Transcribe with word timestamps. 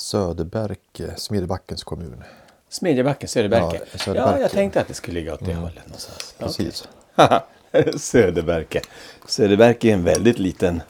Söderberke, 0.00 1.16
Smedjebackens 1.16 1.84
kommun. 1.84 2.22
Smedjebacken, 2.68 3.28
Söderberke. 3.28 3.80
Ja, 3.92 3.98
Söderberke. 3.98 4.36
Ja, 4.36 4.40
jag 4.40 4.50
tänkte 4.50 4.80
att 4.80 4.88
det 4.88 4.94
skulle 4.94 5.20
ligga 5.20 5.34
åt 5.34 5.44
det 5.44 5.54
hållet 5.54 5.86
någonstans. 5.86 6.34
Precis. 6.38 6.88
Okej. 7.16 7.92
Söderberke. 7.98 8.80
Söderberke 9.26 9.88
är 9.88 9.92
en 9.92 10.04
väldigt 10.04 10.38
liten 10.38 10.82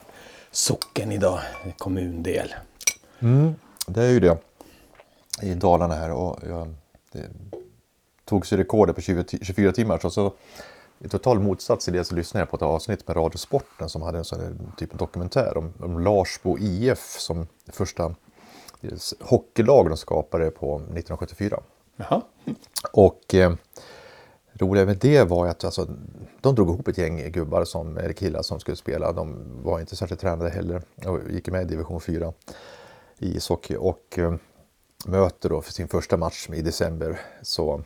socken 0.51 1.11
idag, 1.11 1.39
kommundel. 1.77 2.53
Det 3.87 4.03
är 4.03 4.09
ju 4.09 4.19
det. 4.19 4.37
I 5.41 5.53
Dalarna 5.53 5.95
här. 5.95 6.11
Och 6.11 6.39
jag, 6.49 6.73
det 7.11 7.29
togs 8.25 8.53
ju 8.53 8.57
rekordet 8.57 8.95
på 8.95 9.01
20, 9.01 9.23
24 9.41 9.71
timmar. 9.71 9.99
Så, 9.99 10.09
så 10.09 10.33
i 10.99 11.09
total 11.09 11.39
motsats 11.39 11.85
till 11.85 11.93
det 11.93 12.03
så 12.03 12.15
lyssnade 12.15 12.41
jag 12.41 12.49
på 12.49 12.55
ett 12.55 12.61
avsnitt 12.61 13.07
med 13.07 13.17
Radiosporten 13.17 13.89
som 13.89 14.01
hade 14.01 14.17
en 14.17 14.25
sån 14.25 14.39
här 14.39 14.55
typ 14.77 14.91
av 14.91 14.97
dokumentär 14.97 15.57
om, 15.57 15.73
om 15.79 15.99
Larsbo 15.99 16.57
IF 16.59 17.15
som 17.19 17.47
första 17.67 18.15
hockeylag 19.19 19.89
de 19.89 19.97
skapade 19.97 20.51
på 20.51 20.75
1974. 20.75 21.59
Jaha. 21.95 22.21
Och 22.91 23.35
eh, 23.35 23.53
roliga 24.53 24.85
med 24.85 24.97
det 24.97 25.23
var 25.23 25.47
att 25.47 25.63
alltså, 25.63 25.87
de 26.41 26.55
drog 26.55 26.69
ihop 26.69 26.87
ett 26.87 26.97
gäng 26.97 27.31
gubbar 27.31 27.65
som, 27.65 27.97
eller 27.97 28.13
killar 28.13 28.41
som 28.41 28.59
skulle 28.59 28.77
spela. 28.77 29.11
De 29.11 29.43
var 29.63 29.79
inte 29.79 29.95
särskilt 29.95 30.21
tränade 30.21 30.49
heller 30.49 30.81
och 31.05 31.19
gick 31.31 31.49
med 31.49 31.61
i 31.61 31.65
division 31.65 32.01
4 32.01 32.33
i 33.17 33.35
ishockey 33.37 33.75
och 33.75 34.19
eh, 34.19 34.33
möter 35.05 35.49
då 35.49 35.61
för 35.61 35.73
sin 35.73 35.87
första 35.87 36.17
match 36.17 36.49
i 36.53 36.61
december 36.61 37.19
så 37.41 37.83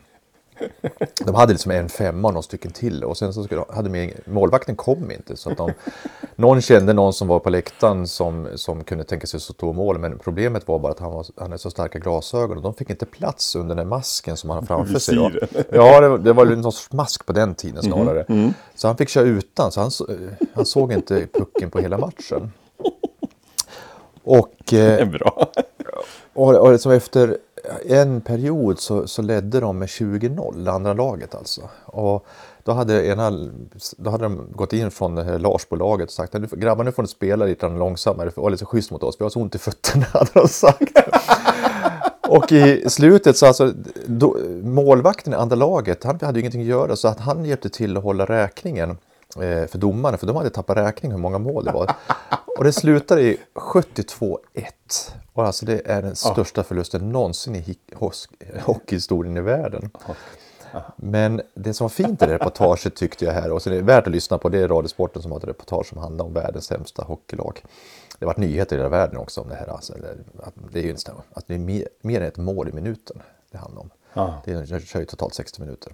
de 1.24 1.34
hade 1.34 1.52
liksom 1.52 1.70
en 1.72 1.88
femma 1.88 2.28
och 2.28 2.34
några 2.34 2.42
stycken 2.42 2.70
till 2.70 3.04
och 3.04 3.16
sen 3.16 3.32
så 3.34 3.44
skulle, 3.44 3.64
hade 3.68 3.88
de, 3.88 4.12
målvakten 4.24 4.76
kom 4.76 5.10
inte 5.10 5.36
så 5.36 5.50
att 5.50 5.56
de, 5.56 5.72
någon 6.36 6.60
kände 6.60 6.92
någon 6.92 7.12
som 7.12 7.28
var 7.28 7.38
på 7.38 7.50
läktaren 7.50 8.06
som, 8.08 8.48
som 8.54 8.84
kunde 8.84 9.04
tänka 9.04 9.26
sig 9.26 9.40
så 9.40 9.52
stå 9.52 9.72
mål 9.72 9.98
men 9.98 10.18
problemet 10.18 10.68
var 10.68 10.78
bara 10.78 10.92
att 10.92 10.98
han, 10.98 11.12
var, 11.12 11.26
han 11.36 11.44
hade 11.50 11.58
så 11.58 11.70
starka 11.70 11.98
glasögon 11.98 12.56
och 12.56 12.62
de 12.62 12.74
fick 12.74 12.90
inte 12.90 13.06
plats 13.06 13.56
under 13.56 13.74
den 13.74 13.88
masken 13.88 14.36
som 14.36 14.50
han 14.50 14.58
har 14.58 14.66
framför 14.76 14.98
sig. 14.98 15.16
Då. 15.16 15.30
Ja, 15.70 16.00
det, 16.00 16.08
var- 16.08 16.18
det 16.18 16.32
var 16.32 16.44
någon 16.44 16.72
sorts 16.72 16.92
mask 16.92 17.26
på 17.26 17.32
den 17.32 17.54
tiden 17.54 17.82
snarare. 17.82 18.52
Så 18.74 18.86
han 18.88 18.96
fick 18.96 19.08
köra 19.08 19.24
utan 19.24 19.72
så 19.72 19.80
han, 19.80 19.90
han 20.54 20.66
såg 20.66 20.92
inte 20.92 21.26
pucken 21.32 21.70
på 21.70 21.78
hela 21.78 21.98
matchen. 21.98 22.52
Och, 24.24 24.48
Det 24.70 24.78
är 24.80 25.00
eh, 25.00 25.08
bra. 25.08 25.50
och, 26.34 26.54
och 26.54 26.72
liksom 26.72 26.92
efter 26.92 27.38
en 27.88 28.20
period 28.20 28.78
så, 28.78 29.06
så 29.06 29.22
ledde 29.22 29.60
de 29.60 29.78
med 29.78 29.88
20-0, 29.88 30.64
det 30.64 30.72
andra 30.72 30.92
laget 30.92 31.34
alltså. 31.34 31.60
Och 31.84 32.26
då 32.62 32.72
hade, 32.72 33.06
ena, 33.06 33.30
då 33.96 34.10
hade 34.10 34.24
de 34.24 34.48
gått 34.52 34.72
in 34.72 34.90
från 34.90 35.14
det 35.14 35.24
här 35.24 35.38
Larsbolaget 35.38 36.06
och 36.08 36.12
sagt 36.12 36.34
att 36.34 36.50
grabbar 36.50 36.84
nu 36.84 36.92
får 36.92 37.02
ni 37.02 37.08
spela 37.08 37.44
lite 37.44 37.68
långsammare 37.68 38.30
och 38.34 38.50
lite 38.50 38.64
schysst 38.64 38.90
mot 38.90 39.02
oss, 39.02 39.16
vi 39.18 39.24
har 39.24 39.30
så 39.30 39.40
ont 39.40 39.54
i 39.54 39.58
fötterna 39.58 40.06
hade 40.12 40.30
de 40.34 40.48
sagt. 40.48 40.98
Och 42.28 42.52
i 42.52 42.90
slutet 42.90 43.36
så 43.36 43.46
alltså, 43.46 43.72
då, 44.06 44.36
målvakten 44.62 45.32
i 45.32 45.36
andra 45.36 45.56
laget, 45.56 46.04
han 46.04 46.18
hade 46.20 46.38
ju 46.38 46.40
ingenting 46.40 46.60
att 46.60 46.66
göra 46.66 46.96
så 46.96 47.08
att 47.08 47.20
han 47.20 47.44
hjälpte 47.44 47.68
till 47.68 47.96
att 47.96 48.02
hålla 48.02 48.24
räkningen 48.24 48.96
för 49.68 49.78
domarna, 49.78 50.16
för 50.16 50.26
de 50.26 50.36
hade 50.36 50.50
tappat 50.50 50.76
räkning 50.76 51.12
hur 51.12 51.18
många 51.18 51.38
mål 51.38 51.64
det 51.64 51.72
var. 51.72 51.94
Och 52.58 52.64
det 52.64 52.72
slutade 52.72 53.22
i 53.22 53.38
72-1. 53.54 54.36
Och 55.32 55.46
alltså 55.46 55.66
det 55.66 55.86
är 55.86 56.02
den 56.02 56.16
största 56.16 56.62
förlusten 56.62 57.12
någonsin 57.12 57.56
i 57.56 57.78
hockeyhistorien 58.62 59.36
i 59.36 59.40
världen. 59.40 59.90
Men 60.96 61.42
det 61.54 61.74
som 61.74 61.84
var 61.84 61.88
fint 61.88 62.22
i 62.22 62.26
det 62.26 62.34
reportaget 62.34 62.94
tyckte 62.96 63.24
jag 63.24 63.32
här, 63.32 63.52
och 63.52 63.62
så 63.62 63.70
är 63.70 63.82
värt 63.82 64.06
att 64.06 64.12
lyssna 64.12 64.38
på, 64.38 64.48
det 64.48 64.58
är 64.58 64.68
Radiosporten 64.68 65.22
som 65.22 65.30
har 65.30 65.38
ett 65.38 65.44
reportage 65.44 65.86
som 65.86 65.98
handlar 65.98 66.24
om 66.24 66.32
världens 66.32 66.64
sämsta 66.64 67.02
hockeylag. 67.02 67.62
Det 68.18 68.24
har 68.24 68.26
varit 68.26 68.36
nyheter 68.36 68.76
i 68.76 68.78
hela 68.78 68.88
världen 68.88 69.16
också 69.16 69.40
om 69.40 69.48
det 69.48 69.54
här. 69.54 69.66
Alltså, 69.66 69.92
att 70.42 70.54
det 70.72 70.78
är 70.78 70.82
ju 70.82 70.90
en 70.90 70.96
att 71.32 71.46
det 71.46 71.54
är 71.54 71.58
mer, 71.58 71.88
mer 72.00 72.20
än 72.20 72.26
ett 72.26 72.36
mål 72.36 72.68
i 72.68 72.72
minuten 72.72 73.22
det 73.50 73.58
handlar 73.58 73.80
om. 73.80 73.90
Ja. 74.12 74.42
Det 74.44 74.86
kör 74.86 75.00
ju 75.00 75.06
totalt 75.06 75.34
60 75.34 75.60
minuter. 75.60 75.92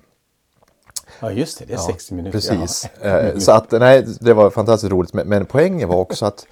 Ja, 1.20 1.30
just 1.30 1.58
det. 1.58 1.64
Det 1.64 1.72
är 1.74 1.78
60 1.78 2.14
minuter. 2.14 2.39
Precis. 2.39 2.84
Eh, 2.84 3.39
Så 3.39 3.52
att, 3.52 3.70
nej, 3.70 4.06
det 4.20 4.34
var 4.34 4.50
fantastiskt 4.50 4.90
roligt. 4.92 5.12
Men, 5.14 5.28
men 5.28 5.46
poängen 5.46 5.89
var 5.89 5.96
också 5.96 6.27
att 6.27 6.46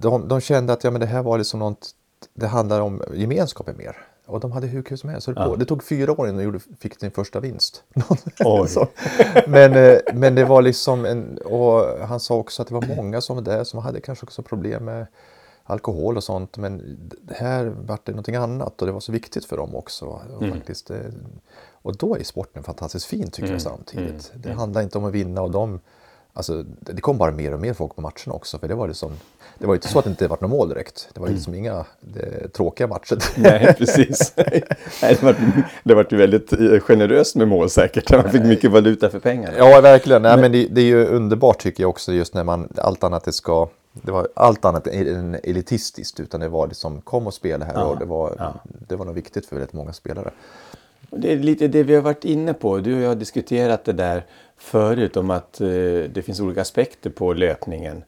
de, 0.00 0.28
de 0.28 0.40
kände 0.40 0.72
att 0.72 0.84
ja, 0.84 0.90
men 0.90 1.00
det 1.00 1.06
här 1.06 1.22
var 1.22 1.38
liksom 1.38 1.60
något, 1.60 1.90
det 2.34 2.46
handlar 2.46 2.80
om 2.80 3.02
gemenskapen 3.14 3.76
mer. 3.76 3.96
Och 4.26 4.40
de 4.40 4.52
hade 4.52 4.66
hur 4.66 4.82
kul 4.82 4.98
som 4.98 5.10
helst. 5.10 5.26
höll 5.26 5.36
på. 5.36 5.56
Det 5.56 5.64
tog 5.64 5.84
fyra 5.84 6.12
år 6.12 6.28
innan 6.28 6.52
de 6.52 6.60
fick 6.80 7.00
sin 7.00 7.10
första 7.10 7.40
vinst. 7.40 7.82
Så, 8.68 8.86
men, 9.46 9.76
eh, 9.76 9.98
men 10.14 10.34
det 10.34 10.44
var 10.44 10.62
liksom 10.62 11.04
en, 11.04 11.38
och 11.38 12.06
han 12.08 12.20
sa 12.20 12.34
också 12.34 12.62
att 12.62 12.68
det 12.68 12.74
var 12.74 12.96
många 12.96 13.20
som 13.20 13.36
var 13.36 13.42
där 13.42 13.64
som 13.64 13.78
hade 13.80 14.00
kanske 14.00 14.26
också 14.26 14.42
problem 14.42 14.84
med 14.84 15.06
alkohol 15.64 16.16
och 16.16 16.24
sånt. 16.24 16.56
Men 16.56 16.98
det 17.22 17.34
här 17.34 17.64
vart 17.86 18.06
det 18.06 18.12
någonting 18.12 18.36
annat 18.36 18.80
och 18.80 18.86
det 18.86 18.92
var 18.92 19.00
så 19.00 19.12
viktigt 19.12 19.44
för 19.44 19.56
dem 19.56 19.74
också. 19.76 20.04
Och, 20.06 20.48
faktiskt, 20.52 20.90
eh, 20.90 20.96
och 21.82 21.96
då 21.96 22.16
är 22.16 22.24
sporten 22.24 22.62
fantastiskt 22.62 23.06
fin 23.06 23.30
tycker 23.30 23.52
jag 23.52 23.62
samtidigt. 23.62 24.32
Det 24.34 24.52
handlar 24.52 24.82
inte 24.82 24.98
om 24.98 25.04
att 25.04 25.12
vinna 25.12 25.42
och 25.42 25.50
de 25.50 25.80
Alltså, 26.38 26.64
det 26.80 27.00
kom 27.00 27.18
bara 27.18 27.30
mer 27.30 27.54
och 27.54 27.60
mer 27.60 27.72
folk 27.72 27.96
på 27.96 28.02
matcherna 28.02 28.32
också. 28.32 28.58
För 28.58 28.68
det 28.68 28.74
var, 28.74 28.88
liksom, 28.88 29.12
det 29.58 29.66
var 29.66 29.74
ju 29.74 29.76
inte 29.76 29.88
så 29.88 29.98
att 29.98 30.04
det 30.04 30.10
inte 30.10 30.28
var 30.28 30.38
några 30.40 30.56
mål 30.56 30.68
direkt. 30.68 31.08
Det 31.14 31.20
var 31.20 31.28
ju 31.28 31.34
liksom 31.34 31.54
inga 31.54 31.86
det, 32.00 32.48
tråkiga 32.48 32.86
matcher. 32.86 33.18
Nej, 33.36 33.74
precis. 33.78 34.32
Nej, 34.36 34.62
det, 35.00 35.22
var, 35.22 35.36
det 35.84 35.94
var 35.94 36.06
ju 36.10 36.16
väldigt 36.16 36.52
eh, 36.52 36.80
generöst 36.80 37.36
med 37.36 37.48
mål 37.48 37.70
säkert. 37.70 38.12
Man 38.12 38.30
fick 38.30 38.42
mycket 38.42 38.70
valuta 38.70 39.10
för 39.10 39.18
pengarna. 39.18 39.56
Ja, 39.58 39.80
verkligen. 39.80 40.22
Nej, 40.22 40.40
men 40.40 40.52
det, 40.52 40.68
det 40.70 40.80
är 40.80 40.84
ju 40.84 41.06
underbart 41.06 41.58
tycker 41.58 41.82
jag 41.82 41.90
också 41.90 42.12
just 42.12 42.34
när 42.34 42.44
man 42.44 42.68
allt 42.76 43.04
annat 43.04 43.24
det 43.24 43.32
ska 43.32 43.68
det 43.92 44.12
var 44.12 44.28
allt 44.34 44.64
annat 44.64 44.86
än 44.86 45.36
elitistiskt 45.42 46.20
utan 46.20 46.40
det 46.40 46.48
var 46.48 46.66
liksom 46.66 47.00
kom 47.00 47.26
och 47.26 47.34
spela 47.34 47.64
här 47.64 47.84
och 47.84 47.98
det 47.98 48.04
var, 48.04 48.54
det 48.88 48.96
var 48.96 49.04
nog 49.04 49.14
viktigt 49.14 49.46
för 49.46 49.56
väldigt 49.56 49.72
många 49.72 49.92
spelare. 49.92 50.30
Det 51.10 51.32
är 51.32 51.36
lite 51.36 51.68
det 51.68 51.82
vi 51.82 51.94
har 51.94 52.02
varit 52.02 52.24
inne 52.24 52.54
på. 52.54 52.78
Du 52.78 52.94
och 52.94 53.00
jag 53.00 53.08
har 53.08 53.14
diskuterat 53.14 53.84
det 53.84 53.92
där 53.92 54.26
förut 54.56 55.16
om 55.16 55.30
att 55.30 55.60
eh, 55.60 55.68
det 56.12 56.24
finns 56.24 56.40
olika 56.40 56.60
aspekter 56.60 57.10
på 57.10 57.32
löpningen. 57.32 58.04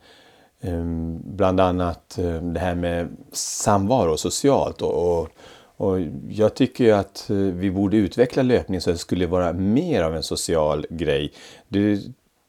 Ehm, 0.60 1.20
bland 1.24 1.60
annat 1.60 2.18
eh, 2.18 2.42
det 2.42 2.60
här 2.60 2.74
med 2.74 3.16
samvaro 3.32 4.16
socialt. 4.16 4.82
Och, 4.82 5.20
och, 5.20 5.28
och 5.76 6.00
jag 6.28 6.54
tycker 6.54 6.84
ju 6.84 6.90
att 6.90 7.30
eh, 7.30 7.36
vi 7.36 7.70
borde 7.70 7.96
utveckla 7.96 8.42
löpning 8.42 8.80
så 8.80 8.90
att 8.90 8.96
det 8.96 9.00
skulle 9.00 9.26
vara 9.26 9.52
mer 9.52 10.02
av 10.02 10.16
en 10.16 10.22
social 10.22 10.86
grej. 10.90 11.32
Du 11.68 12.02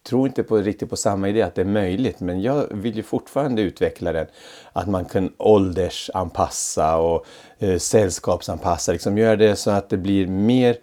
tror 0.04 0.28
inte 0.28 0.44
på, 0.44 0.58
riktigt 0.58 0.90
på 0.90 0.96
samma 0.96 1.30
idé 1.30 1.42
att 1.42 1.56
det 1.56 1.62
är 1.62 1.66
möjligt 1.66 2.20
men 2.20 2.42
jag 2.42 2.68
vill 2.72 2.96
ju 2.96 3.04
fortfarande 3.04 3.62
utveckla 3.62 4.14
den. 4.14 4.28
Att 4.74 4.88
man 4.88 5.06
kan 5.06 5.34
åldersanpassa 5.38 6.98
och 6.98 7.26
eh, 7.60 7.78
sällskapsanpassa. 7.78 8.92
Liksom 8.92 9.18
göra 9.18 9.36
det 9.36 9.56
så 9.56 9.72
att 9.72 9.90
det 9.90 9.98
blir 9.98 10.28
mer 10.28 10.78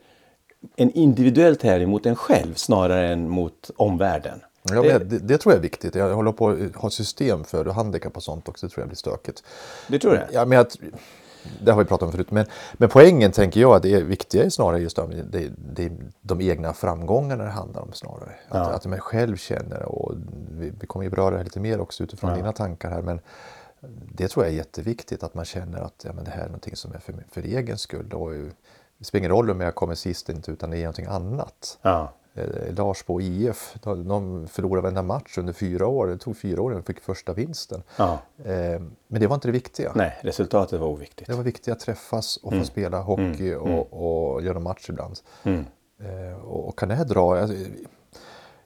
en 0.77 0.91
individuell 0.91 1.57
tävling 1.57 1.89
mot 1.89 2.07
en 2.07 2.17
själv 2.17 2.55
snarare 2.55 3.09
än 3.09 3.29
mot 3.29 3.71
omvärlden. 3.77 4.41
Ja, 4.63 4.83
det... 4.83 4.99
Det, 4.99 5.19
det 5.19 5.39
tror 5.39 5.53
jag 5.53 5.59
är 5.59 5.63
viktigt. 5.63 5.95
Jag 5.95 6.15
håller 6.15 6.33
på 6.33 6.49
att 6.49 6.77
ha 6.77 6.91
system 6.91 7.45
för 7.45 7.65
handikapp 7.65 8.17
och 8.17 8.23
sånt 8.23 8.49
också. 8.49 8.67
Det 8.67 8.73
tror 8.73 8.83
jag 8.83 8.89
blir 8.89 8.97
stökigt. 8.97 9.43
Det 9.87 9.99
tror 9.99 10.15
jag. 10.15 10.25
Ja, 10.33 10.45
men 10.45 10.57
jag, 10.59 10.67
det 11.63 11.73
har 11.73 11.79
vi 11.79 11.85
pratat 11.85 12.07
om 12.07 12.13
förut. 12.13 12.31
Men, 12.31 12.47
men 12.73 12.89
poängen 12.89 13.33
tänker 13.33 13.61
jag 13.61 13.77
att 13.77 13.83
det 13.83 13.95
är 13.95 14.03
viktiga 14.03 14.45
är 14.45 14.51
snarare 14.51 14.81
just 14.81 14.97
de, 14.97 15.11
det, 15.31 15.51
det, 15.57 15.93
de 16.21 16.41
egna 16.41 16.73
framgångarna 16.73 17.45
det 17.45 17.51
handlar 17.51 17.83
om 17.83 17.93
snarare. 17.93 18.35
Att, 18.49 18.75
att 18.75 18.87
man 18.87 18.99
själv 18.99 19.37
känner 19.37 19.83
och 19.83 20.15
vi, 20.51 20.73
vi 20.81 20.87
kommer 20.87 21.05
ju 21.05 21.11
beröra 21.11 21.31
det 21.31 21.37
här 21.37 21.45
lite 21.45 21.61
mer 21.61 21.81
också 21.81 22.05
utifrån 22.05 22.35
dina 22.35 22.53
tankar 22.53 22.91
här. 22.91 23.03
Men 23.03 23.21
det 24.13 24.29
tror 24.29 24.45
jag 24.45 24.53
är 24.53 24.57
jätteviktigt 24.57 25.23
att 25.23 25.35
man 25.35 25.45
känner 25.45 25.79
att 25.79 26.05
ja, 26.05 26.13
men 26.13 26.25
det 26.25 26.31
här 26.31 26.43
är 26.43 26.47
någonting 26.47 26.77
som 26.77 26.93
är 26.93 26.99
för, 26.99 27.15
för 27.31 27.43
egen 27.43 27.79
skull. 27.79 28.13
Och, 28.13 28.33
det 28.99 29.05
spelar 29.05 29.21
ingen 29.21 29.31
roll 29.31 29.51
om 29.51 29.61
jag 29.61 29.75
kommer 29.75 29.95
sist 29.95 30.29
inte 30.29 30.51
utan 30.51 30.71
det 30.71 30.77
är 30.77 30.83
någonting 30.83 31.07
annat. 31.07 31.79
Ja. 31.83 32.13
Eh, 32.39 32.75
Larsbo 32.75 33.21
IF, 33.21 33.75
de, 33.83 34.09
de 34.09 34.49
förlorade 34.49 34.83
varenda 34.83 35.03
match 35.03 35.39
under 35.39 35.53
fyra 35.53 35.87
år. 35.87 36.07
Det 36.07 36.19
tog 36.19 36.37
fyra 36.37 36.63
år 36.63 36.73
innan 36.73 36.83
de 36.83 36.95
fick 36.95 37.03
första 37.03 37.33
vinsten. 37.33 37.83
Ja. 37.97 38.19
Eh, 38.45 38.81
men 39.07 39.21
det 39.21 39.27
var 39.27 39.35
inte 39.35 39.49
det 39.49 39.53
viktiga. 39.53 39.93
Nej, 39.95 40.19
resultatet 40.21 40.81
var 40.81 40.89
oviktigt. 40.89 41.29
Det 41.29 41.35
var 41.35 41.43
viktigt 41.43 41.73
att 41.73 41.81
träffas 41.81 42.37
och 42.37 42.53
få 42.53 42.65
spela 42.65 43.01
hockey 43.01 43.55
och, 43.55 44.33
och 44.33 44.43
göra 44.43 44.59
match 44.59 44.87
ibland. 44.89 45.19
Eh, 45.45 46.45
och, 46.45 46.69
och 46.69 46.79
kan 46.79 46.89
det 46.89 46.95
här 46.95 47.05
dra... 47.05 47.39
Alltså, 47.39 47.57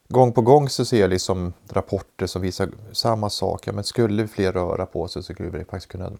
gång 0.09 0.33
på 0.33 0.43
gång 0.43 0.69
så 0.69 0.85
ser 0.85 1.01
jag 1.01 1.11
liksom 1.11 1.53
rapporter 1.69 2.27
som 2.27 2.43
visar 2.43 2.69
samma 2.93 3.31
sak. 3.31 3.67
Ja, 3.67 3.73
men 3.73 3.85
skulle 3.85 4.29
fler 4.29 4.53
röra 4.53 4.87
på 4.87 5.09
sig 5.09 5.23
så 5.23 5.33
skulle 5.33 5.51
vi 5.51 5.65
faktiskt 5.65 5.93
kunna 5.93 6.13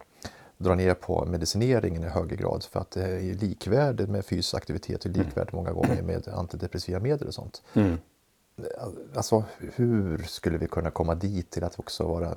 dra 0.57 0.75
ner 0.75 0.93
på 0.93 1.25
medicineringen 1.25 2.03
i 2.03 2.07
högre 2.07 2.35
grad. 2.35 2.63
För 2.63 2.79
att 2.79 2.91
det 2.91 3.03
är 3.05 3.33
likvärdigt 3.33 4.09
med 4.09 4.25
fysisk 4.25 4.53
aktivitet 4.53 5.05
och 5.05 5.11
likvärdigt 5.11 5.53
många 5.53 5.71
gånger 5.71 6.01
med 6.01 6.27
antidepressiva 6.27 6.99
medel 6.99 7.27
och 7.27 7.33
sånt. 7.33 7.63
Alltså 9.15 9.43
hur 9.75 10.17
skulle 10.17 10.57
vi 10.57 10.67
kunna 10.67 10.91
komma 10.91 11.15
dit 11.15 11.49
till 11.49 11.63
att 11.63 11.79
också 11.79 12.03
vara 12.03 12.35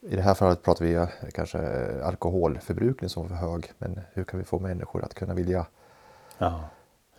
i 0.00 0.16
det 0.16 0.22
här 0.22 0.34
fallet 0.34 0.62
pratar 0.62 0.84
vi 0.84 1.06
kanske 1.32 1.58
alkoholförbrukning 2.02 3.10
som 3.10 3.24
är 3.24 3.28
för 3.28 3.34
hög. 3.34 3.72
Men 3.78 4.00
hur 4.12 4.24
kan 4.24 4.38
vi 4.38 4.44
få 4.44 4.58
människor 4.58 5.04
att 5.04 5.14
kunna 5.14 5.34
vilja, 5.34 5.66
Ja. 6.38 6.60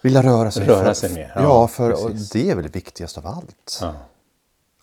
vilja 0.01 0.24
röra 0.24 0.51
sig? 0.51 0.68
Röra 0.68 0.83
för, 0.86 0.94
sig 0.94 1.13
mer, 1.13 1.31
ja, 1.36 1.42
Ja, 1.42 1.68
för 1.68 1.89
det 2.33 2.50
är 2.50 2.56
väl 2.56 2.63
det 2.63 2.75
viktigaste 2.75 3.19
av 3.19 3.27
allt. 3.27 3.80
Ja. 3.81 3.94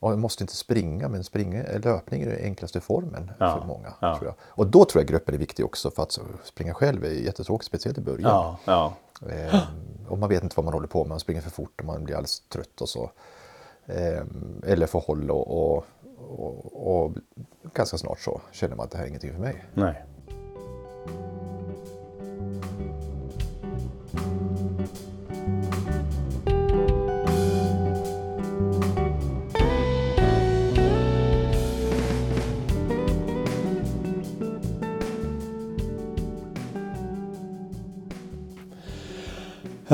Och 0.00 0.12
jag 0.12 0.18
måste 0.18 0.42
inte 0.44 0.56
springa, 0.56 1.08
men 1.08 1.24
springa, 1.24 1.62
löpning 1.84 2.22
är 2.22 2.26
den 2.30 2.44
enklaste 2.44 2.80
formen 2.80 3.30
Ja, 3.38 3.58
för 3.60 3.66
många. 3.66 3.92
ja. 4.00 4.16
Tror 4.18 4.26
jag. 4.26 4.34
Och 4.40 4.66
då 4.66 4.84
tror 4.84 5.02
jag 5.02 5.08
gruppen 5.08 5.34
är 5.34 5.38
viktig 5.38 5.64
också 5.64 5.90
för 5.90 6.02
att 6.02 6.18
springa 6.44 6.74
själv 6.74 7.04
är 7.04 7.08
jättetråkigt, 7.10 7.66
speciellt 7.66 7.98
i 7.98 8.00
början. 8.00 8.30
Ja, 8.30 8.58
ja. 8.64 8.94
Eh, 9.30 9.60
och 10.08 10.18
man 10.18 10.28
vet 10.28 10.42
inte 10.42 10.56
vad 10.56 10.64
man 10.64 10.74
håller 10.74 10.88
på 10.88 10.98
med, 11.04 11.08
man 11.08 11.20
springer 11.20 11.40
för 11.42 11.50
fort 11.50 11.80
och 11.80 11.86
man 11.86 12.04
blir 12.04 12.14
alldeles 12.14 12.40
trött 12.40 12.80
och 12.80 12.88
så. 12.88 13.10
Eh, 13.86 14.22
eller 14.66 14.86
får 14.86 15.00
håll 15.00 15.30
och, 15.30 15.74
och, 15.74 15.84
och, 16.18 17.04
och 17.04 17.12
ganska 17.74 17.98
snart 17.98 18.20
så 18.20 18.40
känner 18.52 18.76
man 18.76 18.84
att 18.84 18.90
det 18.90 18.96
här 18.98 19.04
är 19.04 19.08
ingenting 19.08 19.32
för 19.32 19.40
mig. 19.40 19.64
Nej. 19.74 20.04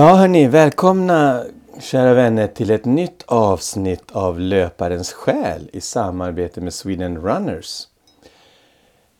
Ja 0.00 0.14
hörni, 0.14 0.47
välkomna 0.49 1.44
kära 1.81 2.14
vänner 2.14 2.47
till 2.47 2.70
ett 2.70 2.85
nytt 2.85 3.23
avsnitt 3.26 4.11
av 4.12 4.41
Löparens 4.41 5.12
själ 5.12 5.70
i 5.73 5.81
samarbete 5.81 6.61
med 6.61 6.75
Sweden 6.75 7.19
Runners. 7.19 7.87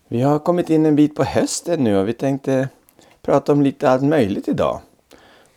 Vi 0.09 0.21
har 0.21 0.39
kommit 0.39 0.71
in 0.71 0.87
en 0.87 0.97
bit 0.97 1.15
på 1.15 1.25
hösten 1.25 1.85
nu 1.85 1.97
och 1.99 2.09
vi 2.09 2.13
tänkte 2.13 2.69
prata 3.23 3.53
om 3.53 3.63
lite 3.63 3.91
allt 3.91 4.03
möjligt 4.03 4.49
idag. 4.49 4.81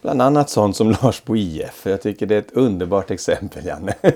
Bland 0.03 0.21
annat 0.21 0.49
sånt 0.49 0.75
som 0.75 0.89
Larsbo 1.01 1.35
IF. 1.35 1.85
Jag 1.85 2.01
tycker 2.01 2.25
det 2.25 2.35
är 2.35 2.39
ett 2.39 2.51
underbart 2.51 3.11
exempel, 3.11 3.65
Janne. 3.65 3.93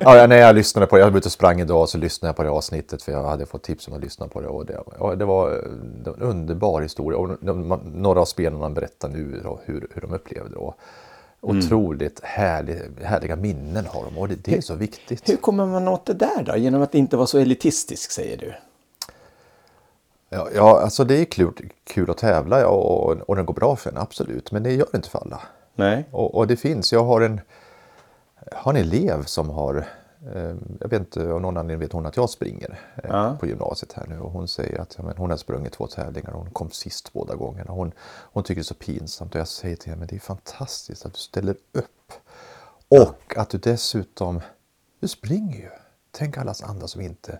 Ja, 0.00 0.26
när 0.26 0.36
jag 0.36 0.54
lyssnade 0.54 0.86
på 0.86 0.96
det, 0.96 1.02
jag 1.02 1.10
var 1.10 1.18
ute 1.18 1.28
och 1.28 1.32
sprang 1.32 1.60
idag 1.60 1.88
så 1.88 1.98
lyssnade 1.98 2.28
jag 2.28 2.36
på 2.36 2.42
det 2.42 2.50
avsnittet 2.50 3.02
för 3.02 3.12
jag 3.12 3.24
hade 3.24 3.46
fått 3.46 3.62
tips 3.62 3.88
om 3.88 3.94
att 3.94 4.00
lyssna 4.00 4.28
på 4.28 4.40
det. 4.40 4.48
Och 4.48 4.66
det, 4.66 4.78
ja, 4.98 5.14
det, 5.14 5.24
var, 5.24 5.50
en 5.50 6.22
underbar 6.22 6.80
historia 6.80 7.18
och 7.18 7.36
de, 7.40 7.80
några 7.94 8.20
av 8.20 8.24
spelarna 8.24 8.70
berättar 8.70 9.08
nu 9.08 9.40
då, 9.44 9.60
hur, 9.64 9.88
hur 9.94 10.00
de 10.00 10.14
upplevde 10.14 10.50
det. 10.50 10.56
Och 10.56 10.78
otroligt 11.40 12.20
härlig, 12.22 12.78
härliga 13.02 13.36
minnen 13.36 13.86
har 13.86 14.04
de 14.04 14.18
och 14.18 14.28
det, 14.28 14.44
det 14.44 14.56
är 14.56 14.60
så 14.60 14.74
viktigt. 14.74 15.28
Hur 15.28 15.36
kommer 15.36 15.66
man 15.66 15.88
åt 15.88 16.06
det 16.06 16.14
där 16.14 16.42
då? 16.42 16.56
Genom 16.56 16.82
att 16.82 16.94
inte 16.94 17.16
vara 17.16 17.26
så 17.26 17.38
elitistisk, 17.38 18.10
säger 18.10 18.36
du? 18.36 18.52
Ja, 20.32 20.48
ja 20.54 20.80
alltså 20.80 21.04
det 21.04 21.14
är 21.20 21.24
kul, 21.24 21.70
kul 21.84 22.10
att 22.10 22.18
tävla 22.18 22.60
ja, 22.60 22.66
och, 22.68 23.16
och 23.20 23.36
den 23.36 23.46
går 23.46 23.54
bra 23.54 23.76
för 23.76 23.90
en, 23.90 23.96
absolut. 23.98 24.52
Men 24.52 24.62
det 24.62 24.72
gör 24.72 24.86
det 24.92 24.96
inte 24.96 25.08
för 25.10 25.18
alla. 25.18 25.40
Nej? 25.74 26.08
Och, 26.10 26.34
och 26.34 26.46
det 26.46 26.56
finns, 26.56 26.92
jag 26.92 27.04
har 27.04 27.20
en, 27.20 27.40
jag 28.50 28.58
har 28.58 28.74
en 28.74 28.80
elev 28.80 29.24
som 29.24 29.50
har, 29.50 29.86
eh, 30.34 30.54
jag 30.80 30.88
vet 30.88 31.00
inte 31.00 31.32
av 31.32 31.40
någon 31.40 31.56
anledning 31.56 31.80
vet 31.80 31.92
hon 31.92 32.06
att 32.06 32.16
jag 32.16 32.30
springer 32.30 32.80
eh, 32.96 33.10
Ja. 33.10 33.36
på 33.40 33.46
gymnasiet 33.46 33.92
här 33.92 34.06
nu 34.08 34.20
och 34.20 34.30
hon 34.30 34.48
säger 34.48 34.80
att 34.80 34.94
ja, 34.98 35.04
men 35.04 35.16
hon 35.16 35.30
har 35.30 35.36
sprungit 35.36 35.72
två 35.72 35.86
tävlingar 35.86 36.30
och 36.30 36.38
hon 36.38 36.50
kom 36.50 36.70
sist 36.70 37.12
båda 37.12 37.34
gångerna. 37.34 37.70
Hon, 37.70 37.92
hon 38.32 38.42
tycker 38.42 38.60
det 38.60 38.62
är 38.62 38.64
så 38.64 38.74
pinsamt 38.74 39.34
och 39.34 39.40
jag 39.40 39.48
säger 39.48 39.76
till 39.76 39.90
henne, 39.90 39.98
men 39.98 40.08
det 40.08 40.16
är 40.16 40.20
fantastiskt 40.20 41.06
att 41.06 41.12
du 41.12 41.18
ställer 41.18 41.56
upp. 41.72 42.12
Och 42.88 43.36
att 43.36 43.50
du 43.50 43.58
dessutom, 43.58 44.40
du 45.00 45.08
springer 45.08 45.56
ju. 45.58 45.68
Tänk 46.10 46.38
alla 46.38 46.54
andra 46.62 46.88
som 46.88 47.00
inte 47.00 47.38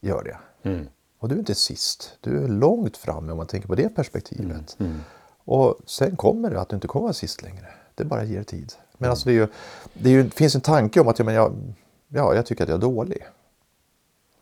gör 0.00 0.22
det. 0.24 0.68
Mm. 0.68 0.88
Och 1.18 1.28
du 1.28 1.34
är 1.34 1.38
inte 1.38 1.54
sist. 1.54 2.16
Du 2.20 2.44
är 2.44 2.48
långt 2.48 2.96
framme 2.96 3.32
om 3.32 3.38
man 3.38 3.46
tänker 3.46 3.68
på 3.68 3.74
det 3.74 3.88
perspektivet. 3.88 4.76
Mm. 4.80 5.00
Och 5.44 5.78
sen 5.86 6.16
kommer 6.16 6.50
det 6.50 6.60
att 6.60 6.68
du 6.68 6.74
inte 6.74 6.88
kommer 6.88 7.02
vara 7.02 7.12
sist 7.12 7.42
längre. 7.42 7.66
Det 7.94 8.04
bara 8.04 8.24
ger 8.24 8.42
tid. 8.42 8.72
Men 8.98 9.10
alltså 9.10 9.28
det, 9.28 9.32
är 9.32 9.34
ju, 9.34 9.48
det, 9.92 10.08
är 10.08 10.12
ju, 10.12 10.30
finns 10.30 10.54
en 10.54 10.60
tanke 10.60 11.00
om 11.00 11.08
att 11.08 11.18
men 11.18 11.34
jag, 11.34 11.52
ja, 12.08 12.34
jag 12.34 12.46
tycker 12.46 12.64
att 12.64 12.68
jag 12.68 12.76
är 12.76 12.80
dålig. 12.80 13.26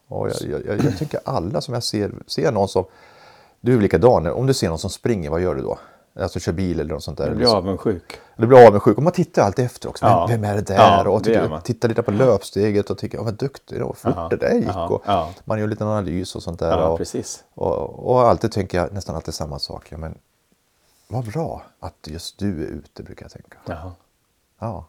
Och 0.08 0.28
jag, 0.28 0.50
jag, 0.50 0.66
jag, 0.66 0.84
jag 0.84 0.98
tycker 0.98 1.20
alla 1.24 1.60
som 1.60 1.74
jag 1.74 1.82
ser, 1.82 2.14
ser 2.26 2.52
någon 2.52 2.68
som... 2.68 2.84
Du 3.60 3.76
är 3.76 3.80
likadan, 3.80 4.26
om 4.26 4.46
du 4.46 4.54
ser 4.54 4.68
någon 4.68 4.78
som 4.78 4.90
springer, 4.90 5.30
vad 5.30 5.40
gör 5.40 5.54
du 5.54 5.62
då? 5.62 5.78
Alltså 6.20 6.40
kör 6.40 6.52
bil 6.52 6.80
eller 6.80 6.94
något 6.94 7.02
sånt 7.02 7.18
där. 7.18 7.24
Eller 7.24 7.36
blir 7.36 7.56
avundsjuk. 7.56 8.20
Du 8.36 8.46
blir 8.46 8.66
avundsjuk 8.66 8.96
och 8.96 9.02
man 9.02 9.12
tittar 9.12 9.42
alltid 9.42 9.64
efter 9.64 9.88
också. 9.88 10.06
Ja. 10.06 10.26
Vem, 10.28 10.40
vem 10.40 10.50
är 10.50 10.54
det 10.54 10.62
där? 10.62 10.74
Ja, 10.76 11.08
och 11.08 11.24
tittar, 11.24 11.60
tittar 11.60 11.88
lite 11.88 12.02
på 12.02 12.10
löpsteget 12.10 12.90
och 12.90 12.98
tycker, 12.98 13.18
ja, 13.18 13.24
vad 13.24 13.34
duktig 13.34 13.82
och 13.82 13.98
fort 13.98 14.30
det 14.30 14.36
där 14.36 14.54
gick. 14.54 14.90
Och 14.90 15.02
ja. 15.06 15.30
Man 15.44 15.58
gör 15.58 15.64
en 15.64 15.70
liten 15.70 15.88
analys 15.88 16.36
och 16.36 16.42
sånt 16.42 16.58
där. 16.58 16.78
Ja, 16.78 16.88
och, 16.88 16.98
precis. 16.98 17.44
och, 17.54 18.10
och 18.10 18.28
alltid 18.28 18.52
tänker 18.52 18.78
jag 18.78 18.92
nästan 18.92 19.16
alltid 19.16 19.34
samma 19.34 19.58
sak. 19.58 19.86
Ja, 19.88 19.98
men 19.98 20.18
vad 21.08 21.24
bra 21.24 21.62
att 21.80 22.08
just 22.08 22.38
du 22.38 22.62
är 22.62 22.68
ute, 22.68 23.02
brukar 23.02 23.24
jag 23.24 23.32
tänka. 23.32 23.56
Jaha. 23.66 23.92
Ja. 24.58 24.84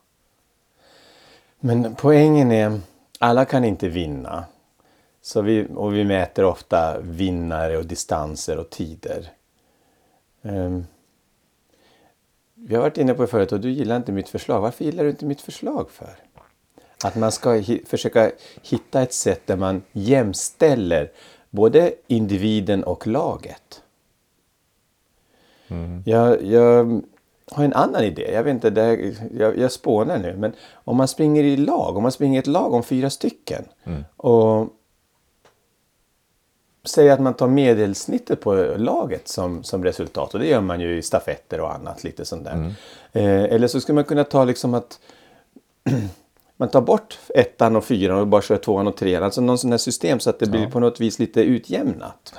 Men 1.60 1.96
poängen 1.96 2.52
är, 2.52 2.80
alla 3.20 3.46
kan 3.46 3.64
inte 3.64 3.90
vinna. 3.90 4.46
Så 5.22 5.42
vi, 5.42 5.68
och 5.76 5.94
vi 5.94 6.04
mäter 6.04 6.44
ofta 6.44 7.00
vinnare 7.00 7.78
och 7.78 7.86
distanser 7.86 8.58
och 8.58 8.70
tider. 8.70 9.32
Ehm, 10.42 10.86
vi 12.60 12.76
har 12.76 12.82
varit 12.82 12.98
inne 12.98 13.14
på 13.14 13.22
det 13.22 13.28
förut 13.28 13.52
och 13.52 13.60
du 13.60 13.70
gillar 13.72 13.96
inte 13.98 14.12
mitt 14.12 14.30
förslag. 14.30 14.62
Varför 14.62 14.86
gillar 14.86 15.04
du 15.04 15.10
inte 15.10 15.26
mitt 15.26 15.42
förslag 15.42 15.90
för? 15.92 16.10
Att 17.04 17.16
man 17.16 17.32
ska 17.32 17.50
hi- 17.54 17.86
försöka 17.86 18.32
hitta 18.64 19.02
ett 19.02 19.14
sätt 19.14 19.42
där 19.48 19.58
man 19.58 19.82
jämställer 19.92 21.12
både 21.50 21.94
individen 22.08 22.84
och 22.84 23.08
laget. 23.08 23.82
Jag, 26.06 26.44
jag 26.44 27.02
har 27.52 27.64
en 27.64 27.74
annan 27.74 28.04
idé. 28.04 28.32
Jag 28.34 28.44
vet 28.44 28.52
inte, 28.54 28.70
det 28.70 29.14
jag, 29.38 29.58
jag 29.58 29.72
spånar 29.72 30.18
nu. 30.18 30.36
Men 30.38 30.54
om 30.74 30.98
man 30.98 31.08
springer 31.08 31.44
i 31.44 31.58
lag, 31.58 31.98
om 31.98 32.04
man 32.04 32.12
springer 32.12 32.36
i 32.36 32.40
ett 32.40 32.48
lag 32.48 32.74
om 32.74 32.84
fyra 32.84 33.10
stycken. 33.10 33.64
Och 34.18 34.68
säger 36.88 37.12
att 37.12 37.20
man 37.20 37.34
tar 37.34 37.48
medelsnittet 37.48 38.42
på 38.42 38.54
laget 38.78 39.28
som, 39.28 39.64
som 39.64 39.84
resultat. 39.84 40.34
Och 40.34 40.40
det 40.40 40.48
gör 40.48 40.62
man 40.62 40.82
ju 40.82 40.98
i 40.98 41.02
stafetter 41.02 41.62
och 41.62 41.74
annat. 41.74 42.04
lite 42.04 42.26
sånt 42.26 42.44
där. 42.44 42.74
Eh, 43.14 43.44
eller 43.44 43.68
så 43.68 43.82
skulle 43.82 43.96
man 43.96 44.04
kunna 44.04 44.24
ta 44.24 44.44
liksom 44.44 44.74
att 44.74 45.00
man 46.58 46.70
tar 46.70 46.82
bort 46.82 47.20
ettan 47.36 47.76
och 47.76 47.84
fyran 47.84 48.20
och 48.20 48.28
bara 48.28 48.42
kör 48.42 48.58
tvåan 48.58 48.88
och 48.88 48.98
trean. 48.98 49.24
Alltså 49.24 49.42
någon 49.42 49.58
sån 49.58 49.72
här 49.72 49.78
system 49.78 50.20
så 50.20 50.30
att 50.30 50.40
det 50.40 50.46
blir 50.46 50.68
på 50.68 50.80
något 50.80 51.02
vis 51.02 51.20
lite 51.20 51.42
utjämnat. 51.42 52.34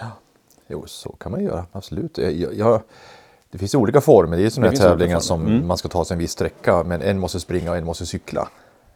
Jo, 0.69 0.85
så 0.87 1.13
kan 1.13 1.33
man 1.33 1.45
göra, 1.45 1.67
absolut. 1.73 2.19
Jag, 2.19 2.33
jag, 2.33 2.55
jag, 2.55 2.83
det 3.51 3.59
finns 3.59 3.75
olika 3.75 4.01
former. 4.01 4.37
Det 4.37 4.43
är 4.43 4.51
sådana 4.51 4.71
här 4.71 4.77
tävlingar 4.77 5.21
former. 5.21 5.47
Mm. 5.47 5.61
som 5.61 5.69
man 5.69 5.79
ska 5.79 5.89
ta 5.89 6.05
sig 6.05 6.15
en 6.15 6.19
viss 6.19 6.33
sträcka, 6.33 6.85
men 6.85 7.03
en 7.03 7.19
måste 7.19 7.41
springa 7.41 7.71
och 7.71 7.77
en 7.77 7.85
måste 7.85 8.07
cykla. 8.07 8.49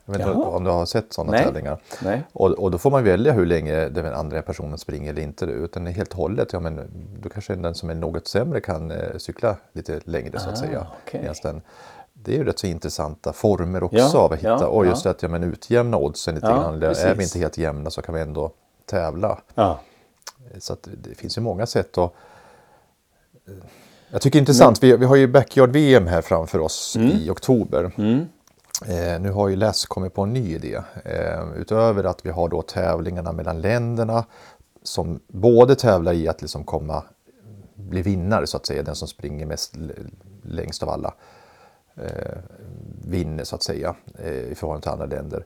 Jag 0.04 0.12
vet 0.12 0.20
inte 0.26 0.38
Jaha. 0.38 0.48
om 0.56 0.64
du 0.64 0.70
har 0.70 0.86
sett 0.86 1.12
sådana 1.12 1.32
Nej. 1.32 1.44
tävlingar. 1.44 1.78
Nej. 2.04 2.22
Och, 2.32 2.50
och 2.50 2.70
då 2.70 2.78
får 2.78 2.90
man 2.90 3.04
välja 3.04 3.32
hur 3.32 3.46
länge 3.46 3.88
den 3.88 4.14
andra 4.14 4.42
personen 4.42 4.78
springer 4.78 5.10
eller 5.10 5.22
inte. 5.22 5.44
Utan 5.44 5.86
helt 5.86 6.10
och 6.10 6.16
hållet, 6.16 6.52
ja 6.52 6.60
men 6.60 6.80
då 7.22 7.28
kanske 7.28 7.54
den 7.54 7.74
som 7.74 7.90
är 7.90 7.94
något 7.94 8.28
sämre 8.28 8.60
kan 8.60 8.90
eh, 8.90 9.16
cykla 9.18 9.56
lite 9.72 10.00
längre 10.04 10.38
så 10.38 10.48
att 10.48 10.52
Ah, 10.54 10.56
säga. 10.56 10.86
Medans 11.12 11.40
den, 11.40 11.62
det 12.12 12.32
är 12.32 12.36
ju 12.36 12.44
rätt 12.44 12.58
så 12.58 12.66
intressanta 12.66 13.32
former 13.32 13.82
också 13.82 13.98
Ja, 13.98 14.18
av 14.18 14.32
att 14.32 14.38
hitta. 14.38 14.48
ja, 14.48 14.66
och 14.66 14.86
just 14.86 15.04
ja. 15.04 15.10
att 15.10 15.22
ja, 15.22 15.28
men 15.28 15.42
utjämna 15.44 15.96
oddsen 15.96 16.34
lite 16.34 16.46
Ja, 16.46 16.52
grann. 16.52 16.74
Eller 16.74 16.86
Är 16.86 16.90
vi 16.94 17.14
precis. 17.14 17.34
inte 17.36 17.38
helt 17.44 17.58
jämna 17.58 17.90
så 17.90 18.02
kan 18.02 18.14
vi 18.14 18.20
ändå 18.20 18.50
tävla. 18.86 19.38
Ja. 19.54 19.80
Så 20.58 20.72
att 20.72 20.88
det 21.02 21.14
finns 21.14 21.38
ju 21.38 21.42
många 21.42 21.66
sätt 21.66 21.98
att... 21.98 22.12
Jag 24.10 24.20
tycker 24.22 24.38
det 24.38 24.38
är 24.38 24.40
intressant, 24.40 24.82
vi, 24.82 24.96
vi 24.96 25.06
har 25.06 25.16
ju 25.16 25.26
Backyard-VM 25.26 26.06
här 26.06 26.22
framför 26.22 26.58
oss 26.58 26.96
Mm. 26.96 27.10
i 27.10 27.30
oktober. 27.30 27.90
Eh, 28.88 29.20
nu 29.20 29.30
har 29.30 29.48
ju 29.48 29.56
LES 29.56 29.86
kommit 29.86 30.14
på 30.14 30.22
en 30.22 30.32
ny 30.32 30.54
idé. 30.54 30.80
Eh, 31.04 31.52
utöver 31.56 32.04
att 32.04 32.26
vi 32.26 32.30
har 32.30 32.48
då 32.48 32.62
tävlingarna 32.62 33.32
mellan 33.32 33.60
länderna 33.60 34.24
som 34.82 35.20
både 35.28 35.74
tävlar 35.74 36.12
i 36.12 36.28
att 36.28 36.42
liksom 36.42 36.64
komma, 36.64 37.04
bli 37.74 38.02
vinnare 38.02 38.46
så 38.46 38.56
att 38.56 38.66
säga, 38.66 38.82
den 38.82 38.94
som 38.94 39.08
springer 39.08 39.46
mest 39.46 39.74
längst 40.42 40.82
av 40.82 40.88
alla 40.88 41.14
eh, 41.94 42.38
vinner 43.04 43.44
så 43.44 43.56
att 43.56 43.62
säga 43.62 43.94
eh, 44.18 44.32
i 44.32 44.54
förhållande 44.54 44.82
till 44.82 44.90
andra 44.90 45.06
länder. 45.06 45.44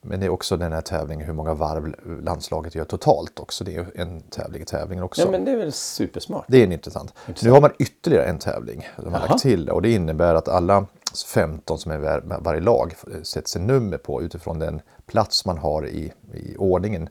Men 0.00 0.20
det 0.20 0.26
är 0.26 0.30
också 0.30 0.56
den 0.56 0.72
här 0.72 0.80
tävlingen 0.80 1.26
hur 1.26 1.32
många 1.32 1.54
varv 1.54 1.94
landslaget 2.22 2.74
gör 2.74 2.84
totalt 2.84 3.38
också. 3.38 3.64
Det 3.64 3.76
är 3.76 3.86
en 3.94 4.20
tävling 4.20 4.62
i 4.62 4.64
tävlingen 4.64 5.04
också. 5.04 5.22
ja, 5.22 5.30
men 5.30 5.44
det 5.44 5.50
är 5.50 5.56
väl 5.56 5.72
supersmart. 5.72 6.44
Det 6.48 6.58
är 6.58 6.64
en 6.64 6.72
intressant. 6.72 7.14
Nu 7.42 7.50
har 7.50 7.60
man 7.60 7.70
ytterligare 7.78 8.24
en 8.24 8.38
tävling 8.38 8.88
de 8.96 9.14
har 9.14 9.28
lagt 9.28 9.42
till 9.42 9.70
och 9.70 9.82
det 9.82 9.90
innebär 9.90 10.34
att 10.34 10.48
alla 10.48 10.86
15 11.26 11.78
som 11.78 11.92
är 11.92 11.98
var, 11.98 12.22
varje 12.40 12.60
lag 12.60 12.94
sätts 13.22 13.56
en 13.56 13.66
nummer 13.66 13.98
på 13.98 14.22
utifrån 14.22 14.58
den 14.58 14.80
plats 15.06 15.44
man 15.44 15.58
har 15.58 15.86
i, 15.86 16.12
i 16.34 16.56
ordningen. 16.56 17.08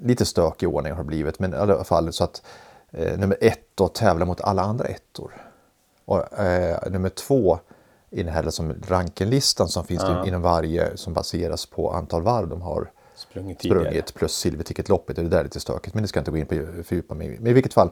Lite 0.00 0.24
stökig 0.24 0.68
ordning 0.68 0.92
har 0.92 1.02
det 1.02 1.06
blivit 1.06 1.38
men 1.38 1.54
i 1.54 1.56
alla 1.56 1.84
fall 1.84 2.12
så 2.12 2.24
att 2.24 2.42
eh, 2.90 3.18
nummer 3.18 3.36
ett 3.40 3.66
då 3.74 3.88
tävlar 3.88 4.26
mot 4.26 4.40
alla 4.40 4.62
andra 4.62 4.84
ettor. 4.84 5.32
Och 6.04 6.38
eh, 6.38 6.90
nummer 6.90 7.08
två 7.08 7.58
i 8.10 8.22
den 8.22 8.32
här 8.32 8.42
liksom 8.42 8.74
rankenlistan 8.88 9.68
som 9.68 9.84
finns 9.84 10.02
inom 10.26 10.42
varje 10.42 10.96
som 10.96 11.12
baseras 11.12 11.66
på 11.66 11.90
antal 11.90 12.22
varv 12.22 12.48
de 12.48 12.62
har 12.62 12.90
Sprungit 13.14 13.58
sprungit 13.58 14.14
plus 14.14 14.32
silverticketloppet. 14.32 15.16
Det 15.16 15.22
där 15.22 15.38
är 15.38 15.44
lite 15.44 15.60
stökigt 15.60 15.94
men 15.94 16.02
det 16.02 16.08
ska 16.08 16.18
jag 16.18 16.20
inte 16.22 16.30
gå 16.30 16.36
in 16.36 16.46
på 16.46 16.82
fördjupa 16.82 17.14
mig. 17.14 17.36
Men 17.40 17.46
i 17.46 17.52
vilket 17.52 17.74
fall. 17.74 17.90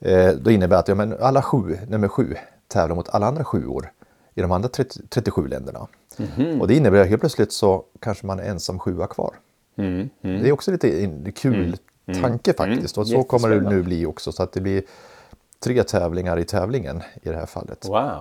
Eh, 0.00 0.32
då 0.32 0.50
innebär 0.50 0.76
att 0.76 0.88
ja, 0.88 0.94
men 0.94 1.16
alla 1.20 1.42
sju, 1.42 1.78
nummer 1.88 2.08
sju 2.08 2.34
tävlar 2.68 2.96
mot 2.96 3.08
alla 3.08 3.26
andra 3.26 3.44
sjuor 3.44 3.92
i 4.34 4.40
de 4.42 4.52
andra 4.52 4.68
30, 4.68 5.00
37 5.08 5.48
länderna. 5.48 5.86
Och 6.60 6.68
det 6.68 6.74
innebär 6.74 7.00
att 7.00 7.08
helt 7.08 7.20
plötsligt 7.20 7.52
så 7.52 7.84
kanske 8.00 8.26
man 8.26 8.38
är 8.40 8.44
ensam 8.44 8.78
sjua 8.78 9.06
kvar. 9.06 9.34
Mm. 9.76 10.10
Mm. 10.22 10.42
Det 10.42 10.48
är 10.48 10.52
också 10.52 10.70
lite 10.70 11.04
en 11.04 11.32
kul 11.32 11.76
tanke 12.22 12.52
faktiskt. 12.52 12.98
Och 12.98 13.06
så 13.08 13.22
kommer 13.22 13.48
det 13.50 13.60
nu 13.70 13.82
bli 13.82 14.06
också. 14.06 14.32
Så 14.32 14.42
att 14.42 14.52
det 14.52 14.60
blir 14.60 14.82
tre 15.64 15.82
tävlingar 15.82 16.38
i 16.38 16.44
tävlingen 16.44 17.02
i 17.22 17.28
det 17.28 17.36
här 17.36 17.46
fallet. 17.46 17.84
Wow, 17.88 18.20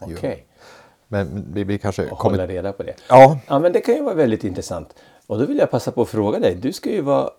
okej. 0.00 0.46
Men 1.08 1.44
vi, 1.52 1.64
vi 1.64 1.78
kanske 1.78 2.10
Och 2.10 2.18
kommer... 2.18 2.38
hålla 2.38 2.52
reda 2.52 2.72
på 2.72 2.82
det. 2.82 2.94
Ja, 3.08 3.38
Ja, 3.46 3.58
men 3.58 3.72
det 3.72 3.80
kan 3.80 3.94
ju 3.94 4.02
vara 4.02 4.14
väldigt 4.14 4.44
intressant. 4.44 4.94
Och 5.26 5.38
då 5.38 5.46
vill 5.46 5.58
jag 5.58 5.70
passa 5.70 5.90
på 5.90 6.02
att 6.02 6.08
fråga 6.08 6.38
dig. 6.38 6.54
Du 6.54 6.72
ska 6.72 6.90
ju 6.90 7.00
vara 7.00 7.30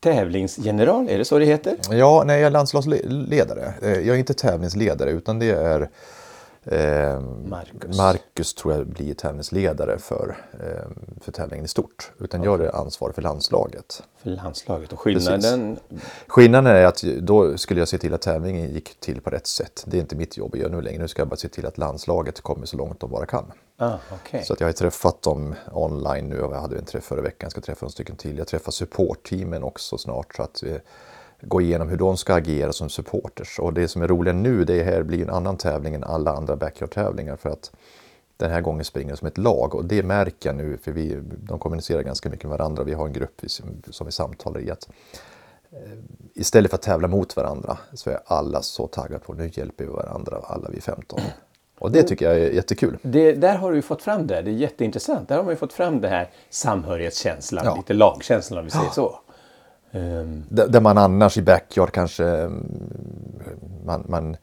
tävlingsgeneral, 0.00 1.08
är 1.08 1.18
det 1.18 1.24
så 1.24 1.38
det 1.38 1.44
heter? 1.44 1.76
Ja, 1.90 2.22
nej, 2.26 2.40
jag 2.40 2.46
är 2.46 2.50
landslagsledare. 2.50 3.74
Eh, 3.82 3.90
Jag 3.92 4.08
är 4.08 4.16
inte 4.16 4.34
tävlingsledare 4.34 5.10
utan 5.10 5.38
det 5.38 5.50
är 5.50 5.88
eh, 6.66 7.20
Marcus. 7.44 7.98
Marcus 7.98 8.54
tror 8.54 8.74
jag 8.74 8.86
blir 8.86 9.14
tävlingsledare 9.14 9.98
för, 9.98 10.36
eh, 10.52 10.90
för 11.20 11.32
tävlingen 11.32 11.64
i 11.64 11.68
stort. 11.68 12.12
Utan 12.18 12.42
jag 12.42 12.60
är 12.60 12.76
ansvarig 12.76 13.14
för 13.14 13.22
landslaget. 13.22 14.02
För 14.22 14.30
landslaget. 14.30 14.92
Och 14.92 15.00
skillnaden... 15.00 15.78
Skillnaden 16.26 16.76
är 16.76 16.84
att 16.84 17.02
då 17.02 17.58
skulle 17.58 17.80
jag 17.80 17.88
se 17.88 17.98
till 17.98 18.14
att 18.14 18.22
tävlingen 18.22 18.70
gick 18.70 19.00
till 19.00 19.20
på 19.20 19.30
rätt 19.30 19.46
sätt. 19.46 19.84
Det 19.86 19.96
är 19.96 20.00
inte 20.00 20.16
mitt 20.16 20.36
jobb 20.36 20.54
att 20.54 20.60
göra 20.60 20.72
nu 20.72 20.80
längre. 20.80 21.02
Nu 21.02 21.08
ska 21.08 21.20
jag 21.20 21.28
bara 21.28 21.36
se 21.36 21.48
till 21.48 21.66
att 21.66 21.78
landslaget 21.78 22.40
kommer 22.40 22.66
så 22.66 22.76
långt 22.76 23.00
de 23.00 23.10
bara 23.10 23.26
kan. 23.26 23.52
Ah, 23.78 23.96
okej. 24.12 24.44
Så 24.44 24.52
att 24.52 24.60
jag 24.60 24.68
har 24.68 24.72
träffat 24.72 25.22
dem 25.22 25.54
online 25.72 26.28
nu 26.28 26.40
och 26.40 26.54
jag 26.54 26.60
hade 26.60 26.78
en 26.78 26.84
träff 26.84 27.04
förra 27.04 27.20
veckan. 27.20 27.46
Jag 27.46 27.52
ska 27.52 27.60
träffa 27.60 27.86
en 27.86 27.92
stycken 27.92 28.16
till. 28.16 28.38
Jag 28.38 28.46
träffar 28.46 28.72
supportteamen 28.72 29.62
också 29.62 29.98
snart 29.98 30.34
så 30.34 30.42
att 30.42 30.62
vi 30.62 30.80
går 31.40 31.62
igenom 31.62 31.88
hur 31.88 31.96
de 31.96 32.16
ska 32.16 32.34
agera 32.34 32.72
som 32.72 32.88
supporters. 32.88 33.58
Och 33.58 33.72
det 33.72 33.88
som 33.88 34.02
är 34.02 34.08
roligt 34.08 34.34
nu 34.34 34.64
det 34.64 34.82
här 34.82 35.02
blir 35.02 35.22
en 35.22 35.30
annan 35.30 35.56
tävling 35.56 35.94
än 35.94 36.04
alla 36.04 36.30
andra 36.30 36.56
backyard-tävlingar 36.56 37.36
för 37.36 37.48
att 37.48 37.72
den 38.36 38.50
här 38.50 38.60
gången 38.60 38.84
springer 38.84 39.10
de 39.10 39.16
som 39.16 39.28
ett 39.28 39.38
lag 39.38 39.74
och 39.74 39.84
det 39.84 40.02
märker 40.02 40.48
jag 40.48 40.56
nu 40.56 40.78
för 40.82 40.92
vi, 40.92 41.22
de 41.38 41.58
kommunicerar 41.58 42.02
ganska 42.02 42.30
mycket 42.30 42.48
med 42.48 42.58
varandra. 42.58 42.84
Vi 42.84 42.92
har 42.94 43.06
en 43.06 43.12
grupp 43.12 43.40
som 43.90 44.06
vi 44.06 44.12
samtalar 44.12 44.60
i 44.60 44.70
att 44.70 44.88
eh, 45.72 45.78
istället 46.34 46.70
för 46.70 46.76
att 46.76 46.82
tävla 46.82 47.08
mot 47.08 47.36
varandra 47.36 47.78
så 47.94 48.10
är 48.10 48.18
alla 48.26 48.62
så 48.62 48.86
taggade 48.86 49.24
på 49.24 49.32
nu 49.32 49.50
hjälper 49.52 49.84
vi 49.84 49.90
varandra 49.90 50.40
alla 50.42 50.68
vi 50.68 50.80
15. 50.80 51.20
Och 51.78 51.92
det 51.92 52.02
tycker 52.02 52.30
jag 52.30 52.38
är 52.38 52.50
jättekul. 52.50 52.98
Det, 53.02 53.32
där 53.32 53.56
har 53.56 53.70
du 53.70 53.76
ju 53.76 53.82
fått 53.82 54.02
fram 54.02 54.26
det. 54.26 54.42
Det 54.42 54.50
är 54.50 54.54
jätteintressant. 54.54 55.28
Där 55.28 55.36
har 55.36 55.44
man 55.44 55.52
ju 55.52 55.56
fått 55.56 55.72
fram 55.72 56.00
det 56.00 56.08
här 56.08 56.30
samhörighetskänslan, 56.50 57.64
Ja. 57.64 57.76
lite 57.76 57.94
lagkänslan 57.94 58.58
om 58.58 58.64
vi 58.64 58.70
säger 58.70 58.90
så. 58.90 59.18
Ehm, 59.96 60.44
Där 60.48 60.80
man 60.80 60.98
annars 60.98 61.38
i 61.38 61.42
backyard 61.42 61.92
kanske 61.92 62.24
mm, 62.24 62.66
man, 63.84 64.04
man 64.08 64.36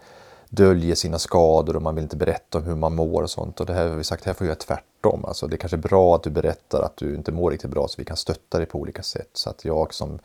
döljer 0.49 0.95
sina 0.95 1.19
skador 1.19 1.75
och 1.75 1.81
man 1.81 1.95
vill 1.95 2.03
inte 2.03 2.17
berätta 2.17 2.57
om 2.57 2.63
hur 2.63 2.75
man 2.75 2.95
mår 2.95 3.23
och 3.23 3.29
sånt. 3.29 3.59
Och 3.59 3.65
det 3.65 3.73
här 3.73 3.89
har 3.89 3.95
vi 3.95 4.03
sagt, 4.03 4.25
här 4.25 4.33
får 4.33 4.47
jag 4.47 4.49
göra 4.49 4.59
tvärtom. 4.59 5.25
Alltså 5.25 5.47
det 5.47 5.55
är 5.55 5.57
kanske 5.57 5.77
är 5.77 5.81
bra 5.89 6.15
att 6.15 6.23
du 6.23 6.29
berättar 6.29 6.81
att 6.81 6.97
du 6.97 7.15
inte 7.15 7.31
mår 7.31 7.51
riktigt 7.51 7.71
bra 7.71 7.87
så 7.87 7.95
vi 7.97 8.05
kan 8.05 8.17
stötta 8.17 8.57
dig 8.57 8.67
på 8.67 8.79
olika 8.79 9.03
sätt. 9.03 9.29
Så 9.33 9.49
att 9.49 9.65
jag 9.65 9.93
som, 9.93 10.19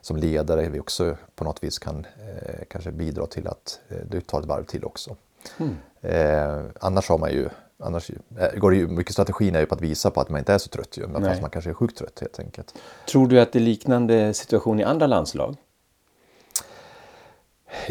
som 0.00 0.16
ledare 0.16 0.68
vi 0.68 0.80
också 0.80 1.16
på 1.34 1.44
något 1.44 1.64
vis 1.64 1.78
kan 1.78 2.06
eh, 2.20 2.64
kanske 2.70 2.90
bidra 2.90 3.26
till 3.26 3.48
att 3.48 3.80
eh, 3.88 3.96
du 4.10 4.20
tar 4.20 4.40
ett 4.40 4.46
varv 4.46 4.64
till 4.64 4.84
också. 4.84 5.16
Eh, 6.00 6.60
annars 6.80 7.08
har 7.08 7.18
man 7.18 7.30
ju 7.30 7.48
Annars 7.80 8.10
eh, 8.38 8.58
går 8.58 8.70
det 8.70 8.76
ju, 8.76 8.88
mycket 8.88 9.12
strategin 9.12 9.54
är 9.56 9.60
ju 9.60 9.66
på 9.66 9.74
att 9.74 9.80
visa 9.80 10.10
på 10.10 10.20
att 10.20 10.28
man 10.28 10.38
inte 10.38 10.52
är 10.54 10.58
så 10.58 10.68
trött 10.68 10.96
ju, 10.96 11.06
men 11.06 11.22
fast 11.24 11.40
man 11.40 11.50
kanske 11.50 11.70
är 11.70 11.74
sjukt 11.74 11.98
trött 11.98 12.20
helt 12.20 12.38
enkelt. 12.40 12.74
tror 13.08 13.26
du 13.28 13.40
att 13.40 13.52
det 13.52 13.58
är 13.58 13.60
liknande 13.60 14.34
situation 14.34 14.80
i 14.80 14.84
andra 14.84 15.06
landslag? 15.06 15.56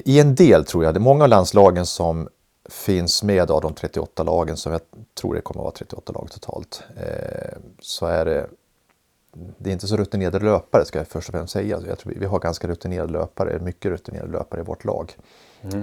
I 0.05 0.19
en 0.19 0.35
del 0.35 0.65
tror 0.65 0.83
jag, 0.83 0.93
det 0.93 0.97
är 0.97 1.01
många 1.01 1.23
av 1.23 1.29
landslagen 1.29 1.85
som 1.85 2.29
finns 2.69 3.23
med 3.23 3.51
av 3.51 3.61
de 3.61 3.73
38 3.73 4.23
lagen, 4.23 4.57
som 4.57 4.71
jag 4.71 4.81
tror 5.21 5.33
det 5.33 5.41
kommer 5.41 5.61
att 5.61 5.63
vara 5.63 5.71
38 5.73 6.11
lag 6.13 6.27
totalt, 6.31 6.83
eh, 6.97 7.57
så 7.79 8.05
är 8.05 8.25
det 8.25 8.47
det 9.57 9.69
är 9.69 9.73
inte 9.73 9.87
så 9.87 9.97
rutinerade 9.97 10.39
löpare 10.39 10.85
ska 10.85 10.99
jag 10.99 11.07
först 11.07 11.29
och 11.29 11.33
främst 11.35 11.53
säga. 11.53 11.79
Jag 11.87 11.99
tror 11.99 12.13
vi- 12.13 12.19
vi 12.19 12.25
har 12.25 12.39
ganska 12.39 12.67
rutinerade 12.67 13.13
löpare, 13.13 13.59
mycket 13.59 13.91
rutinerade 13.91 14.31
löpare 14.31 14.61
i 14.61 14.63
vårt 14.63 14.85
lag. 14.85 15.15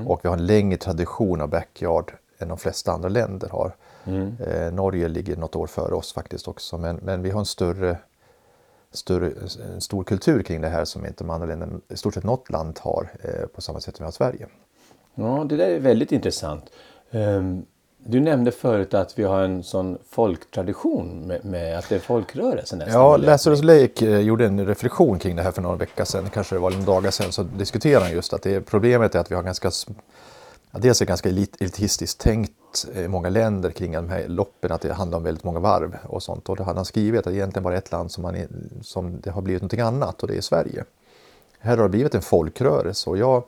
Och 0.06 0.20
vi 0.22 0.28
har 0.28 0.36
en 0.36 0.46
längre 0.46 0.76
tradition 0.78 1.40
av 1.40 1.48
backyard 1.48 2.12
än 2.38 2.48
de 2.48 2.58
flesta 2.58 2.92
andra 2.92 3.08
länder 3.08 3.48
har. 3.48 3.76
Eh, 4.06 4.72
Norge 4.72 5.08
ligger 5.08 5.36
något 5.36 5.56
år 5.56 5.66
före 5.66 5.94
oss 5.94 6.12
faktiskt 6.12 6.48
också, 6.48 6.78
men, 6.78 6.96
men 6.96 7.22
vi 7.22 7.30
har 7.30 7.40
en 7.40 7.46
större, 7.46 7.96
större, 8.92 9.32
en 9.74 9.80
stor 9.80 10.04
kultur 10.04 10.42
kring 10.42 10.60
det 10.60 10.68
här 10.68 10.84
som 10.84 11.06
inte 11.06 11.24
de 11.24 11.30
andra 11.30 11.46
länderna, 11.46 11.80
i 11.88 11.96
stort 11.96 12.14
sett 12.14 12.24
något 12.24 12.50
land 12.50 12.78
har 12.82 13.08
eh, 13.22 13.46
på 13.46 13.60
samma 13.60 13.80
sätt 13.80 13.96
som 13.96 14.04
vi 14.04 14.06
har 14.06 14.12
Sverige. 14.12 14.46
Ja, 15.14 15.46
det 15.48 15.56
där 15.56 15.68
är 15.68 15.78
väldigt 15.80 16.12
intressant. 16.12 16.64
Ehm, 17.10 17.64
Du 18.06 18.20
nämnde 18.20 18.52
förut 18.52 18.94
att 18.94 19.18
vi 19.18 19.22
har 19.24 19.42
en 19.42 19.62
sån 19.62 19.98
folktradition 20.10 21.20
med, 21.26 21.44
med 21.44 21.78
att 21.78 21.88
det 21.88 21.94
är 21.94 21.98
folkrörelse 21.98 22.76
nästan. 22.76 23.00
Ja, 23.00 23.16
Lazarus. 23.16 23.62
Lake 23.62 24.06
eh, 24.06 24.18
gjorde 24.20 24.46
en 24.46 24.66
reflektion 24.66 25.18
kring 25.18 25.36
det 25.36 25.42
här 25.42 25.52
för 25.52 25.62
några 25.62 25.76
veckor 25.76 26.04
sedan, 26.04 26.30
kanske 26.30 26.54
det 26.54 26.58
var 26.58 26.70
några 26.70 26.84
dagar 26.84 27.10
sedan, 27.10 27.32
så 27.32 27.42
diskuterade 27.42 28.04
han 28.04 28.14
just 28.14 28.32
att 28.32 28.42
det, 28.42 28.60
problemet 28.60 29.14
är 29.14 29.18
att 29.18 29.30
vi 29.30 29.34
har 29.34 29.42
ganska, 29.42 29.70
ja, 30.74 30.80
dels 30.80 31.00
är 31.00 31.06
det 31.06 31.08
ganska 31.08 31.28
elit, 31.28 31.56
elitistiskt 31.60 32.20
tänkt 32.20 32.86
i 32.94 33.08
många 33.08 33.28
länder 33.28 33.70
kring 33.70 33.92
de 33.92 34.08
här 34.08 34.28
loppen, 34.28 34.72
att 34.72 34.80
det 34.80 34.92
handlar 34.92 35.18
om 35.18 35.24
väldigt 35.24 35.44
många 35.44 35.60
varv 35.60 35.96
och 36.02 36.22
sånt. 36.22 36.48
Och 36.48 36.56
det 36.56 36.64
hade 36.64 36.78
han 36.78 36.84
skrivit 36.84 37.18
att 37.18 37.24
det 37.24 37.34
egentligen 37.34 37.64
bara 37.64 37.76
ett 37.76 37.92
land 37.92 38.12
som, 38.12 38.22
man 38.22 38.36
är, 38.36 38.48
som 38.82 39.20
det 39.20 39.30
har 39.30 39.42
blivit 39.42 39.62
någonting 39.62 39.80
annat 39.80 40.22
och 40.22 40.28
det 40.28 40.36
är 40.36 40.40
Sverige. 40.40 40.84
Här 41.58 41.76
har 41.76 41.84
det 41.84 41.90
blivit 41.90 42.14
en 42.14 42.22
folkrörelse 42.22 43.10
och 43.10 43.18
jag 43.18 43.44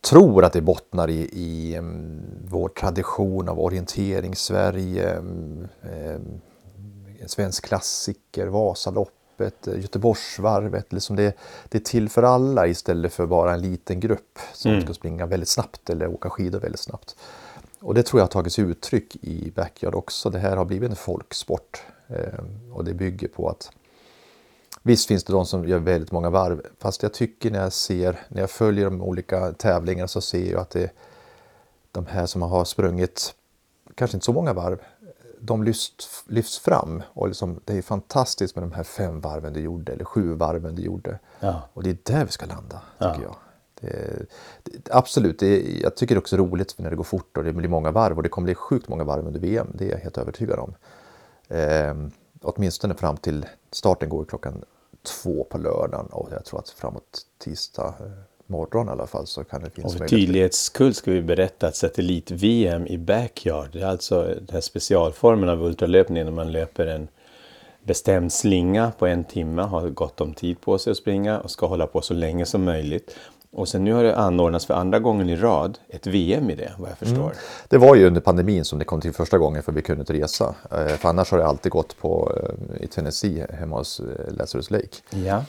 tror 0.00 0.44
att 0.44 0.52
det 0.52 0.60
bottnar 0.60 1.10
i, 1.10 1.28
i 1.32 1.74
mm, 1.74 2.22
vår 2.48 2.68
tradition 2.68 3.48
av 3.48 3.60
orientering, 3.60 4.36
Sverige, 4.36 5.10
mm, 5.10 5.68
eh, 5.82 6.14
em, 6.14 6.40
svensk 7.26 7.64
klassiker, 7.64 8.46
Vasalopp. 8.46 9.10
Vasaloppet, 9.36 9.68
eh, 9.68 9.80
Göteborgsvarvet. 9.80 10.92
Liksom 10.92 11.16
det, 11.16 11.36
det 11.68 11.78
är 11.78 11.82
till 11.82 12.08
för 12.08 12.22
alla 12.22 12.66
istället 12.66 13.12
för 13.12 13.26
bara 13.26 13.54
en 13.54 13.62
liten 13.62 14.00
grupp 14.00 14.38
som 14.52 14.80
ska 14.80 14.94
springa 14.94 15.26
väldigt 15.26 15.48
snabbt 15.48 15.90
eller 15.90 16.08
åka 16.08 16.30
skidor 16.30 16.60
väldigt 16.60 16.80
snabbt. 16.80 17.16
Och 17.80 17.94
det 17.94 18.02
tror 18.02 18.20
jag 18.20 18.24
har 18.24 18.30
tagit 18.30 18.52
sig 18.52 18.64
uttryck 18.64 19.16
i 19.16 19.52
backyard 19.56 19.94
också. 19.94 20.30
Det 20.30 20.38
här 20.38 20.56
har 20.56 20.64
blivit 20.64 20.90
en 20.90 20.96
folksport 20.96 21.82
eh, 22.08 22.74
och 22.74 22.84
det 22.84 22.94
bygger 22.94 23.28
på 23.28 23.48
att 23.48 23.70
Visst 24.82 25.08
finns 25.08 25.24
det 25.24 25.32
de 25.32 25.46
som 25.46 25.68
gör 25.68 25.78
väldigt 25.78 26.12
många 26.12 26.30
varv, 26.30 26.62
fast 26.78 27.02
jag 27.02 27.12
tycker 27.12 27.50
när 27.50 27.62
jag 27.62 27.72
ser, 27.72 28.18
när 28.28 28.40
jag 28.40 28.50
följer 28.50 28.84
de 28.84 29.02
olika 29.02 29.52
tävlingarna 29.52 30.08
så 30.08 30.20
ser 30.20 30.52
jag 30.52 30.60
att 30.60 30.70
det 30.70 30.90
de 31.92 32.06
här 32.06 32.26
som 32.26 32.42
har 32.42 32.64
sprungit, 32.64 33.34
kanske 33.94 34.16
inte 34.16 34.24
så 34.24 34.32
många 34.32 34.52
varv, 34.52 34.78
de 35.40 35.62
lyfts, 35.64 36.24
lyfts 36.26 36.58
fram. 36.58 37.02
Och 37.12 37.28
liksom, 37.28 37.60
det 37.64 37.78
är 37.78 37.82
fantastiskt 37.82 38.56
med 38.56 38.62
de 38.64 38.72
här 38.72 38.82
fem 38.82 39.20
varven 39.20 39.52
du 39.52 39.60
gjorde, 39.60 39.92
eller 39.92 40.04
sju 40.04 40.34
varven 40.34 40.74
du 40.74 40.82
gjorde. 40.82 41.18
Ja. 41.40 41.62
Och 41.72 41.82
det 41.82 41.90
är 41.90 41.96
där 42.02 42.24
vi 42.24 42.32
ska 42.32 42.46
landa, 42.46 42.80
tycker 42.98 43.14
Ja. 43.14 43.20
jag. 43.22 43.36
Det, 43.80 44.26
det, 44.62 44.90
absolut, 44.94 45.38
det, 45.38 45.80
jag 45.82 45.96
tycker 45.96 46.14
det 46.14 46.18
är 46.18 46.20
också 46.20 46.36
roligt 46.36 46.74
när 46.78 46.90
det 46.90 46.96
går 46.96 47.04
fort 47.04 47.36
och 47.36 47.44
det 47.44 47.52
blir 47.52 47.68
många 47.68 47.90
varv. 47.90 48.16
Och 48.16 48.22
det 48.22 48.28
kommer 48.28 48.44
bli 48.44 48.54
sjukt 48.54 48.88
många 48.88 49.04
varv 49.04 49.26
under 49.26 49.40
VM, 49.40 49.68
det 49.74 49.84
är 49.84 49.90
jag 49.90 49.98
helt 49.98 50.18
övertygad 50.18 50.58
om. 50.58 50.74
Ehm, 51.48 52.10
åtminstone 52.42 52.94
fram 52.94 53.16
till 53.16 53.46
starten 53.70 54.08
går 54.08 54.24
klockan 54.24 54.64
två 55.02 55.44
på 55.44 55.58
lördagen 55.58 56.06
och 56.06 56.28
jag 56.32 56.44
tror 56.44 56.58
att 56.60 56.68
framåt 56.70 57.20
tisdag 57.38 57.94
eh, 58.00 58.06
morgon 58.46 58.88
i 58.88 58.90
alla 58.90 59.06
fall 59.06 59.26
så 59.26 59.44
kan 59.44 59.62
det 59.62 59.70
finnas 59.70 59.92
Och 59.92 59.98
för 59.98 60.08
tydlighets 60.08 60.62
skull 60.62 60.94
ska 60.94 61.10
vi 61.10 61.22
berätta 61.22 61.66
att 61.66 61.76
satellit-VM 61.76 62.86
i 62.86 62.98
backyard, 62.98 63.68
det 63.72 63.80
är 63.80 63.86
alltså 63.86 64.22
den 64.22 64.48
här 64.52 64.60
specialformen 64.60 65.48
av 65.48 65.62
ultralöpning 65.62 66.24
när 66.24 66.32
man 66.32 66.52
löper 66.52 66.86
en 66.86 67.08
bestämd 67.82 68.32
slinga 68.32 68.92
på 68.98 69.06
en 69.06 69.24
timme, 69.24 69.62
har 69.62 69.88
gott 69.88 70.20
om 70.20 70.34
tid 70.34 70.60
på 70.60 70.78
sig 70.78 70.90
att 70.90 70.96
springa 70.96 71.40
och 71.40 71.50
ska 71.50 71.66
hålla 71.66 71.86
på 71.86 72.00
så 72.00 72.14
länge 72.14 72.46
som 72.46 72.64
möjligt. 72.64 73.16
Och 73.50 73.68
sen 73.68 73.84
nu 73.84 73.92
har 73.92 74.04
det 74.04 74.16
anordnats 74.16 74.66
för 74.66 74.74
andra 74.74 74.98
gången 74.98 75.28
i 75.28 75.36
rad 75.36 75.78
ett 75.88 76.06
VM 76.06 76.50
i 76.50 76.54
det, 76.54 76.72
vad 76.78 76.90
jag 76.90 76.98
förstår. 76.98 77.32
Det 77.68 77.78
var 77.78 77.94
ju 77.94 78.06
under 78.06 78.20
pandemin 78.20 78.64
som 78.64 78.78
det 78.78 78.84
kom 78.84 79.00
till 79.00 79.12
första 79.12 79.38
gången 79.38 79.62
för 79.62 79.72
vi 79.72 79.82
kunde 79.82 80.00
inte 80.00 80.12
resa. 80.12 80.54
Eh, 80.70 80.86
För 80.86 81.08
annars 81.08 81.30
har 81.30 81.38
det 81.38 81.46
alltid 81.46 81.72
gått 81.72 81.98
på, 81.98 82.32
eh, 82.36 82.84
i 82.84 82.86
Tennessee 82.86 83.46
hemma 83.58 83.76
hos 83.76 84.00
eh, 84.00 84.34
Lazarus 84.34 84.70
Lake. 84.70 84.96
Ja. 85.10 85.44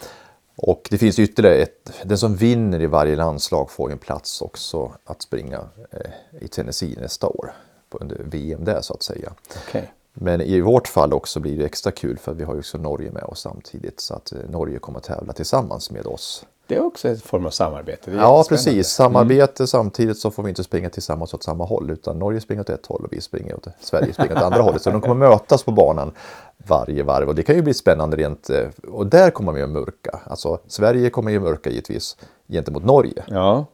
Och 0.57 0.87
det 0.91 0.97
finns 0.97 1.19
ytterligare 1.19 1.55
ett, 1.55 1.91
den 2.03 2.17
som 2.17 2.35
vinner 2.35 2.81
i 2.81 2.85
varje 2.85 3.15
landslag 3.15 3.71
får 3.71 3.89
ju 3.89 3.93
en 3.93 3.99
plats 3.99 4.41
också 4.41 4.91
att 5.03 5.21
springa 5.21 5.69
eh, 5.91 6.41
i 6.41 6.47
Tennessee 6.47 6.97
nästa 7.01 7.27
år. 7.27 7.53
Under 7.89 8.21
VM 8.23 8.65
där 8.65 8.81
så 8.81 8.93
att 8.93 9.03
säga. 9.03 9.33
Okay. 9.67 9.83
Men 10.19 10.41
i 10.41 10.61
vårt 10.61 10.87
fall 10.87 11.13
också 11.13 11.39
blir 11.39 11.57
det 11.57 11.65
extra 11.65 11.91
kul 11.91 12.17
för 12.17 12.33
vi 12.33 12.43
har 12.43 12.53
ju 12.53 12.59
också 12.59 12.77
Norge 12.77 13.11
med 13.11 13.23
oss 13.23 13.39
samtidigt. 13.41 13.99
Så 13.99 14.13
att 14.13 14.31
eh, 14.31 14.37
Norge 14.49 14.79
kommer 14.79 14.97
att 14.99 15.03
tävla 15.05 15.33
tillsammans 15.33 15.91
med 15.91 16.07
oss. 16.07 16.45
Det 16.67 16.75
är 16.75 16.85
också 16.85 17.07
en 17.07 17.17
form 17.17 17.45
av 17.45 17.49
samarbete. 17.49 18.11
Ja, 18.11 18.45
precis. 18.49 18.87
Samarbete 18.87 19.67
samtidigt 19.67 20.17
så 20.17 20.31
får 20.31 20.43
vi 20.43 20.49
inte 20.49 20.63
springa 20.63 20.89
tillsammans 20.89 21.33
åt 21.33 21.43
samma 21.43 21.65
håll. 21.65 21.89
Utan 21.89 22.19
Norge 22.19 22.41
springer 22.41 22.61
åt 22.61 22.69
ett 22.69 22.85
håll 22.85 23.01
och 23.05 23.13
vi 23.13 23.21
springer 23.21 23.55
åt 23.55 23.67
Sverige 23.79 24.13
springer 24.13 24.35
åt 24.35 24.41
andra 24.43 24.61
hållet. 24.61 24.81
Så 24.81 24.89
de 24.89 25.01
kommer 25.01 25.15
mötas 25.15 25.63
på 25.63 25.71
banan 25.71 26.11
varje 26.57 27.03
varv. 27.03 27.27
Och 27.29 27.35
det 27.35 27.43
kan 27.43 27.55
ju 27.55 27.61
bli 27.61 27.73
spännande 27.73 28.17
rent... 28.17 28.49
eh, 28.49 28.67
Och 28.91 29.07
där 29.07 29.31
kommer 29.31 29.51
man 29.51 29.59
ju 29.59 29.63
att 29.63 29.69
mörka. 29.71 30.19
Alltså 30.25 30.59
Sverige 30.67 31.09
kommer 31.09 31.31
ju 31.31 31.39
mörka 31.39 31.69
givetvis 31.69 32.17
gentemot 32.47 32.83
Norge. 32.85 33.23
Ja, 33.27 33.65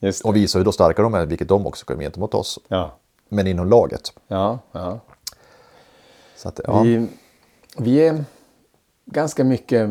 just 0.00 0.22
det. 0.22 0.28
Och 0.28 0.36
visa 0.36 0.58
hur 0.58 0.64
då 0.64 0.72
starka 0.72 1.02
de 1.02 1.14
är, 1.14 1.26
vilket 1.26 1.48
de 1.48 1.66
också 1.66 1.86
kommer 1.86 2.02
gentemot 2.02 2.34
oss. 2.34 2.58
Ja. 2.68 2.90
men 3.28 3.46
inom 3.46 3.66
laget. 3.68 4.12
Ja, 4.28 4.58
ja. 4.72 5.00
Så 6.40 6.48
att, 6.48 6.60
ja. 6.64 6.82
Vi, 6.82 7.06
vi 7.78 8.08
är 8.08 8.24
ganska 9.04 9.44
mycket 9.44 9.90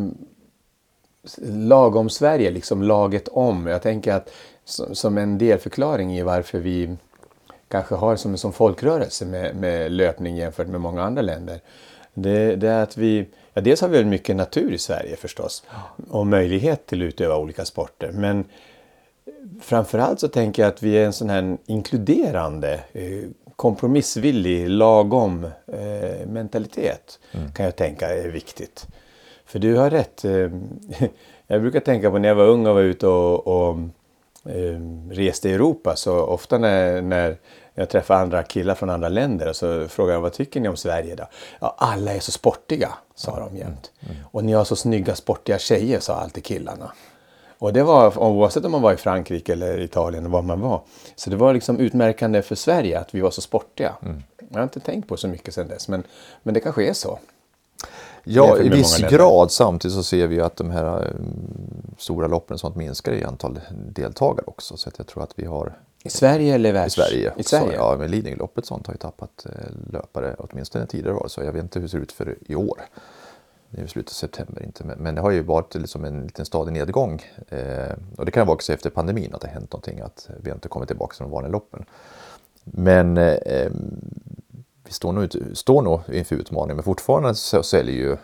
lagom 1.44 2.10
Sverige, 2.10 2.52
liksom 2.52 2.84
laget 2.84 3.28
om. 3.28 3.68
Jag 3.68 3.82
tänker 3.82 4.14
att 4.14 4.30
som, 4.94 5.18
en 5.18 5.38
delförklaring 5.38 6.18
i 6.18 6.24
varför 6.24 6.60
vi 6.60 6.96
kanske 7.68 7.96
har 7.96 8.16
som 8.16 8.32
en 8.32 8.38
sån 8.38 8.54
folkrörelse 8.54 9.26
med, 9.26 9.56
med 9.56 9.92
löpning 9.92 10.38
jämfört 10.38 10.68
med 10.68 10.82
många 10.82 11.04
andra 11.04 11.22
länder. 11.22 11.62
Det, 12.14 12.56
det 12.56 12.68
är 12.68 12.84
att 12.84 12.98
vi, 12.98 13.28
ja, 13.54 13.62
dels 13.62 13.82
har 13.82 13.90
vi 13.90 14.06
mycket 14.06 14.36
natur 14.36 14.74
i 14.74 14.78
Sverige 14.78 15.16
förstås 15.16 15.64
och 16.10 16.28
möjlighet 16.28 16.86
till 16.86 17.02
att 17.02 17.08
utöva 17.08 17.38
olika 17.38 17.66
sporter. 17.66 18.12
Men 18.12 18.46
framförallt 19.62 20.20
så 20.20 20.28
tänker 20.28 20.62
jag 20.62 20.70
att 20.70 20.84
vi 20.84 20.98
är 20.98 21.06
en 21.06 21.14
sån 21.14 21.30
här 21.30 21.58
inkluderande, 21.66 22.80
eh, 22.94 23.30
kompromissvillig, 23.60 24.70
lagom 24.70 25.44
eh, 25.68 26.28
mentalitet. 26.28 27.20
Kan 27.54 27.66
jag 27.66 27.76
tänka 27.76 28.10
är 28.10 28.28
viktigt. 28.28 28.88
För 29.46 29.60
du 29.60 29.76
har 29.76 29.90
rätt. 29.90 30.26
eh, 30.26 30.50
Jag 31.48 31.62
brukar 31.62 31.80
tänka 31.80 32.12
på 32.12 32.18
när 32.18 32.30
jag 32.30 32.36
var 32.36 32.48
ung 32.48 32.68
och 32.68 32.76
var 32.76 32.82
ute 32.82 33.08
och, 33.08 33.48
och 33.48 33.78
eh, 34.46 34.80
reste 35.10 35.50
i 35.50 35.54
Europa 35.54 35.96
så 35.96 36.20
ofta 36.20 36.58
när, 36.58 37.02
när 37.02 37.38
jag 37.74 37.90
träffar 37.90 38.16
andra 38.16 38.44
killar 38.44 38.76
från 38.76 38.90
andra 38.90 39.10
länder 39.10 39.54
så 39.54 39.88
frågar 39.88 40.14
jag 40.14 40.22
vad 40.22 40.34
tycker 40.34 40.60
ni 40.60 40.70
om 40.70 40.78
Sverige 40.78 41.16
då? 41.16 41.24
Ja, 41.60 41.76
alla 41.78 42.14
är 42.14 42.20
så 42.20 42.32
sportiga, 42.32 42.90
sa 43.16 43.40
de 43.40 43.58
jämt. 43.58 43.92
Och 44.32 44.44
ni 44.44 44.54
har 44.54 44.64
så 44.64 44.76
snygga 44.76 45.16
sportiga 45.16 45.60
tjejer, 45.60 46.00
sa 46.00 46.16
alltid 46.16 46.44
killarna. 46.44 46.92
Och 47.60 47.74
det 47.74 47.84
var 47.84 48.18
oavsett 48.18 48.66
om 48.66 48.72
man 48.72 48.82
var 48.82 48.94
i 48.94 48.98
Frankrike 48.98 49.54
eller 49.54 49.80
Italien 49.80 50.32
var 50.32 50.42
man 50.42 50.62
var. 50.62 50.82
Så 51.16 51.30
det 51.30 51.36
var 51.36 51.54
liksom 51.54 51.80
utmärkande 51.80 52.42
för 52.42 52.56
Sverige 52.56 53.00
att 53.00 53.16
vi 53.16 53.22
var 53.22 53.32
så 53.32 53.42
sportiga. 53.42 53.96
Jag 54.50 54.58
har 54.58 54.64
inte 54.64 54.80
tänkt 54.80 55.08
på 55.08 55.18
så 55.18 55.28
mycket 55.28 55.54
sedan 55.54 55.68
dess, 55.68 55.88
men, 55.88 56.04
men 56.44 56.54
det 56.54 56.60
kanske 56.60 56.90
är 56.90 56.94
så. 56.94 57.20
Ja, 58.24 58.60
i 58.60 58.70
viss 58.70 58.98
grad. 58.98 59.52
Samtidigt 59.52 59.96
så 59.96 60.04
ser 60.04 60.28
vi 60.28 60.42
att 60.42 60.56
de 60.56 60.70
här 60.70 61.02
eh, 61.02 61.12
stora 61.98 62.28
loppen 62.28 62.54
och 62.54 62.60
sånt 62.60 62.76
minskar 62.76 63.12
i 63.12 63.24
antal 63.24 63.60
deltagare 63.72 64.46
också. 64.48 64.78
Så 64.78 64.90
jag 64.98 65.08
tror 65.08 65.24
att 65.24 65.34
vi 65.36 65.46
har 65.46 65.74
I 66.04 66.10
Sverige 66.10 66.56
eller 66.56 66.70
i 66.70 66.72
världs... 66.72 66.96
Sverige. 66.96 67.34
I 67.38 67.44
Sverige? 67.44 67.68
Så, 67.68 67.74
ja, 67.74 67.96
men 68.00 68.12
Lidingöloppet 68.12 68.66
sånt 68.66 68.88
har 68.88 68.94
ju 68.94 68.98
tappat 68.98 69.46
eh, 69.46 69.52
löpare, 69.94 70.36
åtminstone 70.40 70.86
tidigare 70.86 71.14
var 71.14 71.24
det 71.24 71.30
så. 71.30 71.44
Jag 71.44 71.52
vet 71.52 71.64
inte 71.64 71.80
hur 71.80 71.84
det 71.84 71.92
ser 71.92 71.98
ut 71.98 72.12
för 72.12 72.36
i 72.48 72.56
år. 72.56 72.80
Nu 73.70 73.84
är 73.84 73.88
slutet 73.88 74.12
av 74.12 74.14
september 74.14 74.64
inte, 74.64 74.84
men, 74.84 74.98
men 75.00 75.16
det 75.16 75.22
har 75.22 75.32
ju 75.32 75.42
varit 75.42 75.76
liksom 75.76 76.06
en 76.06 76.24
liten 76.24 76.46
stadig 76.46 76.74
nedgång. 76.74 77.22
Eh, 77.50 77.94
och 78.18 78.26
det 78.26 78.32
kan 78.32 78.48
vara 78.48 78.56
också 78.56 78.74
efter 78.74 78.90
pandemin 78.90 79.34
att 79.34 79.42
det 79.42 79.48
har 79.48 79.54
hänt 79.54 79.74
någonting, 79.74 80.00
att 80.02 80.30
vi 80.44 80.52
inte 80.52 80.68
kommit 80.68 80.90
tillbaka 80.90 81.16
till 81.16 81.24
de 81.24 81.32
vanliga 81.32 81.52
loppen. 81.52 81.86
Men 82.64 83.18
eh, 83.18 83.72
vi 84.84 84.94
står 84.94 85.12
nog, 85.12 85.36
står 85.54 85.82
nog 85.82 86.02
inför 86.12 86.36
utmaningen, 86.36 86.76
men 86.76 86.84
fortfarande 86.84 87.36
så 87.36 87.64
säljer 87.64 87.96
ju 87.96 88.18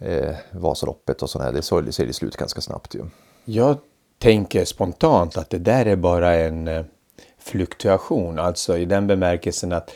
eh, 0.00 0.36
Vasaloppet 0.50 1.22
och 1.22 1.30
sådana 1.30 1.46
här, 1.50 1.56
det 1.56 1.62
säljer 1.62 1.92
säljer 1.92 2.12
slut 2.12 2.36
ganska 2.36 2.60
snabbt 2.60 2.94
ju. 2.94 3.04
Jag 3.44 3.78
tänker 4.18 4.64
spontant 4.64 5.36
att 5.36 5.50
det 5.50 5.58
där 5.58 5.86
är 5.86 5.96
bara 5.96 6.34
en 6.34 6.68
eh, 6.68 6.84
fluktuation, 7.38 8.38
alltså 8.38 8.78
i 8.78 8.84
den 8.84 9.06
bemärkelsen 9.06 9.72
att 9.72 9.90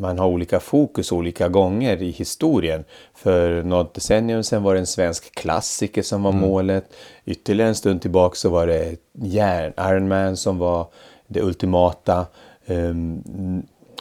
man 0.00 0.18
har 0.18 0.26
olika 0.26 0.60
fokus 0.60 1.12
olika 1.12 1.48
gånger 1.48 2.02
i 2.02 2.10
historien. 2.10 2.84
För 3.14 3.62
något 3.62 3.94
decennium 3.94 4.42
sedan 4.42 4.62
var 4.62 4.74
det 4.74 4.80
en 4.80 4.86
svensk 4.86 5.34
klassiker 5.34 6.02
som 6.02 6.22
var 6.22 6.32
målet. 6.32 6.84
Ytterligare 7.24 7.68
en 7.68 7.74
stund 7.74 8.02
tillbaka 8.02 8.36
så 8.36 8.48
var 8.48 8.66
det 8.66 8.96
järn, 9.12 9.72
Ironman 9.78 10.36
som 10.36 10.58
var 10.58 10.86
det 11.26 11.42
ultimata. 11.42 12.26
Ehm, 12.66 13.22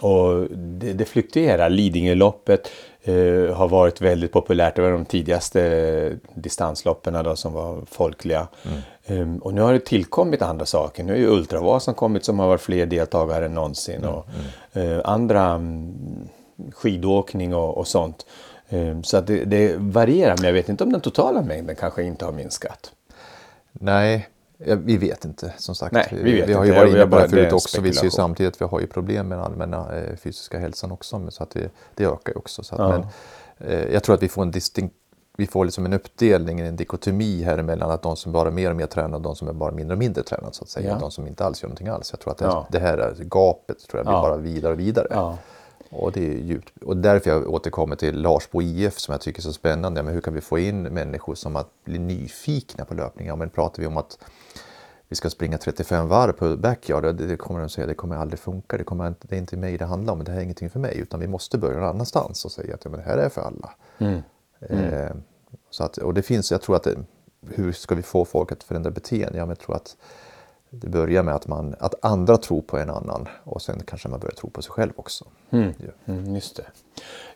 och 0.02 0.48
det, 0.58 0.94
det 0.94 1.06
fluktuerar. 1.06 1.70
Lidingöloppet 1.70 2.72
eh, 3.04 3.56
har 3.56 3.68
varit 3.68 4.02
väldigt 4.02 4.32
populärt. 4.32 4.76
Det 4.76 4.82
var 4.82 4.92
de 4.92 5.06
tidigaste 5.06 6.18
distansloppen 6.34 7.24
då, 7.24 7.36
som 7.36 7.54
var 7.54 7.82
folkliga. 7.92 8.48
Ehm, 9.10 9.38
och 9.38 9.54
nu 9.54 9.62
har 9.62 9.74
det 9.74 9.80
tillkommit 9.80 10.42
andra 10.42 10.66
saker. 10.66 11.04
Nu 11.04 11.14
är 11.14 11.18
ju 11.18 11.28
Ultravasan 11.28 11.94
kommit 11.94 12.26
som 12.26 12.40
har 12.40 12.48
varit 12.48 12.62
fler 12.62 12.86
deltagare 12.86 13.46
än 13.46 13.54
någonsin. 13.54 14.06
Och, 14.06 14.26
eh, 14.78 15.02
andra 15.04 15.46
mm, 15.46 16.30
skidåkning 16.72 17.56
och, 17.56 17.78
och 17.78 17.88
sånt. 17.88 18.26
Ehm, 18.70 19.04
så 19.04 19.18
att 19.18 19.28
det, 19.28 19.46
det 19.46 19.76
varierar, 19.78 20.36
men 20.38 20.46
jag 20.46 20.54
vet 20.54 20.70
inte 20.70 20.84
om 20.84 20.92
den 20.92 21.02
totala 21.02 21.42
mängden 21.42 21.76
kanske 21.76 22.04
inte 22.04 22.26
har 22.26 22.32
minskat. 22.32 22.92
Nej, 23.72 24.30
vi 24.78 24.98
vet 24.98 25.26
inte 25.26 25.54
som 25.58 25.76
sagt. 25.76 25.94
Nej, 25.94 26.08
vi 26.12 26.32
vi 26.32 26.54
har 26.54 26.66
inte. 26.66 26.76
ju 26.76 26.80
varit 26.80 26.94
inne 26.96 27.08
på 27.08 27.20
det 27.20 27.30
förut 27.30 27.54
också. 27.54 27.82
Vi 27.82 27.94
ser 27.94 28.04
ju 28.04 28.12
samtidigt 28.12 28.54
att 28.54 28.62
vi 28.62 28.66
har 28.66 28.80
ju 28.80 28.88
problem 28.88 29.28
med 29.28 29.38
den 29.38 29.46
allmänna 29.46 29.98
eh, 29.98 30.16
fysiska 30.16 30.60
hälsan 30.60 30.92
också. 30.92 31.20
Men 31.20 31.32
så 31.32 31.44
att 31.44 31.50
det, 31.50 31.70
det 31.96 32.06
ökar 32.06 32.34
ju 32.34 32.40
också. 32.40 32.64
Så 32.64 32.76
att, 32.76 32.82
Ja. 32.82 32.90
men, 32.90 33.06
eh, 33.72 33.94
jag 33.94 34.04
tror 34.04 34.16
att 34.16 34.24
vi 34.24 34.28
får 34.28 34.42
en 34.42 34.52
distinkt 34.52 34.96
vi 35.40 35.48
får 35.48 35.66
liksom 35.66 35.86
en 35.86 35.94
uppdelning, 35.94 36.60
en 36.60 36.76
dikotomi 36.76 37.44
här 37.44 37.58
emellan 37.58 37.92
att 37.92 38.02
de 38.02 38.16
som 38.16 38.32
bara 38.32 38.48
är 38.48 38.52
mer 38.54 38.70
och 38.70 38.76
mer 38.76 38.86
tränade 38.86 39.16
och 39.16 39.22
de 39.22 39.36
som 39.36 39.48
är 39.48 39.54
bara 39.54 39.72
mindre 39.72 39.94
och 39.94 40.00
mindre 40.00 40.24
tränade 40.24 40.54
så 40.54 40.64
att 40.64 40.70
säga. 40.70 40.90
Ja. 40.90 40.98
De 41.00 41.12
som 41.12 41.28
inte 41.28 41.46
alls 41.46 41.64
gör 41.64 41.68
någonting 41.70 41.88
alls. 41.88 42.12
Jag 42.12 42.20
tror 42.20 42.32
att 42.32 42.38
det, 42.38 42.46
Ja. 42.46 42.68
det 42.72 42.80
här 42.80 43.16
gapet 43.20 43.80
tror 43.88 44.00
jag 44.00 44.06
blir 44.06 44.16
Ja. 44.16 44.22
bara 44.22 44.38
vidare 44.38 44.74
och 44.74 44.80
vidare. 44.80 45.08
Och 45.92 46.12
det 46.12 46.28
är 46.28 46.34
djupt. 46.38 46.84
Och 46.84 46.98
därför 46.98 47.30
jag 47.30 47.50
återkommer 47.54 47.96
till 47.96 48.22
Larsbo 48.22 48.62
IF 48.62 49.00
som 49.00 49.12
jag 49.12 49.22
tycker 49.22 49.40
är 49.40 49.44
så 49.44 49.54
spännande. 49.54 50.04
Men 50.04 50.14
hur 50.14 50.22
kan 50.22 50.34
vi 50.34 50.42
få 50.42 50.60
in 50.60 50.82
människor 50.84 51.36
som 51.36 51.56
att 51.56 51.70
bli 51.84 52.00
nyfikna 52.00 52.86
på 52.86 52.94
löpning? 52.94 53.28
Ja, 53.28 53.36
men 53.36 53.50
pratar 53.50 53.82
vi 53.82 53.88
om 53.88 53.98
att 53.98 54.18
vi 55.08 55.16
ska 55.16 55.30
springa 55.30 55.58
35 55.58 56.08
varv 56.08 56.32
på 56.32 56.58
backyard, 56.58 57.04
det, 57.04 57.14
det 57.14 57.36
kommer 57.38 57.60
de 57.60 57.70
säga, 57.70 57.88
det 57.88 57.94
kommer 57.94 58.16
aldrig 58.16 58.40
funka. 58.40 58.78
Det, 58.78 58.84
kommer 58.84 59.14
det 59.22 59.36
är 59.36 59.40
inte 59.40 59.58
mig 59.58 59.78
det 59.78 59.86
handlar 59.86 60.14
om, 60.14 60.24
det 60.24 60.32
här 60.32 60.40
är 60.40 60.44
ingenting 60.44 60.70
för 60.70 60.80
mig. 60.80 60.98
Utan 60.98 61.20
vi 61.20 61.28
måste 61.28 61.58
börja 61.58 61.80
någon 61.80 61.90
annanstans 61.90 62.46
och 62.46 62.52
säga 62.52 62.74
att 62.76 62.84
ja, 62.86 62.90
men 62.92 63.00
det 63.00 63.06
här 63.06 63.18
är 63.18 63.30
för 63.30 63.42
alla. 63.42 63.72
Eh, 64.62 65.12
så 65.70 65.84
att, 65.84 65.98
och 65.98 66.14
det 66.14 66.22
finns, 66.22 66.52
jag 66.52 66.62
tror 66.62 66.76
att 66.76 66.84
det, 66.84 66.96
hur 67.48 67.72
ska 67.72 67.96
vi 67.96 68.02
få 68.02 68.26
folk 68.26 68.52
att 68.52 68.64
förändra 68.64 68.92
beteende? 68.92 69.38
Ja, 69.38 69.46
men 69.46 69.50
jag 69.50 69.60
tror 69.60 69.76
att 69.76 69.96
det 70.70 70.88
börjar 70.88 71.24
med 71.24 71.36
att, 71.36 71.48
man, 71.48 71.76
att 71.80 72.06
andra 72.06 72.38
tror 72.38 72.62
på 72.62 72.78
en 72.78 72.90
annan 72.90 73.28
och 73.44 73.62
sen 73.62 73.82
kanske 73.86 74.10
man 74.10 74.20
börjar 74.20 74.36
tro 74.36 74.50
på 74.50 74.62
sig 74.62 74.72
själv 74.72 74.92
också. 74.96 75.26
Ja. 75.50 75.58
Mm, 76.06 76.36
just 76.36 76.56
det. 76.56 76.66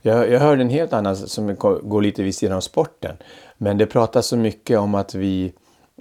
Jag, 0.02 0.30
jag 0.30 0.40
hörde 0.40 0.62
en 0.62 0.70
helt 0.70 0.94
annan 0.94 1.16
som 1.16 1.56
går 1.84 2.02
lite 2.02 2.24
vid 2.24 2.36
sidan 2.36 2.58
av 2.58 2.62
sporten. 2.62 3.18
Men 3.58 3.78
det 3.78 3.86
pratas 3.86 4.28
så 4.28 4.38
mycket 4.38 4.80
om 4.80 4.96
att 4.96 5.16
vi 5.16 5.54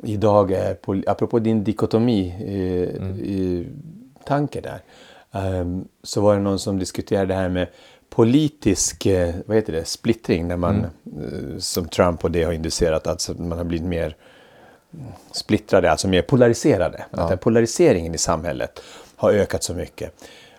idag 0.03 0.53
är, 0.53 0.75
på, 0.75 1.03
apropå 1.07 1.39
din 1.39 1.65
dikotomi 1.65 2.35
eh, 2.39 3.07
i 3.21 3.67
tanke 4.25 4.61
där, 4.61 4.83
ehm, 5.33 5.89
så 6.03 6.21
var 6.21 6.35
det 6.35 6.41
någon 6.41 6.59
som 6.59 6.79
diskuterade 6.79 7.27
det 7.27 7.35
här 7.35 7.49
med 7.49 7.69
politisk 8.15 9.07
eh, 9.07 9.35
vad 9.47 9.57
heter 9.57 9.73
det, 9.73 9.85
splittring 9.85 10.49
när 10.49 10.57
man, 10.57 10.85
eh, 10.85 11.59
som 11.59 11.89
Trump 11.89 12.25
och 12.25 12.31
det 12.31 12.43
har 12.43 12.53
inducerat, 12.53 13.07
alltså 13.07 13.35
man 13.35 13.59
har 13.59 13.65
blivit 13.65 13.87
mer 13.87 14.17
splittrade, 15.33 15.91
alltså 15.91 16.09
mer 16.09 16.23
polariserade. 16.23 17.05
Att 17.11 17.29
den 17.29 17.39
polariseringen 17.39 18.15
i 18.15 18.19
samhället 18.19 18.83
har 19.17 19.33
ökat 19.33 19.63
så 19.63 19.75
mycket. 19.75 20.13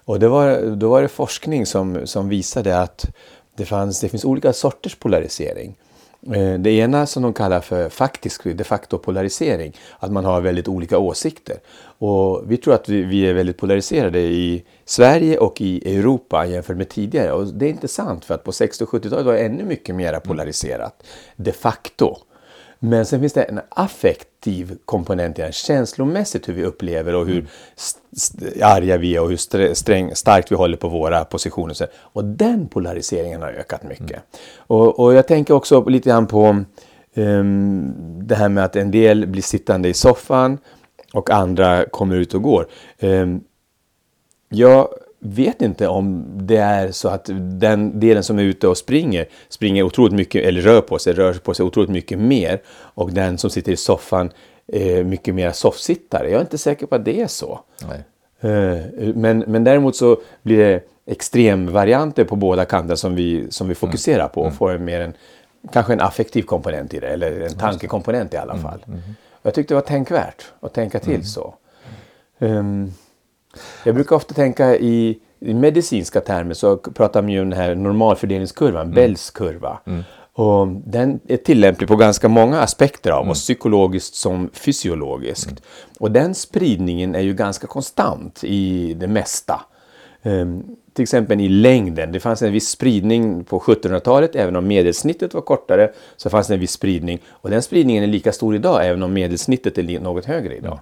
Och 0.05 0.19
det 0.19 0.27
var, 0.27 0.75
då 0.75 0.89
var 0.89 1.01
det 1.01 1.07
forskning 1.07 1.65
som, 1.65 2.07
som 2.07 2.29
visade 2.29 2.79
att 2.79 3.05
det, 3.55 3.65
fanns, 3.65 3.99
det 3.99 4.09
finns 4.09 4.25
olika 4.25 4.53
sorters 4.53 4.95
polarisering. 4.95 5.75
Eh, 6.27 6.53
det 6.53 6.71
ena 6.71 7.05
som 7.05 7.23
de 7.23 7.33
kallar 7.33 7.61
för 7.61 7.89
faktisk 7.89 8.43
de 8.43 8.63
facto 8.63 8.97
polarisering, 8.97 9.77
att 9.99 10.11
man 10.11 10.25
har 10.25 10.41
väldigt 10.41 10.67
olika 10.67 10.97
åsikter. 10.97 11.57
Och 11.97 12.51
vi 12.51 12.57
tror 12.57 12.73
att 12.73 12.89
vi, 12.89 13.01
vi 13.03 13.27
är 13.27 13.33
väldigt 13.33 13.57
polariserade 13.57 14.19
i 14.19 14.63
Sverige 14.85 15.37
och 15.37 15.61
i 15.61 15.97
Europa 15.97 16.45
jämfört 16.45 16.77
med 16.77 16.89
tidigare. 16.89 17.31
Och 17.31 17.47
det 17.47 17.65
är 17.65 17.69
inte 17.69 17.87
sant 17.87 18.25
för 18.25 18.33
att 18.33 18.43
på 18.43 18.51
60 18.51 18.83
och 18.83 18.89
70-talet 18.89 19.25
var 19.25 19.33
det 19.33 19.39
ännu 19.39 19.63
mycket 19.63 19.95
mer 19.95 20.19
polariserat 20.19 21.03
de 21.35 21.51
facto. 21.51 22.17
Men 22.85 23.05
sen 23.05 23.19
finns 23.19 23.33
det 23.33 23.43
en 23.43 23.59
affektiv 23.69 24.77
komponent 24.85 25.37
här, 25.37 25.51
känslomässigt 25.51 26.49
hur 26.49 26.53
vi 26.53 26.63
upplever 26.63 27.15
och 27.15 27.25
hur 27.27 27.47
st- 27.75 28.61
arga 28.63 28.97
vi 28.97 29.15
är 29.15 29.21
och 29.21 29.29
hur 29.29 29.73
sträng, 29.73 30.15
starkt 30.15 30.51
vi 30.51 30.55
håller 30.55 30.77
på 30.77 30.89
våra 30.89 31.25
positioner. 31.25 31.75
Och 31.95 32.25
den 32.25 32.67
polariseringen 32.67 33.41
har 33.41 33.49
ökat 33.49 33.83
mycket. 33.83 34.23
Och, 34.57 34.99
och 34.99 35.13
jag 35.13 35.27
tänker 35.27 35.53
också 35.53 35.85
lite 35.85 36.09
grann 36.09 36.27
på 36.27 36.63
ehm, 37.13 37.93
det 38.27 38.35
här 38.35 38.49
med 38.49 38.63
att 38.65 38.75
en 38.75 38.91
del 38.91 39.27
blir 39.27 39.41
sittande 39.41 39.89
i 39.89 39.93
soffan 39.93 40.57
och 41.13 41.29
andra 41.29 41.85
kommer 41.85 42.15
ut 42.15 42.33
och 42.33 42.41
går. 42.41 42.67
Ehm, 42.99 43.41
jag 44.49 44.87
vet 45.23 45.61
inte 45.61 45.87
om 45.87 46.25
det 46.35 46.57
är 46.57 46.91
så 46.91 47.09
att 47.09 47.29
den 47.39 47.99
delen 47.99 48.23
som 48.23 48.39
är 48.39 48.43
ute 48.43 48.67
och 48.67 48.77
springer, 48.77 49.25
springer 49.49 49.83
otroligt 49.83 50.13
mycket, 50.13 50.45
eller 50.45 50.61
rör 50.61 50.81
på 50.81 50.99
sig, 50.99 51.13
rör 51.13 51.33
på 51.33 51.53
sig 51.53 51.65
otroligt 51.65 51.89
mycket 51.89 52.19
mer. 52.19 52.61
Och 52.69 53.11
den 53.13 53.37
som 53.37 53.49
sitter 53.49 53.71
i 53.71 53.75
soffan 53.75 54.31
är 54.67 55.03
mycket 55.03 55.35
mer 55.35 55.51
soffsittare. 55.51 56.29
Jag 56.29 56.37
är 56.37 56.41
inte 56.41 56.57
säker 56.57 56.85
på 56.85 56.95
att 56.95 57.05
det 57.05 57.21
är 57.21 57.27
så. 57.27 57.59
Eh, 58.41 58.77
Men, 59.15 59.39
men 59.39 59.63
däremot 59.63 59.95
så 59.95 60.17
blir 60.41 60.57
det 60.57 60.81
extremvarianter 61.05 62.23
på 62.23 62.35
båda 62.35 62.65
kanter 62.65 62.95
som 62.95 63.15
vi, 63.15 63.51
som 63.51 63.67
vi 63.67 63.75
fokuserar 63.75 64.27
på 64.27 64.41
och 64.41 64.53
får 64.53 64.71
en 64.71 64.85
mer 64.85 64.99
en, 65.01 65.13
kanske 65.73 65.93
en 65.93 66.01
affektiv 66.01 66.41
komponent 66.43 66.93
i 66.93 66.99
det, 66.99 67.07
eller 67.07 67.39
en 67.41 67.57
tankekomponent 67.57 68.33
i 68.33 68.37
alla 68.37 68.55
fall. 68.57 68.79
Jag 69.41 69.53
tyckte 69.53 69.73
det 69.73 69.75
var 69.75 69.87
tänkvärt 69.87 70.43
att 70.59 70.73
tänka 70.73 70.99
till 70.99 71.25
så. 71.27 71.53
Ehm, 72.39 72.93
Jag 73.85 73.95
brukar 73.95 74.15
ofta 74.15 74.33
tänka 74.33 74.77
i, 74.77 75.19
i 75.39 75.53
medicinska 75.53 76.21
termer 76.21 76.53
så 76.53 76.77
pratar 76.77 77.21
man 77.21 77.31
ju 77.31 77.41
om 77.41 77.49
den 77.49 77.59
här 77.59 77.75
normalfördelningskurvan, 77.75 78.81
Mm. 78.81 78.95
Bells 78.95 79.29
kurva. 79.31 79.79
Och 80.35 80.67
den 80.67 81.19
är 81.27 81.37
tillämplig 81.37 81.87
på 81.87 81.95
ganska 81.95 82.27
många 82.27 82.59
aspekter 82.61 83.11
av 83.11 83.19
Mm. 83.21 83.31
oss, 83.31 83.41
psykologiskt 83.41 84.15
som 84.15 84.49
fysiologiskt. 84.53 85.61
Och 85.99 86.11
den 86.11 86.35
spridningen 86.35 87.15
är 87.15 87.19
ju 87.21 87.33
ganska 87.33 87.67
konstant 87.67 88.43
i 88.43 88.93
det 88.93 89.07
mesta. 89.07 89.61
Ehm, 90.23 90.63
till 90.93 91.03
exempel 91.03 91.41
i 91.41 91.49
längden. 91.49 92.11
Det 92.11 92.19
fanns 92.19 92.41
en 92.41 92.51
viss 92.51 92.69
spridning 92.69 93.43
på 93.43 93.59
1700-talet, 93.59 94.35
även 94.35 94.55
om 94.55 94.67
medelsnittet 94.67 95.33
var 95.33 95.41
kortare, 95.41 95.91
så 96.17 96.29
fanns 96.29 96.47
det 96.47 96.53
en 96.53 96.59
viss 96.59 96.71
spridning. 96.71 97.19
Och 97.29 97.49
den 97.49 97.61
spridningen 97.61 98.03
är 98.03 98.07
lika 98.07 98.31
stor 98.31 98.55
idag, 98.55 98.87
även 98.87 99.03
om 99.03 99.13
medelsnittet 99.13 99.77
är 99.77 99.99
något 99.99 100.25
högre 100.25 100.55
idag. 100.55 100.79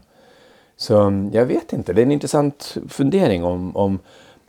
Så 0.82 1.02
mm, 1.02 1.30
jag 1.34 1.46
vet 1.46 1.74
inte, 1.74 1.94
det 1.94 2.02
är 2.02 2.06
en 2.06 2.12
intressant 2.12 2.78
fundering 2.90 3.44
om, 3.44 3.78
om 3.78 4.00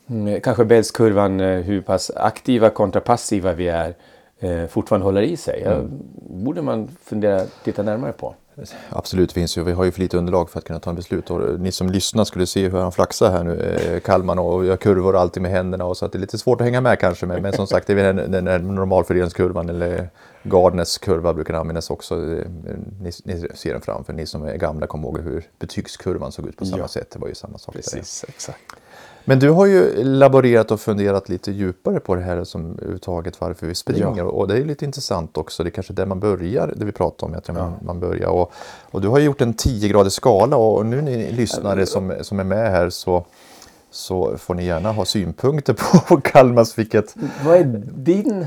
mm, 0.06 0.40
kanske 0.40 0.64
Bellskurvan, 0.64 1.40
eh, 1.40 1.60
hur 1.60 1.80
pass 1.80 2.10
aktiva 2.16 2.70
kontra 2.70 3.00
passiva 3.00 3.52
vi 3.52 3.68
är, 3.68 3.94
eh, 4.40 4.66
fortfarande 4.66 5.04
håller 5.04 5.22
i 5.22 5.36
sig. 5.36 5.62
Ja, 5.64 5.80
borde 6.30 6.62
man 6.62 6.88
fundera, 7.04 7.40
titta 7.64 7.82
närmare 7.82 8.12
på. 8.12 8.34
Absolut 8.90 9.32
finns 9.32 9.58
ju, 9.58 9.64
vi 9.64 9.72
har 9.72 9.84
ju 9.84 9.90
för 9.92 10.00
lite 10.00 10.16
underlag 10.18 10.50
för 10.50 10.58
att 10.58 10.64
kunna 10.64 10.80
ta 10.80 10.90
en 10.90 10.96
beslut. 10.96 11.30
Och 11.30 11.60
ni 11.60 11.72
som 11.72 11.90
lyssnar 11.90 12.24
skulle 12.24 12.46
se 12.46 12.68
hur 12.68 12.78
han 12.78 12.92
flaxar 12.92 13.30
här 13.30 13.44
nu, 13.44 13.60
eh, 13.60 14.00
Kalman 14.00 14.38
och 14.38 14.64
gör 14.64 14.76
kurvor 14.76 15.16
alltid 15.16 15.42
med 15.42 15.50
händerna 15.50 15.84
och 15.84 15.96
så 15.96 16.04
att 16.06 16.12
det 16.12 16.18
är 16.18 16.20
lite 16.20 16.38
svårt 16.38 16.60
att 16.60 16.64
hänga 16.64 16.80
med 16.80 16.98
kanske. 16.98 17.26
Men, 17.26 17.42
men 17.42 17.52
som 17.52 17.66
sagt, 17.66 17.86
det 17.86 17.92
är 18.00 18.12
den, 18.12 18.30
den 18.32 18.46
här 18.46 18.58
normalfördelningskurvan 18.58 19.68
eller 19.68 20.08
Gardners 20.42 20.98
kurva 20.98 21.34
brukar 21.34 21.54
användas 21.54 21.90
också. 21.90 22.14
Eh, 22.14 22.44
Ni, 23.00 23.10
ni 23.24 23.46
ser 23.54 23.72
den 23.72 23.80
framför, 23.82 24.12
ni 24.12 24.26
som 24.26 24.42
är 24.44 24.56
gamla 24.56 24.86
kommer 24.86 25.04
ihåg 25.08 25.20
hur 25.20 25.44
betygskurvan 25.58 26.32
såg 26.32 26.46
ut 26.48 26.56
på 26.56 26.64
samma 26.64 26.78
Ja. 26.82 26.88
sätt. 26.88 27.10
Det 27.10 27.18
var 27.18 27.28
ju 27.28 27.34
samma 27.34 27.58
sak 27.58 27.74
där. 27.74 27.98
exakt. 28.28 28.58
Men 29.24 29.38
du 29.38 29.50
har 29.50 29.66
ju 29.66 30.04
laborerat 30.04 30.70
och 30.70 30.80
funderat 30.80 31.28
lite 31.28 31.52
djupare 31.52 32.00
på 32.00 32.14
det 32.14 32.22
här 32.22 32.44
som 32.44 32.72
överhuvudtaget 32.72 33.40
varför 33.40 33.66
vi 33.66 33.74
springer. 33.74 34.14
Ja. 34.16 34.24
Och 34.24 34.48
det 34.48 34.56
är 34.56 34.64
lite 34.64 34.84
intressant 34.84 35.36
också. 35.36 35.62
Det 35.62 35.68
är 35.68 35.70
kanske 35.70 35.92
där 35.92 36.06
man 36.06 36.20
börjar, 36.20 36.72
det 36.76 36.84
vi 36.84 36.92
pratar 36.92 37.26
om. 37.26 37.34
Att 37.34 37.48
man, 37.48 37.74
man 37.82 38.00
börjar. 38.00 38.28
Och, 38.28 38.52
och 38.90 39.00
du 39.00 39.08
har 39.08 39.18
gjort 39.18 39.40
en 39.40 39.54
10-gradig 39.54 40.10
skala 40.10 40.56
och 40.56 40.86
nu 40.86 41.02
ni 41.02 41.32
lyssnare 41.32 41.86
som, 41.86 42.14
som 42.20 42.40
är 42.40 42.44
med 42.44 42.70
här 42.70 42.90
så, 42.90 43.24
så 43.90 44.38
får 44.38 44.54
ni 44.54 44.64
gärna 44.64 44.92
ha 44.92 45.04
synpunkter 45.04 45.76
på 46.08 46.20
Kalmars 46.20 46.78
vilket... 46.78 47.16
Vad 47.44 47.56
är 47.56 47.64
din, 47.92 48.46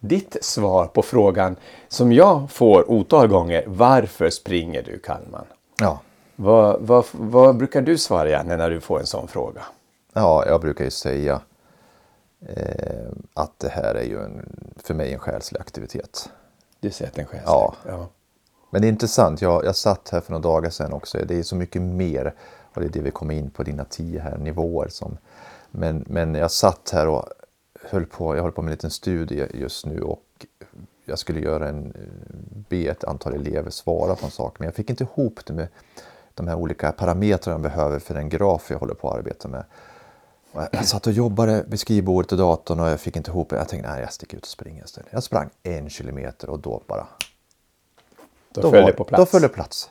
ditt 0.00 0.36
svar 0.40 0.86
på 0.86 1.02
frågan 1.02 1.56
som 1.88 2.12
jag 2.12 2.50
får 2.50 2.90
otal 2.90 3.28
gånger, 3.28 3.64
varför 3.66 4.30
springer 4.30 4.82
du 4.82 4.98
Kalman? 4.98 5.44
Ja, 5.80 6.00
Vad, 6.36 6.80
vad, 6.80 7.04
vad 7.12 7.56
brukar 7.56 7.82
du 7.82 7.98
svara 7.98 8.28
gärna 8.28 8.56
när 8.56 8.70
du 8.70 8.80
får 8.80 9.00
en 9.00 9.06
sån 9.06 9.28
fråga? 9.28 9.60
Ja, 10.12 10.44
jag 10.46 10.60
brukar 10.60 10.84
ju 10.84 10.90
säga 10.90 11.40
eh, 12.40 13.10
att 13.34 13.58
det 13.58 13.68
här 13.68 13.94
är 13.94 14.04
ju 14.04 14.24
en, 14.24 14.56
för 14.76 14.94
mig 14.94 15.12
en 15.12 15.18
själslig 15.18 15.60
aktivitet. 15.60 16.30
Du 16.80 16.90
säger 16.90 17.10
att 17.10 17.16
den 17.16 17.26
själv 17.26 17.42
Ja. 17.46 17.74
ja. 17.86 18.08
Men 18.70 18.82
det 18.82 18.88
är 18.88 18.92
intressant, 18.92 19.42
jag, 19.42 19.64
jag 19.64 19.76
satt 19.76 20.08
här 20.08 20.20
för 20.20 20.32
några 20.32 20.42
dagar 20.42 20.70
sedan 20.70 20.92
också. 20.92 21.18
Det 21.26 21.38
är 21.38 21.42
så 21.42 21.56
mycket 21.56 21.82
mer 21.82 22.34
och 22.74 22.80
det 22.80 22.86
är 22.86 22.90
det 22.90 23.00
vi 23.00 23.10
kommer 23.10 23.34
in 23.34 23.50
på, 23.50 23.62
dina 23.62 23.84
tio 23.84 24.20
här 24.20 24.38
nivåer. 24.38 24.88
Som, 24.88 25.18
men, 25.70 26.04
men 26.08 26.34
jag 26.34 26.50
satt 26.50 26.90
här 26.92 27.08
och 27.08 27.24
höll 27.82 28.06
på, 28.06 28.36
jag 28.36 28.42
håller 28.42 28.54
på 28.54 28.62
med 28.62 28.68
en 28.68 28.72
liten 28.72 28.90
studie 28.90 29.46
just 29.54 29.86
nu 29.86 30.00
och 30.00 30.46
jag 31.04 31.18
skulle 31.18 31.40
göra 31.40 31.68
en, 31.68 31.94
be 32.68 32.76
ett 32.76 33.04
antal 33.04 33.34
elever 33.34 33.70
svara 33.70 34.14
på 34.14 34.24
en 34.26 34.30
sak 34.30 34.58
men 34.58 34.66
jag 34.66 34.74
fick 34.74 34.90
inte 34.90 35.04
ihop 35.04 35.40
det 35.46 35.52
med 35.52 35.68
de 36.34 36.48
här 36.48 36.54
olika 36.54 36.92
parametrarna 36.92 37.54
jag 37.54 37.62
behöver 37.62 37.98
för 37.98 38.14
den 38.14 38.28
graf 38.28 38.70
jag 38.70 38.78
håller 38.78 38.94
på 38.94 39.10
att 39.10 39.18
arbeta 39.18 39.48
med. 39.48 39.64
Jag- 40.52 40.68
Jag 40.72 40.86
satt 40.86 41.06
och 41.06 41.12
jobbade 41.12 41.64
vid 41.68 41.80
skrivbordet 41.80 42.32
och 42.32 42.38
datorn 42.38 42.80
och 42.80 42.88
jag 42.88 43.00
fick 43.00 43.16
inte 43.16 43.30
ihop 43.30 43.48
det. 43.50 43.56
Jag 43.56 43.68
tänkte 43.68 43.90
nej, 43.90 44.00
jag 44.00 44.12
sticker 44.12 44.36
ut 44.36 44.42
och 44.42 44.48
springer 44.48 44.84
istället. 44.84 45.08
Jag 45.12 45.22
sprang 45.22 45.50
en 45.62 45.90
kilometer 45.90 46.50
och 46.50 46.58
då 46.58 46.82
bara 46.86 47.06
Då, 48.52 48.60
då 48.60 48.70
föll 48.70 48.86
det 48.86 48.92
på 48.92 49.04
plats. 49.04 49.20
Då 49.22 49.26
föll 49.26 49.42
det 49.42 49.48
plats. 49.48 49.90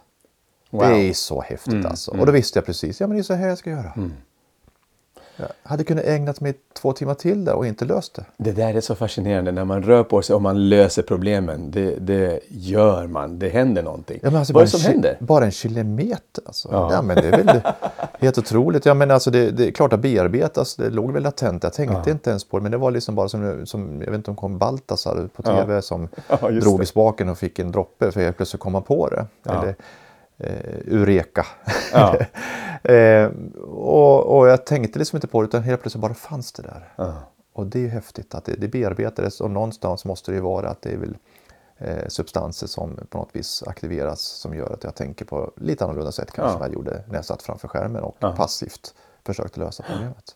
Wow. 0.70 0.84
Mm, 0.84 0.98
Det 0.98 1.10
är 1.10 1.14
så 1.14 1.42
häftigt 1.42 1.86
alltså. 1.86 2.12
Och 2.12 2.26
då 2.26 2.32
visste 2.32 2.60
jag 2.60 2.66
precis, 2.66 3.02
ja 3.02 3.08
men 3.08 3.18
det 3.18 3.22
är 3.22 3.24
så 3.24 3.34
här 3.34 3.48
jag 3.48 3.58
ska 3.58 3.70
göra. 3.70 3.94
Jag 5.40 5.48
hade 5.70 5.84
kunnat 5.84 6.04
ägnat 6.06 6.42
mig 6.42 6.54
två 6.82 6.94
timmar 6.94 7.14
till 7.14 7.46
där 7.46 7.54
och 7.54 7.68
inte 7.68 7.86
löst 7.86 8.16
det. 8.16 8.26
Det 8.38 8.52
där 8.52 8.74
är 8.74 8.82
så 8.82 8.96
fascinerande 8.96 9.52
när 9.52 9.66
man 9.66 9.84
rör 9.84 10.04
på 10.04 10.22
sig 10.22 10.36
och 10.36 10.42
man 10.42 10.70
löser 10.70 11.02
problemen. 11.02 11.72
Det, 11.72 11.96
det 12.00 12.40
gör 12.48 13.08
man, 13.08 13.40
det 13.40 13.50
händer 13.50 13.84
någonting. 13.84 14.20
Ja, 14.24 14.38
alltså 14.38 14.54
Vad 14.54 14.62
är 14.62 14.66
det 14.66 14.72
som 14.72 14.92
händer? 14.92 15.18
Bara 15.20 15.46
en 15.46 15.52
kilometer 15.52 16.44
alltså. 16.46 16.70
Ja. 16.72 16.94
Ja. 16.94 17.02
men 17.02 17.16
det 17.16 17.28
är 17.28 17.44
väl 17.44 17.62
helt 18.20 18.38
otroligt. 18.38 18.86
Ja, 18.86 18.94
men 18.94 19.12
alltså 19.12 19.32
det, 19.32 19.52
det 19.52 19.68
är 19.68 19.72
klart 19.72 19.94
att 19.94 20.00
bearbetas, 20.00 20.76
det 20.76 20.90
låg 20.90 21.12
väl 21.12 21.24
latent. 21.24 21.64
Jag 21.64 21.74
tänkte 21.74 22.12
inte 22.12 22.30
ens 22.30 22.44
på 22.44 22.58
det, 22.58 22.64
men 22.64 22.72
det 22.72 22.78
var 22.78 22.92
liksom 22.92 23.16
bara 23.16 23.30
som, 23.30 23.66
som 23.66 24.02
jag 24.02 24.12
vet 24.12 24.16
inte 24.16 24.32
om 24.32 24.38
kom 24.38 24.58
Baltasar 24.58 25.30
på 25.36 25.44
tv 25.44 25.82
som 25.82 26.08
Ja, 26.28 26.50
drog 26.50 26.80
det. 26.80 26.84
i 26.84 26.86
spaken 26.86 27.30
och 27.30 27.38
fick 27.38 27.60
en 27.60 27.72
droppe 27.72 28.12
för 28.12 28.22
jag 28.22 28.38
plötsligt 28.38 28.60
kom 28.62 28.72
man 28.72 28.84
på 28.84 29.10
det. 29.10 29.26
Eller, 29.52 29.76
eh, 30.40 30.94
Eureka. 31.00 31.46
Ja. 31.94 32.16
eh, 32.94 33.30
och, 33.68 34.38
och 34.38 34.48
jag 34.48 34.66
tänkte 34.66 35.00
liksom 35.00 35.18
inte 35.18 35.28
på 35.28 35.42
det 35.42 35.46
utan 35.48 35.64
helt 35.64 35.82
plötsligt 35.82 36.02
bara 36.02 36.14
fanns 36.14 36.52
det 36.52 36.64
där. 36.64 36.94
Ja. 36.96 37.14
Och 37.54 37.68
det 37.68 37.80
är 37.80 37.84
ju 37.84 37.88
häftigt 37.90 38.36
att 38.36 38.46
det, 38.46 38.54
det 38.54 38.68
bearbetades 38.68 39.42
och 39.42 39.52
någonstans 39.52 40.06
måste 40.06 40.32
det 40.32 40.36
ju 40.36 40.42
vara 40.42 40.70
att 40.70 40.82
det 40.82 40.90
är 40.92 40.98
väl 40.98 41.18
eh, 41.78 42.08
substanser 42.08 42.68
som 42.68 43.00
på 43.10 43.18
något 43.18 43.30
vis 43.34 43.64
aktiveras 43.68 44.22
som 44.22 44.56
gör 44.56 44.74
att 44.74 44.84
jag 44.84 44.96
tänker 44.96 45.26
på 45.26 45.52
lite 45.56 45.84
annorlunda 45.84 46.12
sätt 46.12 46.32
kanske 46.32 46.52
Ja. 46.60 46.66
än 46.66 46.72
jag 46.72 46.74
gjorde 46.74 47.04
när 47.08 47.16
jag 47.16 47.26
satt 47.26 47.42
framför 47.42 47.68
skärmen 47.68 48.04
och 48.04 48.16
Ja. 48.20 48.36
passivt 48.36 48.94
försökte 49.26 49.60
lösa 49.60 49.84
problemet. 49.90 50.36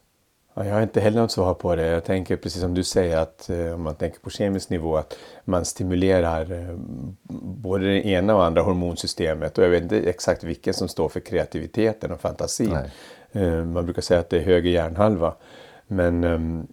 Ja, 0.54 0.66
jag 0.66 0.74
har 0.74 0.82
inte 0.82 1.02
heller 1.02 1.22
något 1.22 1.32
svar 1.32 1.54
på 1.54 1.76
det. 1.76 1.88
Jag 1.88 2.04
tänker 2.04 2.38
precis 2.38 2.62
som 2.62 2.74
du 2.74 2.84
säger 2.84 3.18
att 3.18 3.50
eh, 3.50 3.74
om 3.74 3.82
man 3.82 3.96
tänker 3.96 4.20
på 4.20 4.30
kemisk 4.30 4.70
nivå 4.70 4.98
att 4.98 5.18
man 5.46 5.66
stimulerar 5.66 6.52
eh, 6.52 6.76
både 7.44 7.86
det 7.86 8.08
ena 8.08 8.36
och 8.36 8.46
andra 8.46 8.62
hormonsystemet 8.62 9.58
och 9.58 9.64
jag 9.64 9.70
vet 9.70 9.84
inte 9.84 10.00
exakt 10.00 10.44
vilken 10.44 10.74
som 10.74 10.88
står 10.88 11.10
för 11.10 11.20
kreativiteten 11.20 12.12
och 12.12 12.22
fantasin. 12.22 12.70
Nej. 12.74 12.92
Eh, 13.32 13.66
man 13.66 13.86
brukar 13.86 14.02
säga 14.02 14.20
att 14.20 14.30
det 14.30 14.38
är 14.38 14.44
höger 14.44 14.72
hjärnhalva. 14.72 15.36
Men 15.88 16.24
um, 16.24 16.68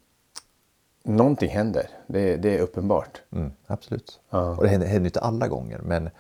någonting 1.04 1.50
händer, 1.50 1.86
det, 2.06 2.36
det 2.36 2.56
är 2.56 2.60
uppenbart. 2.60 3.22
Mm, 3.32 3.52
absolut. 3.66 4.20
Ja. 4.30 4.56
Och 4.56 4.62
det 4.62 4.68
händer, 4.68 4.86
händer 4.86 5.08
inte 5.08 5.20
alla 5.20 5.48
gånger 5.48 5.80
men 5.82 6.10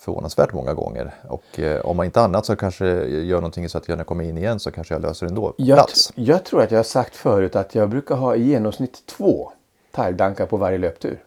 förvånansvärt 0.00 0.52
många 0.52 0.74
gånger. 0.74 1.14
Och 1.28 1.58
eh, 1.58 1.80
om 1.80 1.96
man 1.96 2.06
inte 2.06 2.20
annat 2.20 2.46
så 2.46 2.56
kanske 2.56 2.86
jag 2.86 3.08
gör 3.08 3.36
någonting 3.36 3.68
så 3.68 3.78
att 3.78 3.88
jag 3.88 3.96
när 3.96 4.00
jag 4.00 4.06
kommer 4.06 4.24
in 4.24 4.38
igen 4.38 4.60
så 4.60 4.70
kanske 4.70 4.94
jag 4.94 5.02
löser 5.02 5.26
det 5.26 5.30
ändå. 5.30 5.54
Jag, 5.56 5.76
Plats. 5.76 6.12
jag 6.14 6.44
tror 6.44 6.62
att 6.62 6.70
jag 6.70 6.78
har 6.78 6.84
sagt 6.84 7.16
förut 7.16 7.56
att 7.56 7.74
jag 7.74 7.88
brukar 7.88 8.14
ha 8.14 8.36
i 8.36 8.42
genomsnitt 8.42 9.06
två 9.06 9.52
talldankar 9.90 10.46
på 10.46 10.56
varje 10.56 10.78
löptur. 10.78 11.24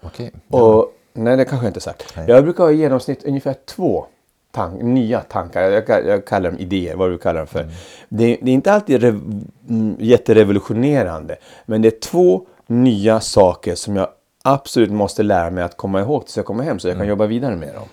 Okej. 0.00 0.32
Och, 0.48 0.92
nej, 1.12 1.36
det 1.36 1.44
kanske 1.44 1.66
jag 1.66 1.70
inte 1.70 1.80
sagt. 1.80 2.16
Nej. 2.16 2.24
Jag 2.28 2.44
brukar 2.44 2.64
ha 2.64 2.70
i 2.70 2.76
genomsnitt 2.76 3.24
ungefär 3.24 3.54
två 3.64 4.06
tank, 4.50 4.82
nya 4.82 5.20
tankar. 5.20 5.62
Jag, 5.62 6.06
jag 6.06 6.24
kallar 6.24 6.50
dem 6.50 6.58
idéer, 6.58 6.96
vad 6.96 7.10
du 7.10 7.18
kallar 7.18 7.40
dem 7.40 7.46
för. 7.46 7.68
Det, 8.08 8.38
det 8.42 8.50
är 8.50 8.54
inte 8.54 8.72
alltid 8.72 9.02
rev, 9.02 9.14
mm, 9.68 9.96
jätterevolutionerande. 9.98 11.36
Men 11.66 11.82
det 11.82 11.88
är 11.88 12.00
två 12.00 12.46
nya 12.66 13.20
saker 13.20 13.74
som 13.74 13.96
jag 13.96 14.08
absolut 14.44 14.90
måste 14.90 15.22
lära 15.22 15.50
mig 15.50 15.64
att 15.64 15.76
komma 15.76 16.00
ihåg 16.00 16.24
tills 16.24 16.36
jag 16.36 16.46
kommer 16.46 16.64
hem 16.64 16.78
så 16.78 16.88
jag 16.88 16.96
kan 16.96 17.06
jobba 17.08 17.26
vidare 17.26 17.56
med 17.56 17.74
dem. 17.74 17.88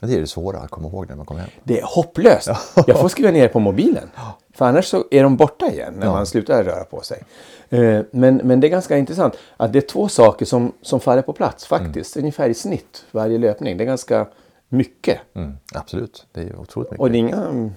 Det 0.00 0.14
är 0.14 0.20
det 0.20 0.26
svåra 0.26 0.58
att 0.58 0.70
komma 0.70 0.88
ihåg 0.88 1.08
när 1.08 1.16
man 1.16 1.26
kommer 1.26 1.40
hem. 1.40 1.50
Det 1.64 1.80
är 1.80 1.84
hopplöst. 1.86 2.48
Jag 2.86 3.00
får 3.00 3.08
skriva 3.08 3.30
ner 3.30 3.42
det 3.42 3.48
på 3.48 3.58
mobilen. 3.60 4.10
För 4.54 4.64
annars 4.64 4.84
så 4.86 5.04
är 5.10 5.22
de 5.22 5.36
borta 5.36 5.66
igen 5.70 5.94
när 5.98 6.06
Ja. 6.06 6.12
man 6.12 6.26
slutar 6.26 6.64
röra 6.64 6.84
på 6.84 7.00
sig. 7.00 7.22
Eh, 7.68 8.00
Men, 8.10 8.36
men 8.36 8.60
det 8.60 8.66
är 8.66 8.68
ganska 8.68 8.98
intressant 8.98 9.34
att 9.56 9.72
det 9.72 9.78
är 9.78 9.88
två 9.88 10.08
saker 10.08 10.46
som, 10.46 10.72
som 10.82 11.00
faller 11.00 11.22
på 11.22 11.32
plats 11.32 11.66
faktiskt. 11.66 12.16
Ungefär 12.16 12.48
i 12.48 12.54
snitt 12.54 13.04
varje 13.10 13.38
löpning. 13.38 13.76
Det 13.76 13.84
är 13.84 13.86
ganska 13.86 14.26
mycket. 14.68 15.20
Mm, 15.34 15.56
absolut, 15.74 16.26
det 16.32 16.40
är 16.40 16.56
otroligt 16.60 16.90
mycket. 16.90 17.00
Och 17.00 17.10
det 17.10 17.16
är 17.16 17.20
inga 17.20 17.36
mm, 17.36 17.70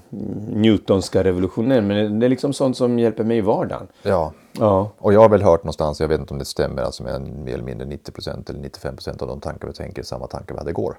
Newtonska 0.62 1.24
revolutioner 1.24 1.82
men 1.82 2.20
det 2.20 2.26
är 2.26 2.30
liksom 2.30 2.54
sånt 2.54 2.78
som 2.78 3.00
hjälper 3.00 3.24
mig 3.24 3.38
i 3.38 3.42
vardagen. 3.42 3.88
Ja, 4.04 4.32
Ja, 4.60 4.92
och 4.98 5.14
jag 5.14 5.20
har 5.22 5.30
väl 5.30 5.42
hört 5.44 5.64
någonstans, 5.64 6.00
jag 6.02 6.08
vet 6.08 6.20
inte 6.20 6.34
om 6.34 6.40
det 6.40 6.46
stämmer, 6.46 6.82
alltså 6.84 7.04
med 7.04 7.22
mer 7.22 7.54
eller 7.54 7.64
mindre 7.64 7.88
90% 7.88 8.50
eller 8.50 8.60
95% 8.70 9.22
av 9.22 9.28
de 9.28 9.40
tankar 9.40 9.68
vi 9.68 9.74
tänker 9.74 10.04
samma 10.04 10.28
tankar 10.28 10.54
vi 10.56 10.58
hade 10.60 10.70
igår. 10.70 10.98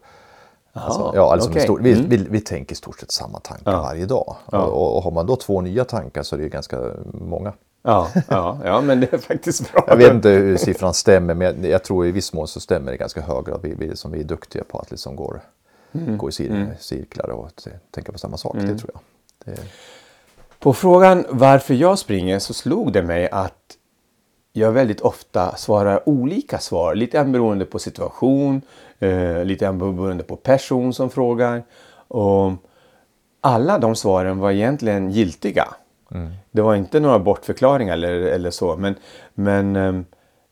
Alltså, 0.73 1.13
ja, 1.15 1.33
alltså 1.33 1.61
stort, 1.61 1.81
vi, 1.81 1.93
Mm. 1.93 2.09
vi, 2.09 2.17
vi 2.17 2.41
tänker 2.41 2.73
i 2.73 2.77
stort 2.77 3.01
sett 3.01 3.11
samma 3.13 3.39
tankar 3.41 3.73
Ja. 3.73 3.83
varje 3.83 4.07
dag. 4.07 4.37
Ja. 4.53 4.63
Och, 4.65 4.97
och 4.97 5.03
har 5.03 5.11
man 5.11 5.27
då 5.27 5.37
två 5.37 5.61
nya 5.61 5.85
tankar 5.85 6.23
så 6.23 6.35
är 6.37 6.39
det 6.39 6.43
ju 6.45 6.51
ganska 6.51 6.81
många. 7.15 7.53
ja, 7.83 8.09
ja, 8.29 8.59
ja 8.65 8.81
men 8.81 9.01
det 9.01 9.13
är 9.13 9.19
faktiskt 9.19 9.73
bra. 9.73 9.85
Jag 9.87 9.97
vet 9.97 10.13
inte 10.15 10.29
hur 10.29 10.57
siffran 10.57 10.95
stämmer, 10.95 11.35
men 11.35 11.47
jag, 11.47 11.71
jag 11.71 11.85
tror 11.85 12.07
i 12.07 12.13
viss 12.13 12.33
mån 12.33 12.49
så 12.49 12.61
stämmer 12.61 12.91
det 12.93 12.97
ganska 12.99 13.21
hög 13.21 13.45
grad. 13.47 13.61
Vi, 13.63 13.75
vi, 13.75 13.97
som 13.97 14.11
vi 14.13 14.21
är 14.21 14.25
duktiga 14.25 14.65
på 14.65 14.79
att 14.79 14.91
liksom 14.91 15.17
går, 15.17 15.41
Mm. 15.93 16.19
gå 16.19 16.29
i 16.29 16.33
cir, 16.33 16.77
cirklar 16.79 17.31
och 17.31 17.51
tänka 17.91 18.13
på 18.13 18.19
samma 18.19 18.37
sak. 18.37 18.55
Det 18.55 18.79
tror 18.79 18.91
jag. 18.95 19.01
Det, 19.45 19.61
På 20.59 20.75
frågan 20.75 21.25
varför 21.31 21.75
jag 21.75 21.99
springer 21.99 22.39
så 22.39 22.55
slog 22.55 22.93
det 22.93 23.03
mig 23.03 23.29
att 23.31 23.77
jag 24.53 24.73
väldigt 24.73 25.01
ofta 25.01 25.57
svarar 25.57 26.09
olika 26.09 26.59
svar. 26.59 26.95
Lite 26.95 27.25
beroende 27.25 27.65
på 27.65 27.79
situation, 27.79 28.63
eh, 28.99 29.45
lite 29.45 29.73
beroende 29.73 30.25
på 30.25 30.37
person 30.37 30.95
som 30.95 31.11
frågar. 31.11 31.63
Och 32.09 32.53
alla 33.41 33.79
de 33.79 33.97
svaren 33.97 34.39
var 34.39 34.51
egentligen 34.51 35.11
giltiga. 35.11 35.69
Det 36.51 36.63
var 36.63 36.75
inte 36.75 37.01
några 37.01 37.19
bortförklaringar 37.19 37.93
eller, 37.93 38.13
eller 38.13 38.51
så. 38.51 38.77
Men, 38.77 38.95
men 39.35 39.77
ehm, 39.77 40.05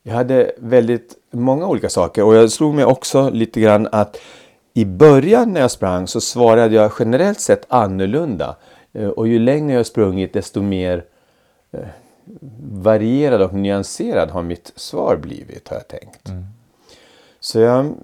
jag 0.02 0.14
hade 0.14 0.52
väldigt 0.58 1.14
många 1.30 1.66
olika 1.66 1.88
saker 1.88 2.24
och 2.24 2.34
jag 2.34 2.50
slog 2.50 2.74
mig 2.74 2.84
också 2.84 3.30
lite 3.30 3.60
grann 3.60 3.88
att 3.92 4.16
i 4.74 4.84
början 4.84 5.52
när 5.52 5.60
jag 5.60 5.70
sprang 5.70 6.06
så 6.06 6.20
svarade 6.20 6.74
jag 6.74 6.92
generellt 6.98 7.40
sett 7.40 7.66
annorlunda. 7.68 8.56
Eh, 8.92 9.08
Och 9.08 9.28
ju 9.28 9.38
längre 9.38 9.76
jag 9.76 9.86
sprungit 9.86 10.32
desto 10.32 10.62
mer 10.62 11.04
eh, 11.72 11.80
varierad 12.72 13.42
och 13.42 13.54
nyanserad 13.54 14.30
har 14.30 14.42
mitt 14.42 14.72
svar 14.76 15.16
blivit 15.16 15.68
har 15.68 15.76
jag 15.76 15.88
tänkt. 15.88 16.28
Så 17.40 17.60
jag 17.60 17.94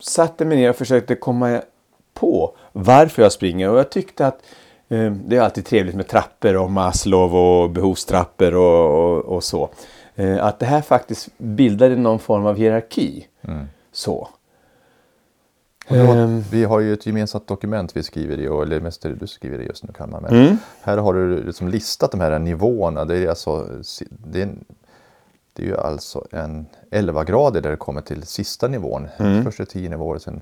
satte 0.00 0.44
mig 0.44 0.56
ner 0.56 0.70
och 0.70 0.76
försökte 0.76 1.14
komma 1.14 1.60
på 2.14 2.54
varför 2.72 3.22
jag 3.22 3.32
springer 3.32 3.70
och 3.70 3.78
jag 3.78 3.90
tyckte 3.90 4.26
att 4.26 4.42
eh, 4.88 5.12
det 5.12 5.36
är 5.36 5.40
alltid 5.40 5.66
trevligt 5.66 5.94
med 5.94 6.08
trappor 6.08 6.56
och 6.56 6.70
Maslow 6.70 7.34
och 7.36 7.70
behovstrappor 7.70 8.54
och, 8.54 9.14
och, 9.16 9.24
och 9.24 9.44
så. 9.44 9.70
Eh, 10.16 10.44
att 10.44 10.58
det 10.58 10.66
här 10.66 10.80
faktiskt 10.82 11.28
bildade 11.38 11.96
någon 11.96 12.18
form 12.18 12.46
av 12.46 12.56
hierarki. 12.56 13.26
Så. 13.92 14.28
Då, 15.90 15.96
Ehm. 16.12 16.40
vi 16.50 16.64
har 16.64 16.80
ju 16.80 16.92
ett 16.92 17.06
gemensamt 17.06 17.46
dokument 17.46 17.96
vi 17.96 18.02
skriver 18.02 18.38
i, 18.38 18.48
och- 18.48 18.62
eller 18.62 18.80
mest 18.80 19.02
du 19.20 19.26
skriver 19.26 19.58
i 19.58 19.66
just 19.66 19.84
nu 19.84 19.92
Kalmar. 19.92 20.20
Men 20.20 20.34
Mm. 20.34 20.56
här 20.82 20.96
har 20.98 21.14
du 21.14 21.42
liksom 21.44 21.68
listat 21.68 22.10
de 22.10 22.20
här 22.20 22.38
nivåerna. 22.38 23.04
Det 23.04 23.16
är, 23.18 23.28
alltså, 23.28 23.68
det 24.08 24.42
är, 24.42 24.48
det 25.52 25.62
är 25.62 25.66
ju 25.66 25.76
alltså 25.76 26.26
en 26.30 26.66
11 26.90 27.24
grader 27.24 27.60
där 27.60 27.70
det 27.70 27.76
kommer 27.76 28.00
till 28.00 28.22
sista 28.22 28.68
nivån. 28.68 29.08
Mm. 29.18 29.44
Först 29.44 29.60
är 29.60 29.64
det 29.64 29.70
10 29.70 29.88
nivåer. 29.88 30.18
Sen, 30.18 30.40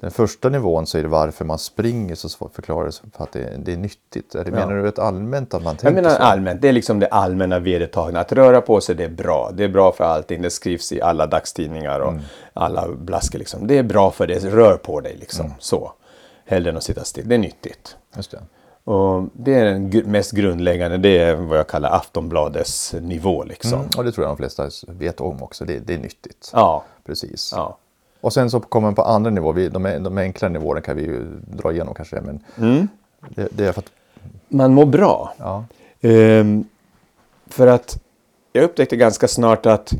den 0.00 0.10
första 0.10 0.48
nivån 0.48 0.86
så 0.86 0.98
är 0.98 1.02
det 1.02 1.08
varför 1.08 1.44
man 1.44 1.58
springer 1.58 2.14
så 2.14 2.48
förklaras 2.52 3.02
för 3.12 3.24
att 3.24 3.32
det, 3.32 3.56
det 3.58 3.72
är 3.72 3.76
nyttigt. 3.76 4.32
Det, 4.32 4.50
Menar 4.50 4.74
du 4.74 4.88
ett 4.88 4.98
allmänt 4.98 5.54
att 5.54 5.62
man 5.62 5.76
tänker 5.76 5.86
Jag 5.86 5.94
menar 5.94 6.16
så? 6.16 6.22
allmänt, 6.22 6.62
det 6.62 6.68
är 6.68 6.72
liksom 6.72 6.98
det 6.98 7.06
allmänna 7.06 7.58
vedertagna. 7.58 8.20
Att 8.20 8.32
röra 8.32 8.60
på 8.60 8.80
sig, 8.80 8.94
det 8.94 9.04
är 9.04 9.08
bra. 9.08 9.50
Det 9.54 9.64
är 9.64 9.68
bra 9.68 9.92
för 9.92 10.04
allting. 10.04 10.42
Det 10.42 10.50
skrivs 10.50 10.92
i 10.92 11.02
alla 11.02 11.26
dagstidningar 11.26 12.00
och 12.00 12.14
alla 12.54 12.88
blaskor. 12.88 13.38
Liksom. 13.38 13.66
Det 13.66 13.78
är 13.78 13.82
bra 13.82 14.10
för 14.10 14.26
dig, 14.26 14.38
rör 14.38 14.76
på 14.76 15.00
dig 15.00 15.16
liksom. 15.20 15.54
Så. 15.58 15.92
Hellre 16.46 16.70
än 16.70 16.76
att 16.76 16.82
sitta 16.82 17.04
still. 17.04 17.28
Det 17.28 17.34
är 17.34 17.38
nyttigt. 17.38 17.96
Just 18.16 18.30
det. 18.30 18.40
Och 18.90 19.24
det 19.32 19.54
är 19.54 19.64
den 19.64 19.90
mest 20.10 20.32
grundläggande, 20.32 20.96
det 20.96 21.18
är 21.18 21.34
vad 21.34 21.58
jag 21.58 21.68
kallar 21.68 21.90
Aftonbladets 21.90 22.94
nivå 23.00 23.44
liksom. 23.44 23.80
Mm, 23.80 23.90
och 23.96 24.04
det 24.04 24.12
tror 24.12 24.26
jag 24.26 24.30
de 24.30 24.36
flesta 24.36 24.70
vet 24.88 25.20
om 25.20 25.42
också. 25.42 25.64
Det, 25.64 25.78
det 25.78 25.94
är 25.94 25.98
nyttigt. 25.98 26.50
Ja, 26.54 26.84
Precis. 27.06 27.52
ja. 27.56 27.78
Och 28.20 28.32
sen 28.32 28.50
så 28.50 28.60
kommer 28.60 28.86
man 28.86 28.94
på 28.94 29.02
andra 29.02 29.30
nivåer. 29.30 29.52
Vi, 29.54 29.68
de, 29.68 29.82
de 30.02 30.18
enklare 30.18 30.52
nivåerna 30.52 30.80
kan 30.80 30.96
vi 30.96 31.02
ju 31.02 31.26
dra 31.46 31.72
igenom 31.72 31.94
kanske. 31.94 32.20
Men 32.20 32.40
Mm. 32.58 32.88
det, 33.28 33.48
det 33.50 33.64
är 33.66 33.72
för 33.72 33.80
att 33.80 33.90
Man 34.48 34.74
mår 34.74 34.86
bra. 34.86 35.34
ja, 35.38 35.64
Ehm, 36.00 36.64
för 37.46 37.66
att 37.66 37.98
jag 38.52 38.64
upptäckte 38.64 38.96
ganska 38.96 39.28
snart 39.28 39.66
att 39.66 39.92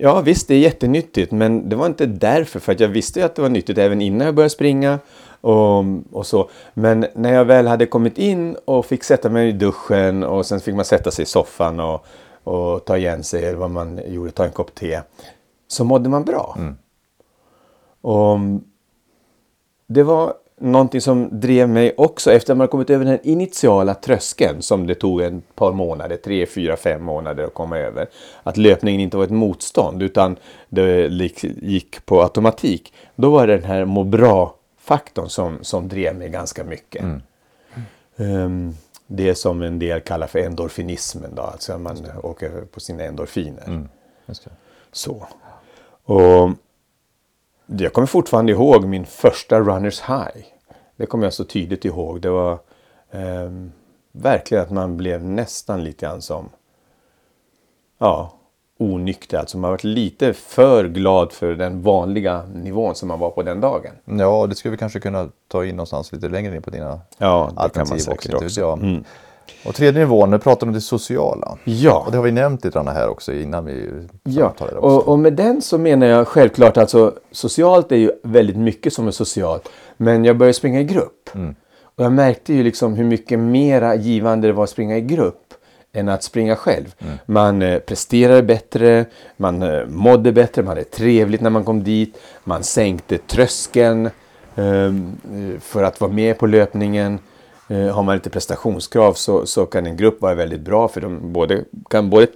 ja 0.00 0.20
visst 0.20 0.48
det 0.48 0.54
är 0.54 0.58
jättenyttigt 0.58 1.32
men 1.32 1.68
det 1.68 1.76
var 1.76 1.86
inte 1.86 2.06
därför 2.06 2.60
för 2.60 2.72
att 2.72 2.80
jag 2.80 2.88
visste 2.88 3.20
ju 3.20 3.26
att 3.26 3.34
det 3.34 3.42
var 3.42 3.48
nyttigt 3.48 3.78
även 3.78 4.00
innan 4.02 4.26
jag 4.26 4.34
började 4.34 4.50
springa 4.50 4.98
och, 5.40 5.84
och 6.12 6.26
så. 6.26 6.50
Men 6.74 7.06
när 7.14 7.34
jag 7.34 7.44
väl 7.44 7.66
hade 7.66 7.86
kommit 7.86 8.18
in 8.18 8.56
och 8.64 8.86
fick 8.86 9.04
sätta 9.04 9.28
mig 9.30 9.48
i 9.48 9.52
duschen 9.52 10.24
och 10.24 10.46
sen 10.46 10.60
fick 10.60 10.74
man 10.74 10.84
sätta 10.84 11.10
sig 11.10 11.22
i 11.22 11.26
soffan 11.26 11.80
och, 11.80 12.06
och 12.44 12.84
ta 12.84 12.96
igen 12.96 13.24
sig 13.24 13.44
eller 13.44 13.58
vad 13.58 13.70
man 13.70 14.00
gjorde, 14.06 14.30
ta 14.30 14.44
en 14.44 14.50
kopp 14.52 14.74
te. 14.74 15.00
Så 15.68 15.84
mådde 15.84 16.08
man 16.08 16.24
bra. 16.24 16.56
Och 18.00 18.38
det 19.86 20.02
var 20.02 20.34
någonting 20.60 21.00
som 21.00 21.40
drev 21.40 21.68
mig 21.68 21.94
också 21.96 22.32
efter 22.32 22.52
att 22.52 22.58
man 22.58 22.68
kommit 22.68 22.90
över 22.90 23.04
den 23.04 23.18
initiala 23.22 23.94
tröskeln 23.94 24.62
som 24.62 24.86
det 24.86 24.94
tog 24.94 25.20
en 25.20 25.42
par 25.54 25.72
månader, 25.72 26.16
tre, 26.16 26.46
fyra, 26.46 26.76
fem 26.76 27.04
månader 27.04 27.44
att 27.44 27.54
komma 27.54 27.78
över. 27.78 28.06
Att 28.42 28.56
löpningen 28.56 29.00
inte 29.00 29.16
var 29.16 29.24
ett 29.24 29.30
motstånd 29.30 30.02
utan 30.02 30.36
det 30.68 31.08
gick 31.62 32.06
på 32.06 32.22
automatik. 32.22 32.92
Då 33.16 33.30
var 33.30 33.46
det 33.46 33.56
den 33.56 33.64
här 33.64 33.84
må 33.84 34.04
bra-faktorn 34.04 35.28
som, 35.28 35.58
som 35.62 35.88
drev 35.88 36.16
mig 36.16 36.28
ganska 36.28 36.64
mycket. 36.64 37.04
Ehm, 38.16 38.74
det 39.06 39.34
som 39.34 39.62
en 39.62 39.78
del 39.78 40.00
kallar 40.00 40.26
för 40.26 40.38
endorfinismen 40.38 41.34
då, 41.34 41.42
alltså 41.42 41.78
man 41.78 41.96
åker 42.22 42.50
på 42.72 42.80
sina 42.80 43.04
endorfiner. 43.04 43.88
det. 44.26 44.34
Så. 44.92 45.26
Och 46.04 46.50
jag 47.76 47.92
kommer 47.92 48.06
fortfarande 48.06 48.52
ihåg 48.52 48.84
min 48.84 49.06
första 49.06 49.60
runners 49.60 50.00
high. 50.00 50.46
Det 50.96 51.06
kommer 51.06 51.26
jag 51.26 51.32
så 51.32 51.44
tydligt 51.44 51.84
ihåg. 51.84 52.20
Det 52.20 52.30
var 52.30 52.58
ehm, 53.10 53.72
verkligen 54.12 54.64
att 54.64 54.70
man 54.70 54.96
blev 54.96 55.24
nästan 55.24 55.84
lite 55.84 56.06
grann 56.06 56.22
som 56.22 56.48
ja, 57.98 58.32
onykter. 58.78 59.38
Alltså 59.38 59.58
man 59.58 59.70
var 59.70 59.86
lite 59.86 60.32
för 60.32 60.88
glad 60.88 61.32
för 61.32 61.54
den 61.54 61.82
vanliga 61.82 62.42
nivån 62.54 62.94
som 62.94 63.08
man 63.08 63.18
var 63.18 63.30
på 63.30 63.42
den 63.42 63.60
dagen. 63.60 63.92
Ja, 64.04 64.46
det 64.46 64.54
skulle 64.54 64.72
vi 64.72 64.78
kanske 64.78 65.00
kunna 65.00 65.28
ta 65.48 65.64
in 65.64 65.76
någonstans 65.76 66.12
lite 66.12 66.28
längre 66.28 66.56
in 66.56 66.62
på 66.62 66.70
dina 66.70 67.00
Ja, 67.18 67.40
det 67.40 67.46
kan 67.46 67.54
man 67.54 67.64
alternativ 67.64 67.98
säkert 67.98 68.34
också. 68.34 68.44
också. 68.44 68.84
Mm. 68.86 69.04
Och 69.64 69.74
tredje 69.74 70.00
nivån, 70.00 70.30
nu 70.30 70.38
pratar 70.38 70.66
du 70.66 70.70
om 70.70 70.74
det 70.74 70.80
sociala. 70.80 71.58
Ja. 71.64 72.02
Och 72.06 72.12
det 72.12 72.18
har 72.18 72.24
vi 72.24 72.32
nämnt 72.32 72.64
lite 72.64 72.74
grann 72.78 72.88
här 72.88 73.08
också 73.08 73.32
innan 73.32 73.64
vi 73.64 73.88
Ja, 74.22 74.54
och, 74.76 75.08
och 75.08 75.18
med 75.18 75.32
den 75.32 75.62
så 75.62 75.78
menar 75.78 76.06
jag 76.06 76.28
självklart 76.28 76.76
alltså 76.76 77.14
socialt 77.32 77.92
är 77.92 77.96
ju 77.96 78.10
väldigt 78.22 78.56
mycket 78.56 78.92
som 78.92 79.06
är 79.06 79.10
socialt. 79.10 79.68
Men 79.96 80.24
jag 80.24 80.36
började 80.36 80.54
springa 80.54 80.80
i 80.80 80.84
grupp. 80.84 81.30
Och 81.98 82.04
jag 82.04 82.12
märkte 82.12 82.54
ju 82.54 82.62
liksom 82.62 82.94
hur 82.94 83.04
mycket 83.04 83.38
mera 83.38 83.94
givande 83.94 84.46
det 84.46 84.52
var 84.52 84.64
att 84.64 84.70
springa 84.70 84.96
i 84.96 85.00
grupp 85.00 85.54
än 85.92 86.08
att 86.08 86.22
springa 86.22 86.56
själv. 86.56 86.94
Man 87.26 87.62
eh, 87.62 87.78
presterade 87.78 88.42
bättre, 88.42 89.04
man 89.36 89.62
eh, 89.62 89.86
mådde 89.86 90.32
bättre, 90.32 90.62
man 90.62 90.68
hade 90.68 90.84
trevligt 90.84 91.40
när 91.40 91.50
man 91.50 91.64
kom 91.64 91.84
dit. 91.84 92.18
Man 92.44 92.62
sänkte 92.62 93.18
tröskeln 93.18 94.10
ehm, 94.56 95.16
eh, 95.34 95.60
för 95.60 95.82
att 95.82 96.00
vara 96.00 96.12
med 96.12 96.38
på 96.38 96.46
löpningen. 96.46 97.18
Eh, 97.68 97.94
har 97.94 98.02
man 98.02 98.14
lite 98.16 98.30
prestationskrav 98.30 99.12
så, 99.14 99.46
så 99.46 99.66
kan 99.66 99.86
en 99.86 99.96
grupp 99.96 100.20
vara 100.22 100.34
väldigt 100.34 100.60
bra 100.60 100.88
för 100.88 101.00
de 101.00 101.32
både, 101.32 101.64
kan 101.90 102.10
både 102.10 102.26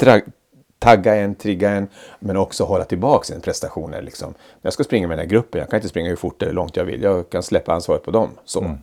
tagga 0.78 1.14
en, 1.16 1.34
trigga 1.34 1.70
en, 1.70 1.88
men 2.18 2.36
också 2.36 2.64
hålla 2.64 2.84
tillbaka 2.84 3.34
en 3.34 3.40
prestationer. 3.40 4.02
Liksom. 4.02 4.34
Jag 4.62 4.72
ska 4.72 4.84
springa 4.84 5.08
med 5.08 5.18
den 5.18 5.24
här 5.26 5.30
gruppen, 5.30 5.58
jag 5.58 5.70
kan 5.70 5.76
inte 5.76 5.88
springa 5.88 6.08
hur 6.08 6.16
fort 6.16 6.42
eller 6.42 6.52
långt 6.52 6.76
jag 6.76 6.84
vill. 6.84 7.02
Jag 7.02 7.30
kan 7.30 7.42
släppa 7.42 7.72
ansvaret 7.72 8.02
på 8.04 8.10
dem. 8.10 8.28
Så, 8.44 8.60
Mm. 8.60 8.78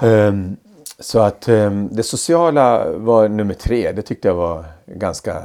Ehm, 0.00 0.56
så 0.98 1.18
att 1.20 1.48
ehm, 1.48 1.88
det 1.92 2.02
sociala 2.02 2.90
var 2.92 3.28
nummer 3.28 3.54
tre. 3.54 3.92
Det 3.92 4.02
tyckte 4.02 4.28
jag 4.28 4.34
var 4.34 4.64
ganska 4.86 5.42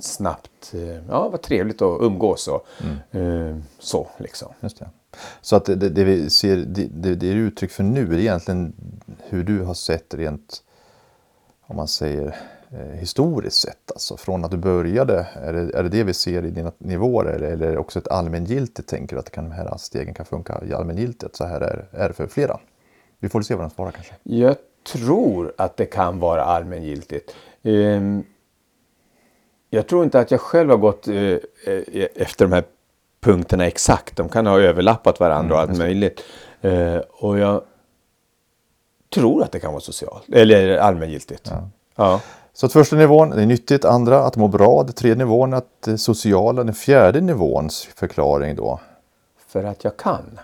snabbt. 0.00 0.72
eh, 0.74 0.96
ja, 1.08 1.28
var 1.28 1.38
trevligt 1.38 1.82
att 1.82 2.00
umgås 2.00 2.48
och 2.48 2.66
ehm, 3.12 3.62
så 3.78 4.06
liksom. 4.18 4.48
Just 4.60 4.78
det. 4.78 4.88
Så 5.40 5.56
att 5.56 5.64
det, 5.64 5.76
det, 5.76 6.04
vi 6.04 6.30
ser, 6.30 6.56
det, 6.56 6.88
det, 6.92 7.14
det 7.14 7.26
är 7.26 7.34
uttryck 7.34 7.70
för 7.70 7.82
nu 7.82 8.14
är 8.14 8.18
egentligen 8.18 8.72
hur 9.28 9.44
du 9.44 9.62
har 9.62 9.74
sett 9.74 10.14
rent, 10.14 10.62
om 11.66 11.76
man 11.76 11.88
säger 11.88 12.36
eh, 12.70 12.98
historiskt 12.98 13.56
sett. 13.56 13.92
Alltså 13.92 14.16
från 14.16 14.44
att 14.44 14.50
du 14.50 14.56
började, 14.56 15.26
är 15.34 15.52
det, 15.52 15.78
är 15.78 15.82
det 15.82 15.88
det 15.88 16.04
vi 16.04 16.14
ser 16.14 16.44
i 16.44 16.50
dina 16.50 16.72
nivåer 16.78 17.24
eller, 17.24 17.46
eller 17.46 17.66
är 17.66 17.72
det 17.72 17.78
också 17.78 17.98
ett 17.98 18.08
allmängiltigt 18.08 18.88
tänker 18.88 19.16
du 19.16 19.20
att 19.20 19.30
kan, 19.30 19.44
de 19.44 19.52
här 19.52 19.76
stegen 19.76 20.14
kan 20.14 20.26
funka 20.26 20.62
i 20.66 20.74
allmängiltigt? 20.74 21.36
Så 21.36 21.44
här 21.44 21.60
är, 21.60 21.86
är 21.90 22.08
det 22.08 22.14
för 22.14 22.26
flera. 22.26 22.60
Vi 23.18 23.28
får 23.28 23.42
se 23.42 23.54
vad 23.54 23.64
de 23.64 23.70
svarar 23.70 23.90
kanske. 23.90 24.14
Jag 24.22 24.56
tror 24.92 25.52
att 25.56 25.76
det 25.76 25.86
kan 25.86 26.18
vara 26.18 26.44
allmängiltigt. 26.44 27.34
Um... 27.62 28.24
jag 29.70 29.86
tror 29.86 30.04
inte 30.04 30.20
att 30.20 30.30
jag 30.30 30.40
själv 30.40 30.70
har 30.70 30.76
gått 30.76 31.08
eh, 31.08 31.16
eh 31.16 31.38
efter 32.14 32.44
de 32.44 32.52
här 32.52 32.64
punkterna 33.22 33.66
exakt. 33.66 34.16
De 34.16 34.28
kan 34.28 34.46
ha 34.46 34.60
överlappat 34.60 35.20
varandra 35.20 35.54
och 35.54 35.60
allt 35.60 35.78
möjligt. 35.78 36.20
Eh, 36.60 36.96
och 36.96 37.38
jag 37.38 37.62
tror 39.14 39.42
att 39.42 39.52
det 39.52 39.60
kan 39.60 39.72
vara 39.72 39.80
socialt, 39.80 40.28
eller 40.32 40.76
allmängiltigt. 40.76 41.52
Ja. 41.96 42.20
Så 42.52 42.66
att 42.66 42.72
första 42.72 42.96
nivån, 42.96 43.30
det 43.30 43.42
är 43.42 43.46
nyttigt. 43.46 43.84
Andra, 43.84 44.24
att 44.24 44.36
må 44.36 44.48
bra. 44.48 44.82
Den 44.82 44.92
tredje 44.92 45.24
nivån, 45.24 45.54
att 45.54 45.82
det 45.84 45.98
sociala. 45.98 46.64
Den 46.64 46.74
fjärde 46.74 47.20
nivåns 47.20 47.88
förklaring 47.94 48.56
då. 48.56 48.80
För 49.48 49.64
att 49.64 49.84
jag 49.84 49.96
kan. 49.96 50.40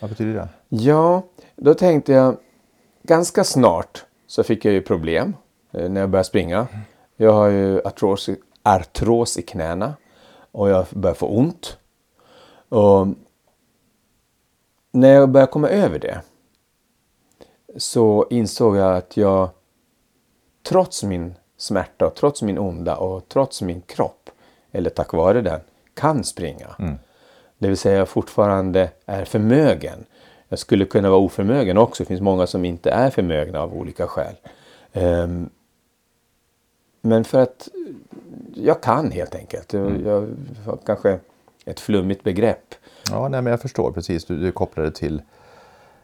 Vad 0.00 0.10
betyder 0.10 0.34
det? 0.34 0.48
Ja, 0.68 1.22
då 1.56 1.74
tänkte 1.74 2.12
jag 2.12 2.36
ganska 3.02 3.44
snart 3.44 4.04
så 4.26 4.42
fick 4.42 4.64
jag 4.64 4.74
ju 4.74 4.82
problem 4.82 5.36
eh, 5.72 5.88
när 5.88 6.00
jag 6.00 6.10
började 6.10 6.28
springa. 6.28 6.66
Jag 7.16 7.32
har 7.32 7.48
ju 7.48 7.80
artros, 7.84 8.30
artros 8.62 9.38
i 9.38 9.42
knäna 9.42 9.94
och 10.52 10.70
jag 10.70 10.86
börjar 10.90 11.14
få 11.14 11.26
ont. 11.26 11.76
Och 12.68 13.06
när 14.92 15.14
jag 15.14 15.30
började 15.30 15.52
komma 15.52 15.68
över 15.68 15.98
det 15.98 16.20
så 17.76 18.26
insåg 18.30 18.76
jag 18.76 18.96
att 18.96 19.16
jag 19.16 19.48
trots 20.62 21.02
min 21.02 21.34
smärta 21.56 22.06
och 22.06 22.14
trots 22.14 22.42
min 22.42 22.58
onda 22.58 22.96
och 22.96 23.28
trots 23.28 23.62
min 23.62 23.80
kropp, 23.80 24.30
eller 24.72 24.90
tack 24.90 25.12
vare 25.12 25.40
den, 25.40 25.60
kan 25.94 26.24
springa. 26.24 26.76
Det 27.58 27.68
vill 27.68 27.76
säga 27.76 27.98
jag 27.98 28.08
fortfarande 28.08 28.90
är 29.06 29.24
förmögen 29.24 30.04
Jag 30.48 30.58
skulle 30.58 30.84
kunna 30.84 31.10
vara 31.10 31.20
oförmögen 31.20 31.78
också. 31.78 32.02
Det 32.02 32.08
finns 32.08 32.20
många 32.20 32.46
som 32.46 32.64
inte 32.64 32.90
är 32.90 33.10
förmögna 33.10 33.60
av 33.60 33.74
olika 33.74 34.06
skäl. 34.06 34.34
Um, 34.92 35.50
men 37.00 37.24
för 37.24 37.42
att 37.42 37.68
jag 38.54 38.82
kan 38.82 39.10
helt 39.10 39.34
enkelt. 39.34 39.74
Mm. 39.74 40.06
Jag 40.06 40.28
har 40.64 40.78
kanske 40.86 41.18
ett 41.66 41.80
flummigt 41.80 42.24
begrepp. 42.24 42.74
Ja, 43.10 43.28
nej, 43.28 43.42
men 43.42 43.50
jag 43.50 43.60
förstår 43.60 43.92
precis. 43.92 44.24
Du, 44.24 44.36
du 44.36 44.52
kopplar 44.52 44.84
det 44.84 44.90
till 44.90 45.22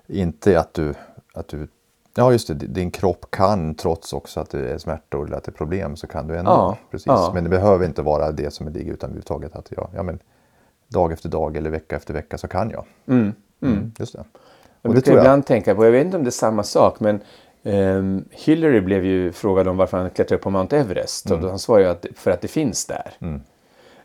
inte 0.07 0.61
att 0.61 0.75
du, 0.75 0.95
att 1.35 1.49
du 1.49 1.69
Ja 2.15 2.33
just 2.33 2.49
det, 2.49 2.55
din 2.55 2.91
kropp 2.91 3.27
kan 3.31 3.75
trots 3.75 4.13
också 4.13 4.41
att 4.41 4.51
det 4.51 4.71
är 4.71 4.79
smärtor 4.79 5.27
eller 5.27 5.37
att 5.37 5.45
det 5.45 5.51
är 5.51 5.53
problem 5.53 5.97
så 5.97 6.07
kan 6.07 6.27
du 6.27 6.37
ändå. 6.37 6.51
Ja, 6.51 6.79
precis. 6.91 7.07
Ja. 7.07 7.31
Men 7.35 7.45
det 7.45 7.51
behöver 7.51 7.87
inte 7.87 8.03
vara 8.03 8.33
det 8.33 8.51
som 8.51 8.67
är 8.67 8.71
ligger 8.71 8.93
utan 8.93 9.11
överhuvudtaget 9.11 9.57
att 9.57 9.69
jag, 9.71 9.91
ja 9.95 10.03
men 10.03 10.19
dag 10.89 11.13
efter 11.13 11.29
dag 11.29 11.57
eller 11.57 11.71
vecka 11.71 11.97
efter 11.97 12.15
vecka 12.15 12.39
så 12.39 12.49
kan 12.49 12.71
jag. 12.71 12.85
Mm, 13.07 13.21
mm. 13.21 13.75
Mm, 13.75 13.93
just 13.99 14.13
det. 14.13 14.25
Och 14.83 14.89
det 14.89 14.89
brukar 14.89 15.13
jag 15.13 15.21
ibland 15.21 15.47
tänka 15.47 15.75
på, 15.75 15.85
jag 15.85 15.93
vet 15.93 16.05
inte 16.05 16.17
om 16.17 16.25
det 16.25 16.29
är 16.29 16.31
samma 16.31 16.63
sak 16.63 17.01
men 17.01 17.21
um, 17.63 18.25
Hillary 18.31 18.81
blev 18.81 19.05
ju 19.05 19.33
frågad 19.33 19.69
om 19.69 19.77
varför 19.77 19.99
han 19.99 20.11
klättrade 20.11 20.37
upp 20.37 20.43
på 20.43 20.51
Mount 20.51 20.77
Everest 20.77 21.31
och 21.31 21.39
mm. 21.39 21.51
han 21.51 21.59
svarade 21.59 21.91
att 21.91 22.07
för 22.17 22.31
att 22.31 22.41
det 22.41 22.49
finns 22.49 22.87
där. 22.87 23.13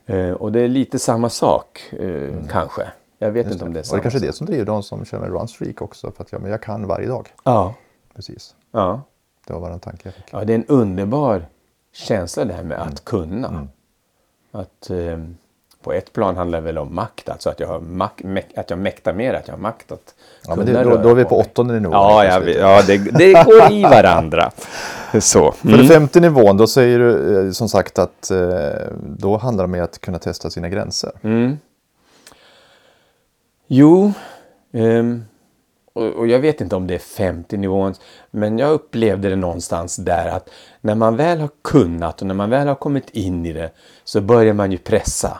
Uh, 0.09 0.31
och 0.31 0.51
det 0.51 0.59
är 0.61 0.67
lite 0.67 0.99
samma 0.99 1.29
sak 1.29 1.93
uh, 1.99 2.47
kanske. 2.49 2.87
Jag 3.19 3.31
vet 3.31 3.45
Just 3.45 3.53
inte 3.53 3.65
om 3.65 3.73
det 3.73 3.79
är 3.79 3.83
samma 3.83 3.97
Och 3.97 4.03
det 4.03 4.09
kanske 4.09 4.25
är 4.25 4.27
det 4.27 4.33
som 4.33 4.47
driver 4.47 4.65
de 4.65 4.83
som 4.83 5.05
kör 5.05 5.19
med 5.19 5.29
runstreak 5.29 5.81
också 5.81 6.11
för 6.11 6.23
att 6.23 6.31
ja, 6.31 6.39
men 6.39 6.51
jag 6.51 6.61
kan 6.61 6.87
varje 6.87 7.07
dag. 7.07 7.33
Ja. 7.43 7.73
Precis. 8.15 8.55
Ja. 8.71 9.01
Det 9.47 9.53
var 9.53 9.59
bara 9.59 9.73
en 9.73 9.79
tanke 9.79 10.01
jag 10.03 10.13
fick. 10.13 10.25
Ja, 10.31 10.43
det 10.43 10.53
är 10.53 10.55
en 10.57 10.65
underbar 10.65 11.45
känsla 11.93 12.45
det 12.45 12.53
här 12.53 12.63
med 12.63 12.81
att 12.81 13.05
kunna. 13.05 13.47
Mm. 13.47 13.67
Att 14.51 14.89
eh, 14.89 15.19
på 15.87 15.93
ett 15.93 16.13
plan 16.13 16.37
handlar 16.37 16.59
det 16.59 16.65
väl 16.65 16.77
om 16.77 16.95
makt, 16.95 17.29
alltså 17.29 17.49
att 17.49 17.59
jag, 17.59 17.67
har 17.67 17.79
mak 17.79 18.21
att 18.55 18.69
jag 18.69 18.79
mäktar 18.79 19.13
mer, 19.13 19.33
att 19.33 19.47
jag 19.47 19.53
har 19.53 19.59
makt 19.59 19.91
att 19.91 20.15
ja, 20.47 20.55
men 20.55 20.65
det, 20.65 20.83
då, 20.83 20.97
då 20.97 21.09
är 21.09 21.15
vi 21.15 21.25
på 21.25 21.39
åttonde 21.39 21.79
nivån. 21.79 21.93
Ja, 21.93 22.25
ja, 22.25 22.39
vi, 22.39 22.57
ja 22.57 22.81
det, 22.87 22.97
det 22.97 23.45
går 23.45 23.71
i 23.71 23.83
varandra. 23.83 24.51
Så. 25.19 25.39
Mm. 25.39 25.53
För 25.53 25.69
den 25.69 25.79
mm. 25.79 25.87
femte 25.87 26.19
nivån, 26.19 26.57
då 26.57 26.67
säger 26.67 26.99
du 26.99 27.39
eh, 27.45 27.51
som 27.51 27.69
sagt 27.69 27.99
att 27.99 28.31
eh, 28.31 28.39
då 29.01 29.37
handlar 29.37 29.67
det 29.67 29.77
om 29.77 29.83
att 29.83 30.01
kunna 30.01 30.19
testa 30.19 30.49
sina 30.49 30.69
gränser. 30.69 31.11
Mm. 31.23 31.57
Jo, 33.67 34.13
um, 34.73 35.25
och, 35.93 36.27
jag 36.27 36.39
vet 36.39 36.61
inte 36.61 36.75
om 36.75 36.87
det 36.87 36.95
är 36.95 36.99
50 36.99 37.57
nivån, 37.57 37.93
men 38.31 38.59
jag 38.59 38.71
upplevde 38.71 39.29
det 39.29 39.35
någonstans 39.35 39.95
där 39.95 40.27
att 40.27 40.49
när 40.81 40.95
man 40.95 41.15
väl 41.15 41.39
har 41.39 41.49
kunnat 41.63 42.21
och 42.21 42.27
när 42.27 42.35
man 42.35 42.49
väl 42.49 42.67
har 42.67 42.75
kommit 42.75 43.09
in 43.09 43.45
i 43.45 43.53
det 43.53 43.71
så 44.03 44.21
börjar 44.21 44.53
man 44.53 44.71
ju 44.71 44.77
pressa 44.77 45.37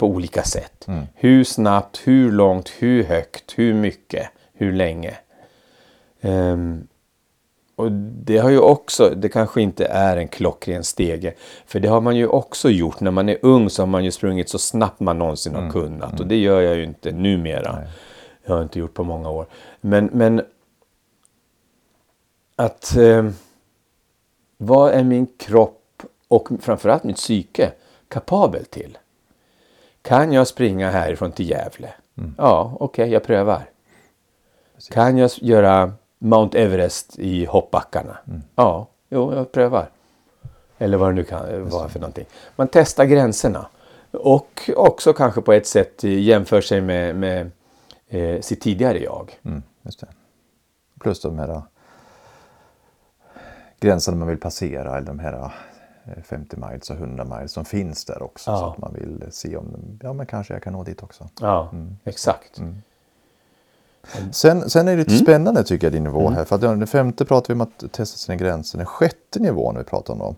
på 0.00 0.06
olika 0.06 0.42
sätt. 0.42 0.88
Mm. 0.88 1.04
Hur 1.14 1.44
snabbt, 1.44 2.00
hur 2.04 2.32
långt, 2.32 2.68
hur 2.68 3.04
högt, 3.04 3.58
hur 3.58 3.74
mycket, 3.74 4.28
hur 4.52 4.72
länge. 4.72 5.16
Um, 6.20 6.88
och 7.76 7.92
det 7.92 8.38
har 8.38 8.50
ju 8.50 8.58
också, 8.58 9.14
det 9.16 9.28
kanske 9.28 9.62
inte 9.62 9.84
är 9.84 10.16
en 10.16 10.28
klockren 10.28 10.84
stege, 10.84 11.34
för 11.66 11.80
det 11.80 11.88
har 11.88 12.00
man 12.00 12.16
ju 12.16 12.26
också 12.26 12.70
gjort. 12.70 13.00
När 13.00 13.10
man 13.10 13.28
är 13.28 13.38
ung 13.42 13.70
så 13.70 13.82
har 13.82 13.86
man 13.86 14.04
ju 14.04 14.10
sprungit 14.10 14.48
så 14.48 14.58
snabbt 14.58 15.00
man 15.00 15.18
någonsin 15.18 15.54
har 15.54 15.60
mm. 15.60 15.72
kunnat 15.72 16.10
mm. 16.10 16.20
och 16.20 16.26
det 16.26 16.36
gör 16.36 16.60
jag 16.60 16.76
ju 16.76 16.84
inte 16.84 17.12
numera. 17.12 17.72
Nej. 17.72 17.88
Jag 18.44 18.54
har 18.54 18.62
inte 18.62 18.78
gjort 18.78 18.94
på 18.94 19.04
många 19.04 19.30
år. 19.30 19.46
Men, 19.80 20.10
men 20.12 20.42
att 22.56 22.96
eh, 22.96 23.30
vad 24.56 24.92
är 24.92 25.04
min 25.04 25.26
kropp 25.38 26.02
och 26.28 26.48
framförallt 26.60 27.04
mitt 27.04 27.16
psyke 27.16 27.72
kapabel 28.08 28.64
till? 28.64 28.98
Kan 30.02 30.32
jag 30.32 30.46
springa 30.46 30.90
härifrån 30.90 31.32
till 31.32 31.50
Gävle? 31.50 31.92
Mm. 32.18 32.34
Ja, 32.38 32.72
okej, 32.74 33.02
okay, 33.02 33.12
jag 33.12 33.24
prövar. 33.24 33.70
Precis. 34.74 34.94
Kan 34.94 35.18
jag 35.18 35.30
göra 35.34 35.92
Mount 36.18 36.58
Everest 36.58 37.18
i 37.18 37.44
hoppbackarna? 37.44 38.18
Mm. 38.28 38.42
Ja, 38.54 38.86
jo, 39.08 39.34
jag 39.34 39.52
prövar. 39.52 39.90
Eller 40.78 40.98
vad 40.98 41.08
det 41.08 41.14
nu 41.14 41.24
kan 41.24 41.68
vara 41.70 41.88
för 41.88 42.00
någonting. 42.00 42.26
Man 42.56 42.68
testar 42.72 43.04
gränserna. 43.04 43.66
Och 44.12 44.70
också 44.76 45.12
kanske 45.12 45.40
på 45.40 45.52
ett 45.52 45.66
sätt 45.66 46.04
jämför 46.04 46.60
sig 46.60 46.80
med, 46.80 47.16
med 47.16 47.50
eh, 48.08 48.40
sitt 48.40 48.60
tidigare 48.60 48.98
jag. 48.98 49.38
Mm. 49.44 49.62
Plus 51.00 51.20
de 51.20 51.38
här 51.38 51.48
äh, 51.48 51.62
gränserna 53.80 54.16
man 54.16 54.28
vill 54.28 54.38
passera 54.38 54.96
eller 54.96 55.06
de 55.06 55.18
här 55.18 55.50
50 56.24 56.56
äh, 56.56 56.68
miles 56.68 56.90
och 56.90 56.96
100 56.96 57.24
miles 57.24 57.52
som 57.52 57.64
finns 57.64 58.04
där 58.04 58.22
också. 58.22 58.50
Ja. 58.50 58.58
Så 58.58 58.66
att 58.66 58.78
man 58.78 58.94
vill 58.94 59.24
se 59.30 59.56
om, 59.56 59.98
ja 60.02 60.12
men 60.12 60.26
kanske 60.26 60.52
jag 60.52 60.62
kan 60.62 60.72
nå 60.72 60.84
dit 60.84 61.02
också. 61.02 61.28
Ja, 61.40 61.68
mm. 61.72 61.96
exakt. 62.04 62.58
Mm. 62.58 62.82
Sen, 64.32 64.70
sen 64.70 64.88
är 64.88 64.92
det 64.92 64.98
lite 64.98 65.10
mm. 65.10 65.24
spännande 65.24 65.64
tycker 65.64 65.86
jag 65.86 65.92
din 65.92 66.04
nivå 66.04 66.20
mm. 66.20 66.32
här. 66.32 66.44
För 66.44 66.54
att 66.54 66.60
den 66.60 66.86
femte 66.86 67.24
pratar 67.24 67.48
vi 67.48 67.54
om 67.54 67.60
att 67.60 67.92
testa 67.92 68.16
sina 68.16 68.36
gränser. 68.36 68.78
Den 68.78 68.86
sjätte 68.86 69.38
nivån 69.38 69.78
vi 69.78 69.84
pratar 69.84 70.22
om. 70.22 70.36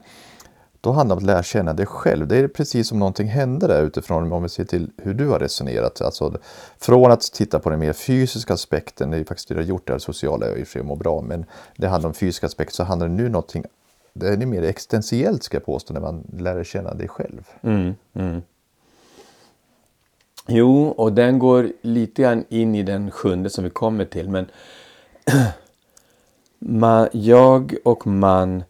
Då 0.80 0.92
handlar 0.92 1.16
det 1.16 1.18
om 1.18 1.24
att 1.24 1.26
lära 1.26 1.42
känna 1.42 1.72
dig 1.72 1.86
själv. 1.86 2.28
Det 2.28 2.36
är 2.36 2.48
precis 2.48 2.88
som 2.88 2.98
någonting 2.98 3.26
händer 3.26 3.68
där 3.68 3.82
utifrån 3.82 4.32
om 4.32 4.42
vi 4.42 4.48
ser 4.48 4.64
till 4.64 4.90
hur 4.96 5.14
du 5.14 5.28
har 5.28 5.38
resonerat. 5.38 6.00
Alltså, 6.00 6.38
från 6.78 7.10
att 7.10 7.20
titta 7.20 7.58
på 7.58 7.70
den 7.70 7.80
mer 7.80 7.92
fysiska 7.92 8.54
aspekten, 8.54 9.10
det 9.10 9.18
är 9.18 9.24
faktiskt 9.24 9.48
det 9.48 9.54
du 9.54 9.60
har 9.60 9.66
gjort 9.66 9.86
där, 9.86 9.98
sociala 9.98 10.46
är 10.46 10.56
i 10.56 10.80
och 10.80 10.86
mår 10.86 10.96
bra, 10.96 11.20
men 11.20 11.44
det 11.76 11.88
handlar 11.88 12.08
om 12.08 12.14
fysiska 12.14 12.46
aspekter 12.46 12.74
så 12.74 12.84
handlar 12.84 13.08
det 13.08 13.14
nu 13.14 13.28
någonting 13.28 13.64
det 14.12 14.28
är 14.28 14.46
mer 14.46 14.62
existentiellt 14.62 15.42
ska 15.42 15.56
jag 15.56 15.64
påstå 15.64 15.94
när 15.94 16.00
man 16.00 16.24
lär 16.38 16.64
känna 16.64 16.94
dig 16.94 17.08
själv. 17.08 17.48
Mm, 17.62 17.94
mm. 18.14 18.42
Jo, 20.46 20.88
och 20.88 21.12
den 21.12 21.38
går 21.38 21.72
lite 21.80 22.22
grann 22.22 22.44
in 22.48 22.74
i 22.74 22.82
den 22.82 23.10
sjunde 23.10 23.50
som 23.50 23.64
vi 23.64 23.70
kommer 23.70 24.04
till. 24.04 24.28
Men 24.28 24.46
man, 26.58 27.08
jag 27.12 27.74
och 27.84 28.06
man 28.06 28.64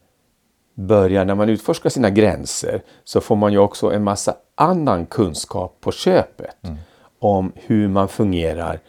börjar, 0.74 1.24
när 1.24 1.34
man 1.34 1.48
utforskar 1.48 1.90
sina 1.90 2.10
gränser, 2.10 2.82
så 3.04 3.20
får 3.20 3.36
man 3.36 3.52
ju 3.52 3.58
också 3.58 3.92
en 3.92 4.04
massa 4.04 4.36
annan 4.54 5.06
kunskap 5.06 5.76
på 5.80 5.92
köpet 5.92 6.56
mm. 6.62 6.76
om 7.18 7.52
hur 7.54 7.88
man 7.88 8.08
fungerar. 8.08 8.80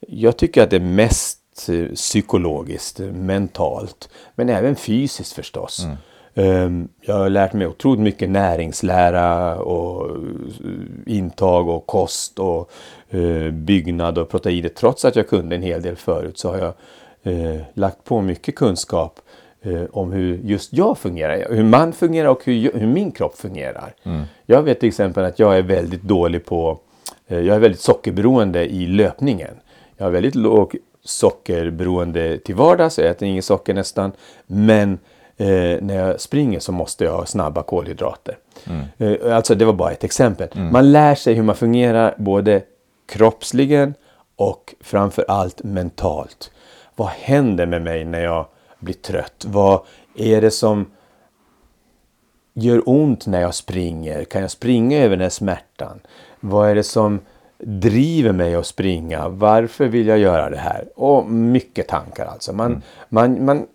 Jag 0.00 0.36
tycker 0.36 0.62
att 0.62 0.70
det 0.70 0.80
mest 0.80 1.39
psykologiskt, 1.94 2.98
mentalt, 2.98 4.08
men 4.34 4.48
även 4.48 4.76
fysiskt 4.76 5.32
förstås. 5.32 5.84
Mm. 6.34 6.88
Jag 7.00 7.14
har 7.14 7.28
lärt 7.28 7.52
mig 7.52 7.66
otroligt 7.66 8.00
mycket 8.00 8.30
näringslära 8.30 9.56
och 9.56 10.10
eh, 10.10 10.16
intag 11.06 11.68
och 11.68 11.86
kost 11.86 12.38
och 12.38 12.70
eh, 13.10 13.50
byggnad 13.50 14.18
och 14.18 14.28
proteiner. 14.28 14.68
Trots 14.68 15.04
att 15.04 15.16
jag 15.16 15.28
kunde 15.28 15.56
en 15.56 15.62
hel 15.62 15.82
del 15.82 15.96
förut 15.96 16.38
så 16.38 16.50
har 16.50 16.58
jag 16.58 16.74
lagt 17.74 18.04
på 18.04 18.20
mycket 18.20 18.54
kunskap 18.54 19.20
eh, 19.62 19.82
om 19.92 20.12
hur 20.12 20.40
just 20.44 20.72
jag 20.72 20.98
fungerar, 20.98 21.54
hur 21.54 21.64
man 21.64 21.92
fungerar 21.92 22.28
och 22.28 22.44
hur, 22.44 22.72
hur 22.74 22.86
min 22.86 23.12
kropp 23.12 23.36
fungerar. 23.38 23.94
Mm. 24.02 24.22
Jag 24.46 24.62
vet 24.62 24.80
till 24.80 24.88
exempel 24.88 25.24
att 25.24 25.38
jag 25.38 25.58
är 25.58 25.62
väldigt 25.62 26.02
dålig 26.02 26.44
på, 26.44 26.78
eh, 27.28 27.38
jag 27.38 27.56
är 27.56 27.60
väldigt 27.60 27.80
sockerberoende 27.80 28.72
i 28.72 28.86
löpningen. 28.86 29.54
Jag 29.96 30.06
har 30.06 30.10
väldigt 30.10 30.34
låg 30.34 30.76
sockerberoende 31.10 32.38
till 32.38 32.54
vardags, 32.54 32.98
jag 32.98 33.08
äter 33.08 33.28
inget 33.28 33.44
socker 33.44 33.74
nästan. 33.74 34.12
Men 34.46 34.98
eh, 35.36 35.82
när 35.82 35.94
jag 35.94 36.20
springer 36.20 36.60
så 36.60 36.72
måste 36.72 37.04
jag 37.04 37.12
ha 37.12 37.26
snabba 37.26 37.62
kolhydrater. 37.62 38.38
Mm. 38.66 38.84
Eh, 38.98 39.36
alltså 39.36 39.54
det 39.54 39.64
var 39.64 39.72
bara 39.72 39.90
ett 39.90 40.04
exempel. 40.04 40.48
Mm. 40.54 40.72
Man 40.72 40.92
lär 40.92 41.14
sig 41.14 41.34
hur 41.34 41.42
man 41.42 41.56
fungerar 41.56 42.14
både 42.18 42.62
kroppsligen 43.08 43.94
och 44.36 44.74
framför 44.80 45.24
allt 45.28 45.62
mentalt. 45.62 46.50
Vad 46.96 47.08
händer 47.08 47.66
med 47.66 47.82
mig 47.82 48.04
när 48.04 48.20
jag 48.20 48.46
blir 48.78 48.94
trött? 48.94 49.44
Vad 49.48 49.80
är 50.16 50.40
det 50.40 50.50
som 50.50 50.90
gör 52.54 52.82
ont 52.86 53.26
när 53.26 53.40
jag 53.40 53.54
springer? 53.54 54.24
Kan 54.24 54.42
jag 54.42 54.50
springa 54.50 54.98
över 54.98 55.16
den 55.16 55.22
här 55.22 55.30
smärtan? 55.30 56.00
Vad 56.40 56.70
är 56.70 56.74
det 56.74 56.82
som 56.82 57.20
driver 57.62 58.32
mig 58.32 58.54
att 58.54 58.66
springa? 58.66 59.28
Varför 59.28 59.86
vill 59.86 60.06
jag 60.06 60.18
göra 60.18 60.50
det 60.50 60.56
här? 60.56 60.88
Och 60.96 61.30
mycket 61.30 61.88
tankar 61.88 62.26
alltså. 62.26 62.52
Man, 62.52 62.66
mm. 62.66 62.82
man, 63.08 63.44
man 63.44 63.66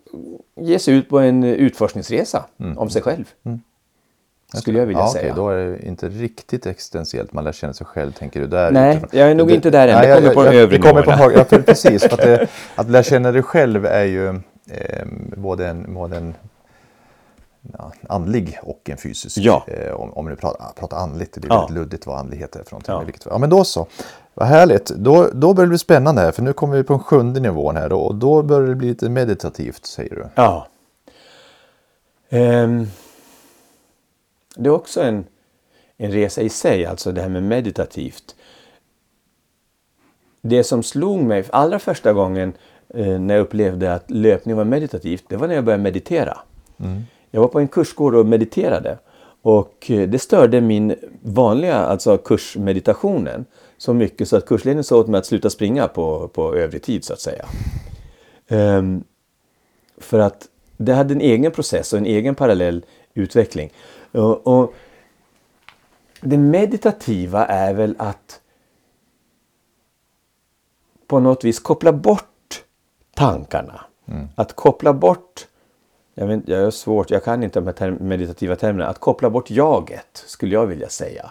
ger 0.60 0.78
sig 0.78 0.94
ut 0.94 1.08
på 1.08 1.18
en 1.18 1.44
utforskningsresa 1.44 2.44
mm. 2.60 2.78
om 2.78 2.90
sig 2.90 3.02
själv. 3.02 3.24
Mm. 3.44 3.60
Skulle 4.54 4.78
jag 4.78 4.86
vilja 4.86 5.02
ja, 5.02 5.12
säga. 5.12 5.32
Okej, 5.32 5.36
då 5.36 5.48
är 5.48 5.56
det 5.56 5.86
inte 5.86 6.08
riktigt 6.08 6.66
existentiellt 6.66 7.32
man 7.32 7.44
lär 7.44 7.52
känna 7.52 7.72
sig 7.72 7.86
själv, 7.86 8.12
tänker 8.12 8.40
du? 8.40 8.46
Där 8.46 8.70
Nej, 8.70 8.90
utifrån. 8.90 9.20
jag 9.20 9.30
är 9.30 9.34
nog 9.34 9.48
det, 9.48 9.54
inte 9.54 9.70
där 9.70 9.88
än. 9.88 10.02
Det 10.02 10.14
kommer 10.14 10.34
på 10.34 10.44
de 10.44 10.56
övre 10.58 10.78
nivåerna. 10.78 11.32
Ja, 11.34 11.44
precis. 11.44 12.04
Att, 12.04 12.16
det, 12.16 12.46
att 12.74 12.90
lära 12.90 13.02
känna 13.02 13.32
dig 13.32 13.42
själv 13.42 13.86
är 13.86 14.04
ju 14.04 14.28
eh, 14.28 15.06
både 15.36 15.68
en, 15.68 15.94
både 15.94 16.16
en 16.16 16.34
andlig 18.08 18.58
och 18.62 18.90
en 18.90 18.96
fysisk. 18.96 19.38
Ja. 19.38 19.64
Eh, 19.66 19.94
om, 19.94 20.12
om 20.12 20.26
du 20.26 20.36
pratar, 20.36 20.72
pratar 20.76 20.96
andligt, 20.96 21.34
det 21.34 21.46
är 21.46 21.48
ja. 21.48 21.58
väldigt 21.60 21.74
luddigt 21.74 22.06
vad 22.06 22.18
andlighet 22.18 22.56
är 22.56 22.62
för 22.62 22.72
någonting. 22.72 22.94
Ja. 22.94 23.00
Vilket, 23.00 23.26
ja 23.30 23.38
men 23.38 23.50
då 23.50 23.64
så, 23.64 23.86
vad 24.34 24.48
härligt. 24.48 24.86
Då, 24.86 25.30
då 25.32 25.54
börjar 25.54 25.66
det 25.66 25.70
bli 25.70 25.78
spännande 25.78 26.22
här 26.22 26.32
för 26.32 26.42
nu 26.42 26.52
kommer 26.52 26.76
vi 26.76 26.82
på 26.82 26.92
den 26.92 27.02
sjunde 27.02 27.40
nivån 27.40 27.76
här 27.76 27.92
och 27.92 28.14
då 28.14 28.42
börjar 28.42 28.68
det 28.68 28.74
bli 28.74 28.88
lite 28.88 29.08
meditativt 29.08 29.86
säger 29.86 30.14
du. 30.16 30.26
Ja. 30.34 30.66
Um, 32.30 32.90
det 34.56 34.68
är 34.68 34.72
också 34.72 35.02
en, 35.02 35.24
en 35.96 36.10
resa 36.12 36.42
i 36.42 36.48
sig, 36.48 36.86
alltså 36.86 37.12
det 37.12 37.22
här 37.22 37.28
med 37.28 37.42
meditativt. 37.42 38.34
det 40.40 40.64
som 40.64 40.82
slog 40.82 41.22
mig 41.22 41.44
allra 41.50 41.78
första 41.78 42.12
gången 42.12 42.52
eh, 42.88 43.20
när 43.20 43.34
jag 43.34 43.42
upplevde 43.42 43.94
att 43.94 44.10
löpning 44.10 44.56
var 44.56 44.64
meditativt, 44.64 45.24
det 45.28 45.36
var 45.36 45.48
när 45.48 45.54
jag 45.54 45.64
började 45.64 45.82
meditera. 45.82 46.38
Jag 47.36 47.40
var 47.40 47.48
på 47.48 47.60
en 47.60 47.68
kursgård 47.68 48.14
och 48.14 48.26
mediterade. 48.26 48.98
Och 49.42 49.90
eh, 49.90 50.08
det 50.08 50.18
störde 50.18 50.60
min 50.60 50.94
vanliga 51.22 51.76
alltså 51.76 52.18
kursmeditationen 52.18 53.44
så 53.76 53.94
mycket 53.94 54.28
så 54.28 54.36
att 54.36 54.46
kursledningen 54.46 54.84
sa 54.84 54.96
åt 54.96 55.08
mig 55.08 55.18
att 55.18 55.26
sluta 55.26 55.50
springa 55.50 55.88
på, 55.88 56.28
på 56.28 56.54
övrig 56.54 56.82
tid 56.82 57.04
så 57.04 57.12
att 57.12 57.20
säga. 57.20 57.46
Ehm, 58.48 59.04
för 59.98 60.18
att 60.18 60.48
det 60.76 60.92
hade 60.92 61.14
en 61.14 61.20
egen 61.20 61.52
process 61.52 61.92
och 61.92 61.98
en 61.98 62.06
egen 62.06 62.34
parallell 62.34 62.84
utveckling. 63.14 63.72
Och, 64.12 64.46
och 64.46 64.74
det 66.20 66.38
meditativa 66.38 67.46
är 67.46 67.74
väl 67.74 67.94
att 67.98 68.40
på 71.06 71.20
något 71.20 71.44
vis 71.44 71.60
koppla 71.60 71.92
bort 71.92 72.64
tankarna. 73.14 73.80
Att 74.34 74.52
koppla 74.56 74.92
bort, 74.92 75.46
jag, 76.18 76.26
vet, 76.26 76.48
jag 76.48 76.60
är 76.60 76.70
svårt, 76.70 77.10
jag 77.10 77.24
kan 77.24 77.42
inte 77.42 77.60
de 77.60 77.66
här 77.66 77.72
term, 77.72 77.98
meditativa 78.00 78.56
termerna, 78.56 78.86
att 78.86 78.98
koppla 78.98 79.30
bort 79.30 79.50
jaget 79.50 80.24
skulle 80.26 80.54
jag 80.54 80.66
vilja 80.66 80.88
säga. 80.88 81.30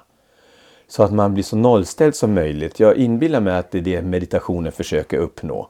Så 0.87 1.03
att 1.03 1.13
man 1.13 1.33
blir 1.33 1.43
så 1.43 1.55
nollställd 1.55 2.15
som 2.15 2.33
möjligt. 2.33 2.79
Jag 2.79 2.97
inbillar 2.97 3.39
mig 3.39 3.57
att 3.57 3.71
det 3.71 3.77
är 3.77 3.81
det 3.81 4.01
meditationen 4.01 4.71
försöker 4.71 5.17
uppnå. 5.17 5.69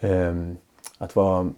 Ehm, 0.00 0.56
att 0.98 1.16
vara 1.16 1.50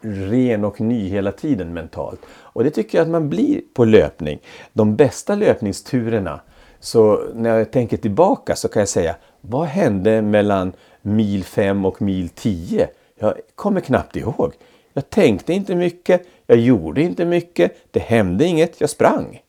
ren 0.00 0.64
och 0.64 0.80
ny 0.80 1.08
hela 1.08 1.32
tiden 1.32 1.72
mentalt. 1.72 2.20
Och 2.30 2.64
det 2.64 2.70
tycker 2.70 2.98
jag 2.98 3.04
att 3.04 3.10
man 3.10 3.28
blir 3.28 3.60
på 3.74 3.84
löpning. 3.84 4.38
De 4.72 4.96
bästa 4.96 5.34
löpningsturerna, 5.34 6.40
så 6.80 7.24
när 7.34 7.58
jag 7.58 7.70
tänker 7.70 7.96
tillbaka 7.96 8.56
så 8.56 8.68
kan 8.68 8.80
jag 8.80 8.88
säga, 8.88 9.16
vad 9.40 9.66
hände 9.66 10.22
mellan 10.22 10.72
mil 11.02 11.44
5 11.44 11.84
och 11.84 12.02
mil 12.02 12.28
10? 12.28 12.88
Jag 13.18 13.34
kommer 13.54 13.80
knappt 13.80 14.16
ihåg. 14.16 14.52
Jag 14.92 15.10
tänkte 15.10 15.52
inte 15.52 15.74
mycket, 15.74 16.26
jag 16.46 16.58
gjorde 16.58 17.02
inte 17.02 17.24
mycket, 17.24 17.76
det 17.90 18.00
hände 18.00 18.44
inget, 18.44 18.80
jag 18.80 18.90
sprang. 18.90 19.42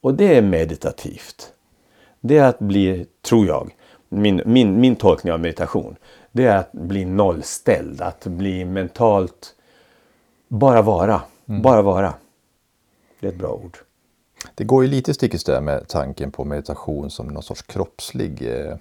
Och 0.00 0.14
det 0.14 0.36
är 0.36 0.42
meditativt. 0.42 1.52
Det 2.20 2.38
är 2.38 2.44
att 2.44 2.58
bli, 2.58 3.06
tror 3.22 3.46
jag, 3.46 3.74
min, 4.08 4.42
min, 4.46 4.80
min 4.80 4.96
tolkning 4.96 5.32
av 5.32 5.40
meditation, 5.40 5.96
det 6.32 6.44
är 6.44 6.56
att 6.56 6.72
bli 6.72 7.04
nollställd, 7.04 8.00
att 8.00 8.26
bli 8.26 8.64
mentalt, 8.64 9.54
bara 10.48 10.82
vara, 10.82 11.22
bara 11.44 11.82
vara. 11.82 12.14
Det 13.20 13.26
är 13.26 13.32
ett 13.32 13.38
bra 13.38 13.52
ord. 13.52 13.78
Det 14.54 14.64
går 14.64 14.84
ju 14.84 14.90
lite 14.90 15.14
stick 15.14 15.34
i 15.34 15.38
stäv 15.38 15.62
med 15.62 15.88
tanken 15.88 16.30
på 16.30 16.44
meditation 16.44 17.10
som 17.10 17.26
någon 17.26 17.42
sorts 17.42 17.62
kroppslig 17.62 18.42
eh, 18.42 18.76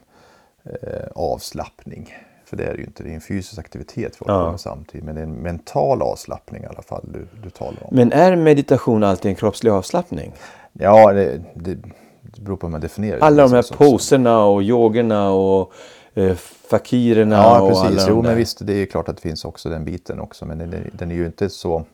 eh, 0.63 1.07
avslappning. 1.15 2.13
För 2.53 2.57
det 2.57 2.63
är 2.63 2.71
det 2.73 2.77
ju 2.77 2.83
inte, 2.83 3.03
det 3.03 3.09
är 3.09 3.13
en 3.13 3.21
fysisk 3.21 3.59
aktivitet 3.59 4.17
vi 4.19 4.25
håller 4.31 4.45
Ja. 4.45 4.51
med 4.51 4.59
samtidigt. 4.59 5.05
Men 5.05 5.15
det 5.15 5.21
är 5.21 5.25
en 5.25 5.33
mental 5.33 6.01
avslappning 6.01 6.63
i 6.63 6.65
alla 6.65 6.81
fall 6.81 7.05
du, 7.13 7.27
du 7.43 7.49
talar 7.49 7.83
om. 7.83 7.95
Men 7.95 8.11
är 8.11 8.35
meditation 8.35 9.03
alltid 9.03 9.29
en 9.29 9.35
kroppslig 9.35 9.71
avslappning? 9.71 10.33
Ja, 10.73 11.13
det, 11.13 11.41
det, 11.55 11.75
det 12.21 12.41
beror 12.41 12.57
på 12.57 12.67
hur 12.67 12.71
man 12.71 12.81
definierar 12.81 13.19
det. 13.19 13.25
Alla 13.25 13.43
de 13.47 13.53
här 13.53 13.75
poserna 13.77 14.43
och 14.45 14.61
yogorna 14.63 15.29
och 15.31 15.71
eh, 16.13 16.35
fakirerna 16.69 17.35
Ja, 17.35 17.61
och 17.61 17.69
alla 17.79 17.89
precis. 17.89 18.05
Jo, 18.09 18.15
där. 18.21 18.27
men 18.29 18.37
visst, 18.37 18.65
det 18.67 18.73
är 18.73 18.85
klart 18.85 19.09
att 19.09 19.15
det 19.15 19.21
finns 19.21 19.45
också 19.45 19.69
den 19.69 19.85
biten 19.85 20.19
också. 20.19 20.45
Men 20.45 20.57
den 20.57 20.75
den 20.93 21.11
är 21.11 21.15
ju 21.15 21.25
inte 21.25 21.49
så... 21.49 21.85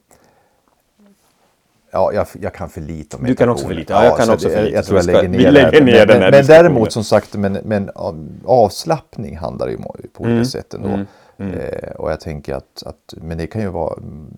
Ja, 1.92 2.14
jag, 2.14 2.28
jag 2.42 2.54
kan 2.54 2.70
för 2.70 2.82
lite 2.82 3.18
om 3.18 3.24
Du 3.24 3.36
kan 3.36 3.50
också 3.50 3.68
för 3.68 3.74
lite. 3.74 3.94
Ja, 3.94 4.04
jag 4.06 4.18
kan 4.18 4.26
så 4.26 4.34
också 4.34 4.48
det- 4.48 4.54
för 4.56 4.64
lite, 4.64 4.76
Jag 4.76 4.86
tror 4.86 4.98
jag 5.00 5.06
lägger 5.06 5.30
ner 5.30 5.52
lägger 5.52 5.82
ner 5.84 5.98
men, 5.98 6.08
den 6.08 6.22
här 6.22 6.32
men, 6.32 6.32
men 6.32 6.46
däremot 6.46 6.92
som 6.92 7.04
sagt, 7.04 7.36
men, 7.36 7.54
men 7.64 7.90
av- 7.96 8.30
avslappning 8.46 9.38
handlar 9.38 9.66
det 9.66 9.72
ju 9.72 9.78
på 10.14 10.24
olika 10.24 10.32
Mm. 10.32 10.46
sätt 10.46 10.74
ändå. 10.74 11.06
Eh, 11.38 11.90
och 11.92 12.12
jag 12.12 12.20
tänker 12.20 12.54
att, 12.56 12.84
att, 12.86 13.14
men 13.22 13.38
det 13.38 13.48
kan 13.48 13.62
ju 13.62 13.68
vara 13.68 13.94
mm, 13.98 14.34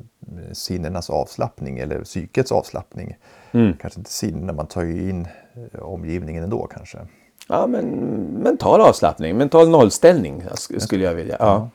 sinnenas 0.53 1.09
avslappning 1.09 1.79
eller 1.79 2.01
psykets 2.03 2.51
avslappning. 2.51 3.15
Mm. 3.51 3.73
Kanske 3.81 3.99
inte 3.99 4.11
sinnena, 4.11 4.53
man 4.53 4.67
tar 4.67 4.83
ju 4.83 5.09
in 5.09 5.27
eh, 5.73 5.79
omgivningen 5.81 6.43
ändå 6.43 6.67
kanske. 6.67 6.97
Ja, 7.49 7.67
men 7.67 7.85
mental 8.43 8.81
avslappning, 8.81 9.37
mental 9.37 9.69
nollställning 9.69 10.43
sk- 10.51 10.79
skulle 10.79 11.03
jag 11.05 11.13
vilja. 11.13 11.35
Ja. 11.39 11.69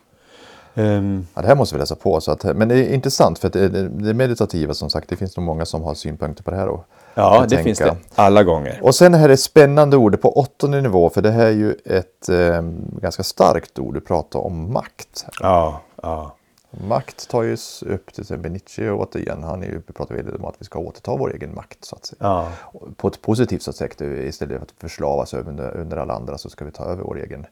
Ehm, 0.76 1.26
Ja, 1.34 1.42
det 1.42 1.48
här 1.48 1.54
måste 1.54 1.74
vi 1.74 1.78
läsa 1.78 1.94
på. 1.94 2.20
Så 2.20 2.32
att, 2.32 2.44
men 2.44 2.68
det 2.68 2.74
är 2.74 2.94
intressant 2.94 3.38
för 3.38 3.46
att 3.46 3.52
det, 3.52 3.68
det, 3.68 4.14
meditativa 4.14 4.74
som 4.74 4.90
sagt, 4.90 5.08
det 5.08 5.16
finns 5.16 5.36
nog 5.36 5.46
många 5.46 5.64
som 5.64 5.82
har 5.82 5.94
synpunkter 5.94 6.42
på 6.42 6.50
det 6.50 6.56
här. 6.56 6.68
Och, 6.68 6.84
ja, 7.14 7.46
det 7.48 7.62
finns 7.62 7.78
tänka. 7.78 7.94
det. 7.94 8.00
Alla 8.14 8.42
gånger. 8.42 8.80
Och 8.82 8.94
sen 8.94 9.14
här 9.14 9.28
är 9.28 9.36
spännande 9.36 9.96
ordet 9.96 10.22
på 10.22 10.38
åttonde 10.38 10.80
nivå, 10.80 11.10
för 11.10 11.22
det 11.22 11.30
här 11.30 11.46
är 11.46 11.50
ju 11.50 11.72
ett 11.84 12.28
eh, 12.28 12.62
ganska 13.00 13.22
starkt 13.22 13.78
ord. 13.78 13.94
Du 13.94 14.00
pratar 14.00 14.40
om 14.40 14.72
makt. 14.72 15.26
Ja, 15.40 15.80
ja. 16.02 16.32
Makt 16.70 17.28
tar 17.28 17.42
ju 17.42 17.56
upp 17.86 18.12
till 18.12 18.22
exempel 18.22 18.52
Nietzsche 18.52 18.90
återigen. 18.90 19.42
Han 19.42 19.62
är 19.62 19.66
ju, 19.66 19.80
pratar 19.80 20.14
väldigt 20.14 20.34
om 20.34 20.44
att 20.44 20.54
vi 20.58 20.64
ska 20.64 20.78
återta 20.78 21.16
vår 21.16 21.34
egen 21.34 21.54
makt. 21.54 21.84
Så 21.84 21.96
att 21.96 22.06
säga. 22.06 22.18
ja. 22.20 22.48
På 22.96 23.08
ett 23.08 23.22
positivt 23.22 23.62
sätt, 23.62 24.00
istället 24.00 24.56
för 24.56 24.64
att 24.64 24.74
förslavas 24.78 25.34
under, 25.34 25.76
under 25.76 25.96
alla 25.96 26.14
andra 26.14 26.38
så 26.38 26.50
ska 26.50 26.64
vi 26.64 26.70
ta 26.70 26.84
över 26.84 27.02
vår 27.02 27.18
egen 27.18 27.46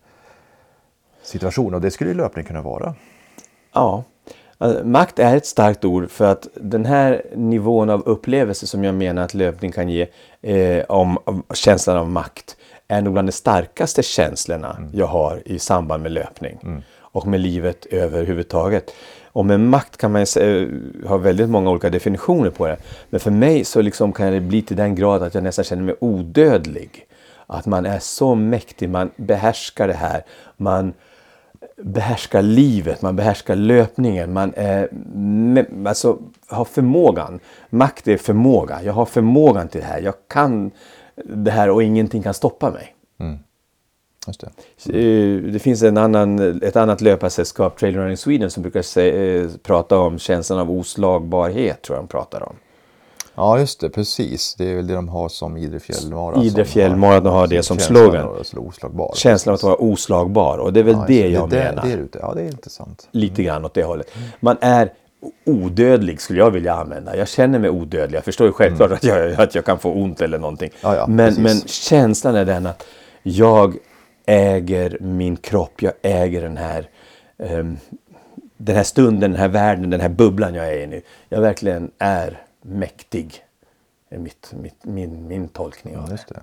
situation. 1.23 1.75
Och 1.75 1.81
det 1.81 1.91
skulle 1.91 2.11
ju 2.11 2.17
löpning 2.17 2.45
kunna 2.45 2.63
vara. 2.63 2.95
Ja, 3.75 4.05
Alltså, 4.59 4.85
makt 4.85 5.19
är 5.19 5.37
ett 5.37 5.47
starkt 5.47 5.85
ord 5.85 6.11
för 6.11 6.25
att 6.25 6.49
den 6.55 6.85
här 6.85 7.23
nivån 7.35 7.91
av 7.91 8.03
upplevelse 8.07 8.67
som 8.67 8.85
jag 8.85 8.95
menar 8.95 9.23
att 9.23 9.35
löpning 9.35 9.73
kan 9.73 9.89
ge 9.89 10.07
eh, 10.43 10.85
om, 10.89 11.19
om 11.25 11.43
känslan 11.55 11.97
av 11.97 12.09
makt 12.09 12.57
är 12.89 13.03
nog 13.03 13.13
bland 13.13 13.29
de 13.29 13.33
starkaste 13.33 14.03
känslorna 14.03 14.89
jag 14.93 15.07
har 15.07 15.43
i 15.45 15.59
samband 15.59 16.03
med 16.03 16.13
löpning 16.13 16.83
och 17.01 17.27
med 17.27 17.41
livet 17.41 17.87
överhuvudtaget. 17.87 18.95
Och 19.25 19.47
med 19.47 19.61
makt 19.61 19.97
kan 19.97 20.13
man 20.13 20.27
säga, 20.27 20.69
ha 21.07 21.17
väldigt 21.17 21.51
många 21.51 21.71
olika 21.71 21.91
definitioner 21.91 22.51
på 22.51 22.67
det. 22.67 22.77
Men 23.11 23.21
för 23.21 23.31
mig 23.31 23.65
så 23.65 23.83
liksom 23.83 24.13
kan 24.13 24.33
det 24.33 24.41
bli 24.41 24.63
till 24.63 24.77
den 24.77 24.95
grad 24.95 25.23
att 25.23 25.35
jag 25.35 25.43
nästan 25.43 25.65
känner 25.65 25.83
mig 25.83 25.95
odödlig. 26.01 27.07
Att 27.47 27.67
man 27.67 27.87
är 27.87 27.99
så 27.99 28.35
mäktig, 28.35 28.89
man 28.89 29.11
behärskar 29.17 29.89
det 29.89 29.95
här. 29.95 30.25
Man 30.57 30.93
behärskar 31.83 32.43
livet, 32.43 33.03
man 33.03 33.17
behärskar 33.17 33.57
löpningen, 33.57 34.33
man 34.33 34.53
är, 34.57 34.89
alltså, 35.89 36.19
har 36.49 36.65
förmågan. 36.65 37.41
Makt 37.71 38.09
är 38.09 38.17
förmåga. 38.17 38.83
Jag 38.83 38.93
har 38.93 39.07
förmågan 39.07 39.69
till 39.69 39.81
det 39.81 39.87
här. 39.87 40.01
Jag 40.01 40.15
kan 40.29 40.71
det 41.25 41.51
här 41.51 41.71
och 41.71 41.83
ingenting 41.83 42.23
kan 42.23 42.35
stoppa 42.35 42.71
mig. 42.71 42.95
Just 44.27 44.41
det. 44.41 44.47
Eh, 44.99 45.53
Det 45.53 45.59
finns 45.59 45.83
en 45.83 45.97
annan, 45.97 46.63
ett 46.63 46.77
annat 46.77 47.01
löparsällskap, 47.01 47.79
Trail 47.79 47.97
Running 47.97 48.17
Sweden, 48.17 48.51
som 48.51 48.63
brukar 48.63 48.83
säga, 48.83 49.43
eh, 49.43 49.51
prata 49.63 49.99
om 49.99 50.19
känslan 50.19 50.59
av 50.59 50.71
oslagbarhet, 50.71 51.83
tror 51.83 51.97
jag 51.97 52.05
de 52.05 52.09
pratar 52.09 52.43
om. 52.49 52.57
Ja, 53.35 53.59
just 53.59 53.81
det. 53.81 53.91
Precis. 53.91 54.55
Det 54.55 54.71
är 54.71 54.75
väl 54.75 54.87
det 54.87 54.95
de 54.95 55.09
har 55.09 55.29
som 55.29 55.57
Idre 55.57 55.81
fjällmara. 55.81 56.43
Idre 56.43 56.65
fjällmara 56.65 57.31
har 57.31 57.47
det 57.47 57.63
som 57.63 57.79
slogan. 57.79 58.29
oslagbar. 58.57 59.13
Känslan 59.17 59.53
av 59.53 59.55
att 59.55 59.63
vara 59.63 59.77
oslagbar. 59.77 60.59
Och 60.59 60.73
det 60.73 60.81
är 60.81 60.85
väl 60.85 60.95
Ja, 60.95 61.05
det 61.09 61.29
jag 61.29 61.51
det, 61.51 61.57
menar. 61.57 61.83
Det, 61.83 61.97
det. 61.97 62.19
Ja, 62.19 62.33
det 62.35 62.43
är 62.43 62.47
intressant. 62.47 63.09
Lite 63.11 63.43
grann 63.43 63.65
åt 63.65 63.75
det 63.75 63.83
hållet. 63.85 64.11
Man 64.41 64.57
är 64.61 64.93
odödlig 65.47 66.21
skulle 66.21 66.39
jag 66.39 66.51
vilja 66.51 66.75
använda. 66.75 67.17
Jag 67.17 67.29
känner 67.29 67.59
mig 67.59 67.71
odödlig. 67.71 68.17
Jag 68.17 68.25
förstår 68.25 68.47
ju 68.47 68.53
självklart 68.53 68.93
att, 68.93 69.05
jag, 69.05 69.41
att 69.41 69.55
jag 69.55 69.65
kan 69.65 69.79
få 69.79 69.93
ont 69.93 70.21
eller 70.21 70.39
någonting. 70.39 70.71
Ja, 70.83 70.97
ja, 70.97 71.07
men, 71.07 71.35
men 71.43 71.61
känslan 71.67 72.35
är 72.35 72.45
den 72.45 72.67
att 72.67 72.87
jag 73.23 73.77
äger 74.27 74.99
min 75.01 75.37
kropp. 75.37 75.83
Jag 75.83 75.93
äger 76.03 76.43
den 76.43 76.57
här, 76.57 76.89
ehm, 77.39 77.77
den 78.57 78.77
här 78.77 78.83
stunden, 78.83 79.31
den 79.31 79.41
här 79.41 79.49
världen, 79.49 79.91
den 79.91 80.01
här 80.01 80.09
bubblan 80.09 80.55
jag 80.55 80.69
är 80.69 80.79
i 80.79 80.87
nu. 80.87 81.03
Jag 81.29 81.41
verkligen 81.41 81.91
är 81.99 82.44
mäktig. 82.65 83.45
är 84.09 84.19
mitt, 84.19 84.53
mitt, 84.57 84.85
min, 84.85 85.29
min 85.29 85.49
tolkning 85.49 85.97
av 85.97 86.09
det. 86.09 86.41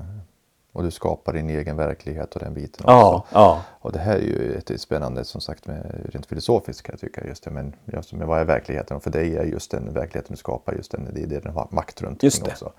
Och 0.74 0.84
du 0.84 0.92
skapar 0.92 1.34
din 1.34 1.50
egen 1.50 1.78
verklighet 1.78 2.34
och 2.36 2.40
den 2.40 2.54
biten 2.54 2.86
Ja, 2.88 3.16
också. 3.18 3.36
ja. 3.36 3.62
Och 3.80 3.92
det 3.92 4.00
här 4.00 4.16
är 4.16 4.20
ju 4.22 4.54
ett 4.56 4.82
spännande 4.82 5.26
som 5.26 5.42
sagt 5.42 5.68
med, 5.68 6.06
rent 6.14 6.26
filosofiskt 6.26 6.82
kan 6.84 6.94
jag 6.94 7.00
tycka. 7.00 7.28
Just 7.28 7.44
det, 7.44 7.52
men, 7.52 7.76
just, 7.86 8.14
men 8.14 8.28
vad 8.28 8.40
är 8.40 8.46
verkligheten? 8.46 8.98
Och 8.98 9.04
för 9.04 9.12
dig 9.12 9.38
är 9.38 9.44
just 9.44 9.72
den 9.72 9.94
verkligheten 9.94 10.32
du 10.34 10.38
skapar, 10.38 10.74
just 10.74 10.92
den, 10.92 11.08
det 11.14 11.24
är 11.24 11.28
det 11.28 11.40
den 11.40 11.54
har 11.54 11.68
makt 11.72 12.02
runt 12.02 12.24
Just 12.24 12.46
det. 12.46 12.52
också. 12.52 12.72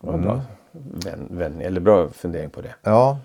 Vad 0.00 0.22
bra, 0.22 0.40
vän, 0.72 1.26
vän, 1.30 1.60
eller 1.60 1.80
bra 1.80 2.08
fundering 2.08 2.50
på 2.50 2.60
det. 2.60 2.74
Ja, 2.82 3.18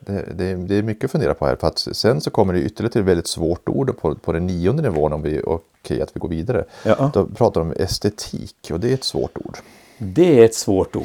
det, 0.00 0.24
det, 0.34 0.54
det 0.54 0.74
är 0.74 0.82
mycket 0.82 1.04
att 1.04 1.10
fundera 1.10 1.34
på 1.34 1.46
här. 1.46 1.56
För 1.56 1.66
att 1.66 1.78
sen 1.78 2.20
så 2.20 2.30
kommer 2.30 2.52
det 2.52 2.60
ytterligare 2.60 3.00
ett 3.00 3.06
väldigt 3.06 3.26
svårt 3.26 3.68
ord 3.68 3.98
på, 3.98 4.14
på 4.14 4.32
den 4.32 4.46
nionde 4.46 4.82
nivån 4.82 5.12
om 5.12 5.22
vi, 5.22 5.42
okej 5.44 6.02
att 6.02 6.16
vi 6.16 6.20
går 6.20 6.28
vidare. 6.28 6.64
Ja. 6.84 7.10
Då 7.14 7.26
pratar 7.26 7.60
de 7.60 7.70
om 7.70 7.76
estetik 7.76 8.70
och 8.72 8.80
det 8.80 8.90
är 8.90 8.94
ett 8.94 9.04
svårt 9.04 9.38
ord. 9.38 9.58
Det 9.98 10.40
är 10.40 10.44
ett 10.44 10.54
svårt 10.54 10.96
ord. 10.96 11.04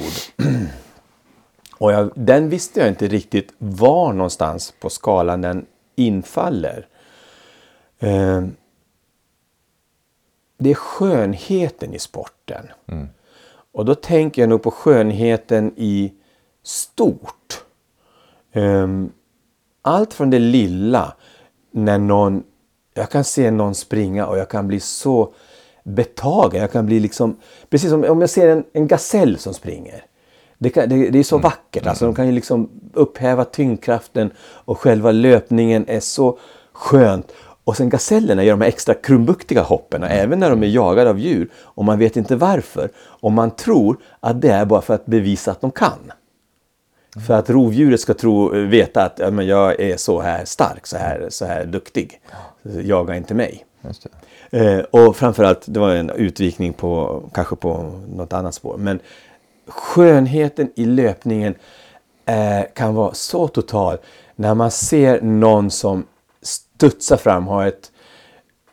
Och 1.78 1.92
jag, 1.92 2.12
den 2.16 2.50
visste 2.50 2.80
jag 2.80 2.90
inte 2.90 3.08
riktigt 3.08 3.54
var 3.58 4.14
någonstans 4.14 4.74
på 4.80 4.90
skalan 4.90 5.42
den 5.42 5.66
infaller. 5.96 6.88
Eh, 8.00 8.42
det 10.58 10.70
är 10.70 10.76
skönheten 10.76 11.94
i 11.94 12.00
sporten. 12.00 12.68
Och 13.72 13.86
då 13.86 13.96
tänker 13.96 14.42
jag 14.42 14.50
nog 14.50 14.64
på 14.64 14.72
skönheten 14.72 15.74
i 15.76 16.14
stort. 16.64 17.64
Ehm, 18.54 19.12
allt 19.82 20.14
från 20.14 20.30
det 20.30 20.40
lilla 20.40 21.14
när 21.72 21.98
någon, 21.98 22.44
jag 22.94 23.10
kan 23.10 23.24
se 23.24 23.52
någon 23.52 23.76
springa 23.76 24.26
och 24.26 24.38
jag 24.38 24.50
kan 24.50 24.68
bli 24.68 24.80
så 24.80 25.34
betagen. 25.84 26.62
Jag 26.62 26.72
kan 26.72 26.86
bli 26.86 27.00
liksom, 27.00 27.38
precis 27.70 27.90
som 27.90 28.04
om 28.04 28.22
jag 28.22 28.30
ser 28.30 28.48
en, 28.48 28.64
en 28.74 28.88
gasell 28.88 29.38
som 29.38 29.54
springer. 29.54 30.06
Det, 30.58 30.70
kan, 30.70 30.90
det, 30.90 31.10
det 31.10 31.20
är 31.20 31.24
så 31.24 31.36
mm. 31.36 31.44
vackert, 31.44 31.88
alltså 31.88 32.06
de 32.06 32.16
kan 32.16 32.28
ju 32.28 32.32
liksom 32.32 32.70
upphäva 32.94 33.46
tyngdkraften 33.46 34.32
och 34.40 34.80
själva 34.80 35.12
löpningen 35.12 35.86
är 35.88 36.00
så 36.00 36.38
skönt. 36.74 37.32
Och 37.64 37.78
sen 37.78 37.90
gasellerna 37.90 38.44
gör 38.44 38.54
de 38.54 38.62
här 38.62 38.68
extra 38.68 38.94
krumbuktiga 38.94 39.62
hoppen, 39.62 40.04
mm. 40.04 40.18
även 40.18 40.40
när 40.40 40.50
de 40.50 40.64
är 40.64 40.68
jagade 40.68 41.10
av 41.10 41.20
djur. 41.20 41.50
Och 41.56 41.86
man 41.86 42.00
vet 42.00 42.18
inte 42.18 42.36
varför. 42.36 42.90
Och 42.98 43.32
man 43.32 43.52
tror 43.52 43.98
att 44.20 44.42
det 44.42 44.52
är 44.52 44.66
bara 44.66 44.82
för 44.82 44.94
att 44.94 45.06
bevisa 45.06 45.52
att 45.52 45.62
de 45.62 45.72
kan. 45.72 46.12
Mm. 47.16 47.26
För 47.26 47.34
att 47.34 47.50
rovdjuret 47.50 48.00
ska 48.00 48.14
tro, 48.14 48.50
veta 48.50 49.04
att 49.04 49.20
ja, 49.20 49.32
men 49.32 49.48
jag 49.48 49.80
är 49.80 49.98
så 49.98 50.22
här 50.22 50.46
stark, 50.46 50.88
så 50.88 50.98
här, 50.98 51.28
så 51.30 51.46
här 51.46 51.66
duktig. 51.66 52.22
Jaga 52.64 53.16
inte 53.16 53.34
mig. 53.34 53.66
Eh, 54.50 54.80
och 54.80 55.16
framförallt, 55.16 55.62
det 55.66 55.80
var 55.80 55.96
en 55.96 56.10
utvikning 56.10 56.74
på 56.74 57.24
kanske 57.34 57.56
på 57.56 58.02
något 58.08 58.34
annat 58.34 58.56
spår. 58.56 58.78
Men 58.78 59.00
skönheten 59.68 60.72
i 60.76 60.86
löpningen 60.86 61.56
eh, 62.26 62.62
kan 62.74 62.96
vara 62.96 63.14
så 63.14 63.48
total 63.48 63.98
när 64.36 64.54
man 64.54 64.72
ser 64.72 65.22
någon 65.22 65.72
som 65.72 66.06
studsar 66.42 67.18
fram, 67.18 67.48
har 67.48 67.66
ett 67.66 67.92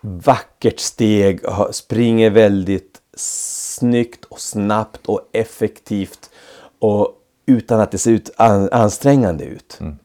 vackert 0.00 0.80
steg, 0.80 1.40
springer 1.70 2.30
väldigt 2.30 3.00
snyggt 3.16 4.24
och 4.24 4.40
snabbt 4.40 5.06
och 5.06 5.28
effektivt 5.32 6.30
och 6.78 7.17
utan 7.48 7.80
att 7.80 7.90
det 7.90 7.98
ser 7.98 8.10
ut 8.10 8.30
ansträngande 8.38 9.44
ut. 9.44 9.78
Mm. 9.80 9.98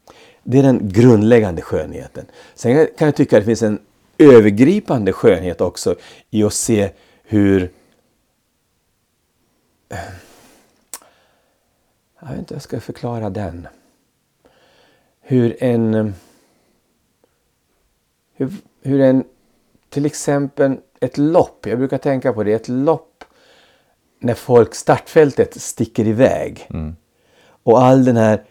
Det 0.44 0.60
är 0.60 0.64
den 0.64 0.90
grundläggande 0.90 1.62
skönheten. 1.62 2.26
Sen 2.56 2.88
kan 2.98 3.06
jag 3.06 3.16
tycka 3.16 3.38
att 3.38 3.42
det 3.42 3.46
finns 3.46 3.64
en 3.64 3.80
övergripande 4.18 5.14
skönhet 5.14 5.62
också 5.62 5.96
i 6.30 6.44
att 6.44 6.54
se 6.54 6.90
hur 7.24 7.72
jag 12.20 12.28
vet 12.30 12.40
inte 12.40 12.54
hur 12.54 12.56
jag 12.56 12.62
ska 12.62 12.80
förklara 12.80 13.30
den. 13.30 13.68
Hur 15.22 15.64
en 15.64 16.14
hur, 18.34 18.54
hur 18.82 19.02
en 19.02 19.24
till 19.90 20.06
exempel 20.06 20.78
ett 21.00 21.18
lopp, 21.18 21.66
jag 21.66 21.78
brukar 21.78 21.98
tänka 21.98 22.34
på 22.34 22.44
det, 22.44 22.54
ett 22.54 22.68
lopp 22.68 23.24
när 24.20 24.34
folk, 24.34 24.76
startfältet 24.76 25.62
sticker 25.62 26.08
iväg. 26.08 26.68
Mm. 26.70 26.96
Och 27.64 27.82
all 27.82 28.06
den 28.06 28.18
här 28.18 28.44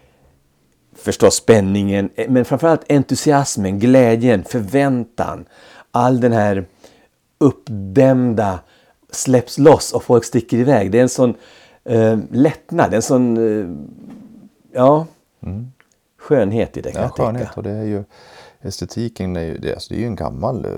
förstås 0.95 1.35
spänningen, 1.35 2.09
men 2.27 2.45
framförallt 2.45 2.91
entusiasmen, 2.91 3.79
glädjen, 3.79 4.43
förväntan. 4.43 5.45
All 5.91 6.19
den 6.19 6.31
här 6.31 6.65
uppdämda 7.37 8.59
släpps 9.11 9.57
loss 9.57 9.93
och 9.93 10.03
folk 10.03 10.23
sticker 10.23 10.57
iväg. 10.57 10.91
Det 10.91 10.97
är 10.97 11.01
en 11.01 11.09
sån 11.09 11.35
eh, 11.83 12.19
lättnad, 12.31 12.93
en 12.93 13.01
sån 13.01 13.37
eh, 13.37 13.67
ja, 14.73 15.07
mm. 15.43 15.71
skönhet 16.17 16.77
i 16.77 16.81
det 16.81 16.91
ja, 16.95 17.09
skönhet. 17.09 17.57
Och 17.57 17.63
det 17.63 17.71
är 17.71 17.83
ju, 17.83 18.03
estetiken 18.61 19.35
är 19.35 19.41
ju, 19.41 19.57
det, 19.57 19.73
alltså 19.73 19.93
det 19.93 19.99
är 19.99 20.01
ju 20.01 20.07
en 20.07 20.15
gammal, 20.15 20.65
eh, 20.65 20.71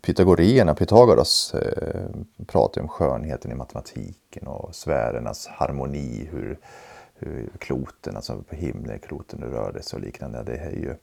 pythagorierna, 0.00 0.74
Pythagoras 0.74 1.54
eh, 1.54 2.44
pratar 2.46 2.80
om 2.80 2.88
skönheten 2.88 3.52
i 3.52 3.54
matematiken 3.54 4.46
och 4.46 4.74
sfärernas 4.74 5.46
harmoni, 5.46 6.28
hur 6.32 6.58
kloten, 7.58 8.16
alltså 8.16 8.42
på 8.42 8.54
himlen, 8.54 8.98
kloten 8.98 9.40
rörde 9.40 9.82
sig 9.82 9.96
och 9.96 10.02
liknande. 10.02 10.42
Det 10.42 10.56
är 10.56 10.70
ju, 10.70 10.94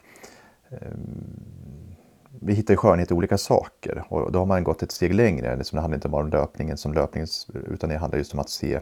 um, 0.70 1.95
vi 2.39 2.53
hittar 2.53 2.74
ju 2.74 2.78
skönhet 2.78 3.11
i 3.11 3.13
olika 3.13 3.38
saker 3.38 4.03
och 4.09 4.32
då 4.32 4.39
har 4.39 4.45
man 4.45 4.63
gått 4.63 4.84
ett 4.84 4.91
steg 4.91 5.13
längre. 5.13 5.55
Liksom 5.55 5.76
det 5.76 5.82
handlar 5.82 5.97
inte 5.97 6.09
bara 6.09 6.24
om 6.24 6.30
löpningen 6.30 6.78
som 6.78 6.93
löpningen 6.93 7.28
utan 7.67 7.89
det 7.89 7.97
handlar 7.97 8.17
just 8.17 8.34
om 8.34 8.39
att 8.39 8.49
se 8.49 8.80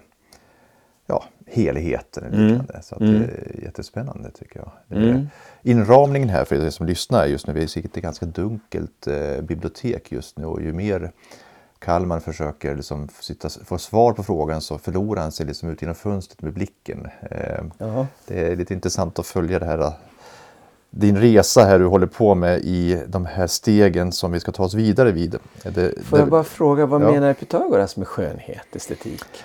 ja, 1.08 1.24
helheten. 1.46 2.24
Och 2.24 2.34
mm. 2.34 2.48
liknande. 2.48 2.74
Mm. 2.74 2.84
Så 2.84 2.96
att 2.96 3.02
mm. 3.02 3.14
det 3.14 3.28
är 3.28 3.64
jättespännande 3.64 4.32
tycker 4.32 4.60
jag. 4.60 5.00
Mm. 5.00 5.28
Inramningen 5.62 6.30
här 6.30 6.46
för 6.46 6.66
er 6.66 6.70
som 6.70 6.86
lyssnar 6.86 7.26
just 7.26 7.48
nu, 7.48 7.54
vi 7.54 7.68
sitter 7.68 7.88
i 7.88 8.00
ett 8.00 8.04
ganska 8.04 8.26
dunkelt 8.26 9.08
eh, 9.08 9.42
bibliotek 9.42 10.12
just 10.12 10.38
nu 10.38 10.46
och 10.46 10.62
ju 10.62 10.74
mer 10.74 11.12
Kalmar 11.88 12.20
försöker 12.20 12.76
liksom 12.76 13.08
sitta, 13.20 13.50
få 13.50 13.78
svar 13.78 14.14
på 14.14 14.24
frågan 14.24 14.62
så 14.62 14.78
förlorar 14.78 15.22
han 15.22 15.32
sig 15.32 15.46
liksom 15.46 15.70
ut 15.70 15.82
genom 15.82 15.96
fönstret 15.96 16.42
med 16.42 16.54
blicken. 16.54 17.08
Eh, 17.32 18.06
det 18.28 18.52
är 18.52 18.56
lite 18.56 18.74
intressant 18.74 19.20
att 19.20 19.28
följa 19.28 19.60
det 19.60 19.66
här 19.66 19.94
din 20.90 21.18
resa 21.18 21.62
här 21.62 21.80
du 21.80 21.86
håller 21.86 22.08
på 22.08 22.36
med 22.36 22.60
i 22.60 23.04
de 23.08 23.26
här 23.26 23.48
stegen 23.48 24.12
som 24.12 24.32
vi 24.32 24.40
ska 24.40 24.52
ta 24.52 24.64
oss 24.64 24.74
vidare 24.74 25.12
vid. 25.12 25.36
Det, 25.64 26.06
Får 26.06 26.20
jag 26.20 26.30
bara 26.30 26.44
fråga, 26.44 26.86
vad 26.86 27.02
ja. 27.02 27.12
menar 27.12 27.34
Pythagoras 27.34 27.98
med 27.98 28.08
skönhet, 28.08 28.76
estetik? 28.76 29.44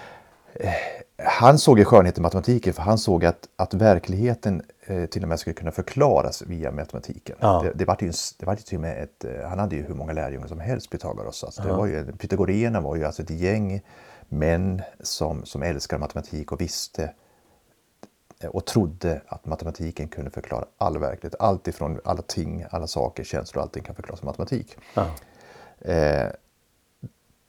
Han 1.24 1.58
såg 1.58 1.78
ju 1.78 1.84
skönhet 1.84 2.18
i 2.18 2.20
matematiken 2.20 2.72
för 2.72 2.82
han 2.82 2.98
såg 2.98 3.24
att, 3.24 3.48
att 3.56 3.74
verkligheten 3.74 4.62
eh, 4.86 5.06
till 5.06 5.22
och 5.22 5.28
med 5.28 5.40
skulle 5.40 5.54
kunna 5.54 5.70
förklaras 5.70 6.42
via 6.42 6.70
matematiken. 6.70 7.36
Ja. 7.40 7.62
Det, 7.64 7.72
det, 7.74 7.84
var 7.84 7.96
ju, 8.00 8.12
det 8.38 8.46
var 8.46 8.52
ju 8.54 8.62
till 8.62 8.76
och 8.76 8.82
med 8.82 9.02
ett, 9.02 9.24
eh, 9.24 9.48
han 9.48 9.58
hade 9.58 9.76
ju 9.76 9.82
hur 9.82 9.94
många 9.94 10.12
lärjungar 10.12 10.46
som 10.46 10.60
helst, 10.60 10.90
Pythagoras. 10.90 11.44
Alltså, 11.44 11.62
det 11.62 11.72
var 11.72 11.86
ju, 11.86 12.12
Pythagorierna 12.12 12.80
var 12.80 12.96
ju 12.96 13.04
alltså 13.04 13.22
ett 13.22 13.30
gäng 13.30 13.82
män 14.28 14.82
som, 15.00 15.44
som 15.44 15.62
älskade 15.62 16.00
matematik 16.00 16.52
och 16.52 16.60
visste 16.60 17.12
eh, 18.40 18.50
och 18.50 18.64
trodde 18.64 19.20
att 19.26 19.46
matematiken 19.46 20.08
kunde 20.08 20.30
förklara 20.30 20.64
all 20.78 20.98
verklighet. 20.98 21.34
Allt 21.40 21.68
ifrån 21.68 22.00
alla 22.04 22.22
ting, 22.22 22.64
alla 22.70 22.86
saker, 22.86 23.24
känslor, 23.24 23.62
allting 23.62 23.82
kan 23.82 23.94
förklaras 23.94 24.22
med 24.22 24.26
matematik. 24.26 24.76
Ja. 24.94 25.06
Eh, 25.92 26.28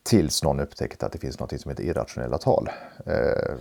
Tills 0.03 0.43
någon 0.43 0.59
upptäckte 0.59 1.05
att 1.05 1.11
det 1.11 1.19
finns 1.19 1.39
något 1.39 1.61
som 1.61 1.69
heter 1.69 1.83
irrationella 1.83 2.37
tal. 2.37 2.69
Eh, 3.05 3.55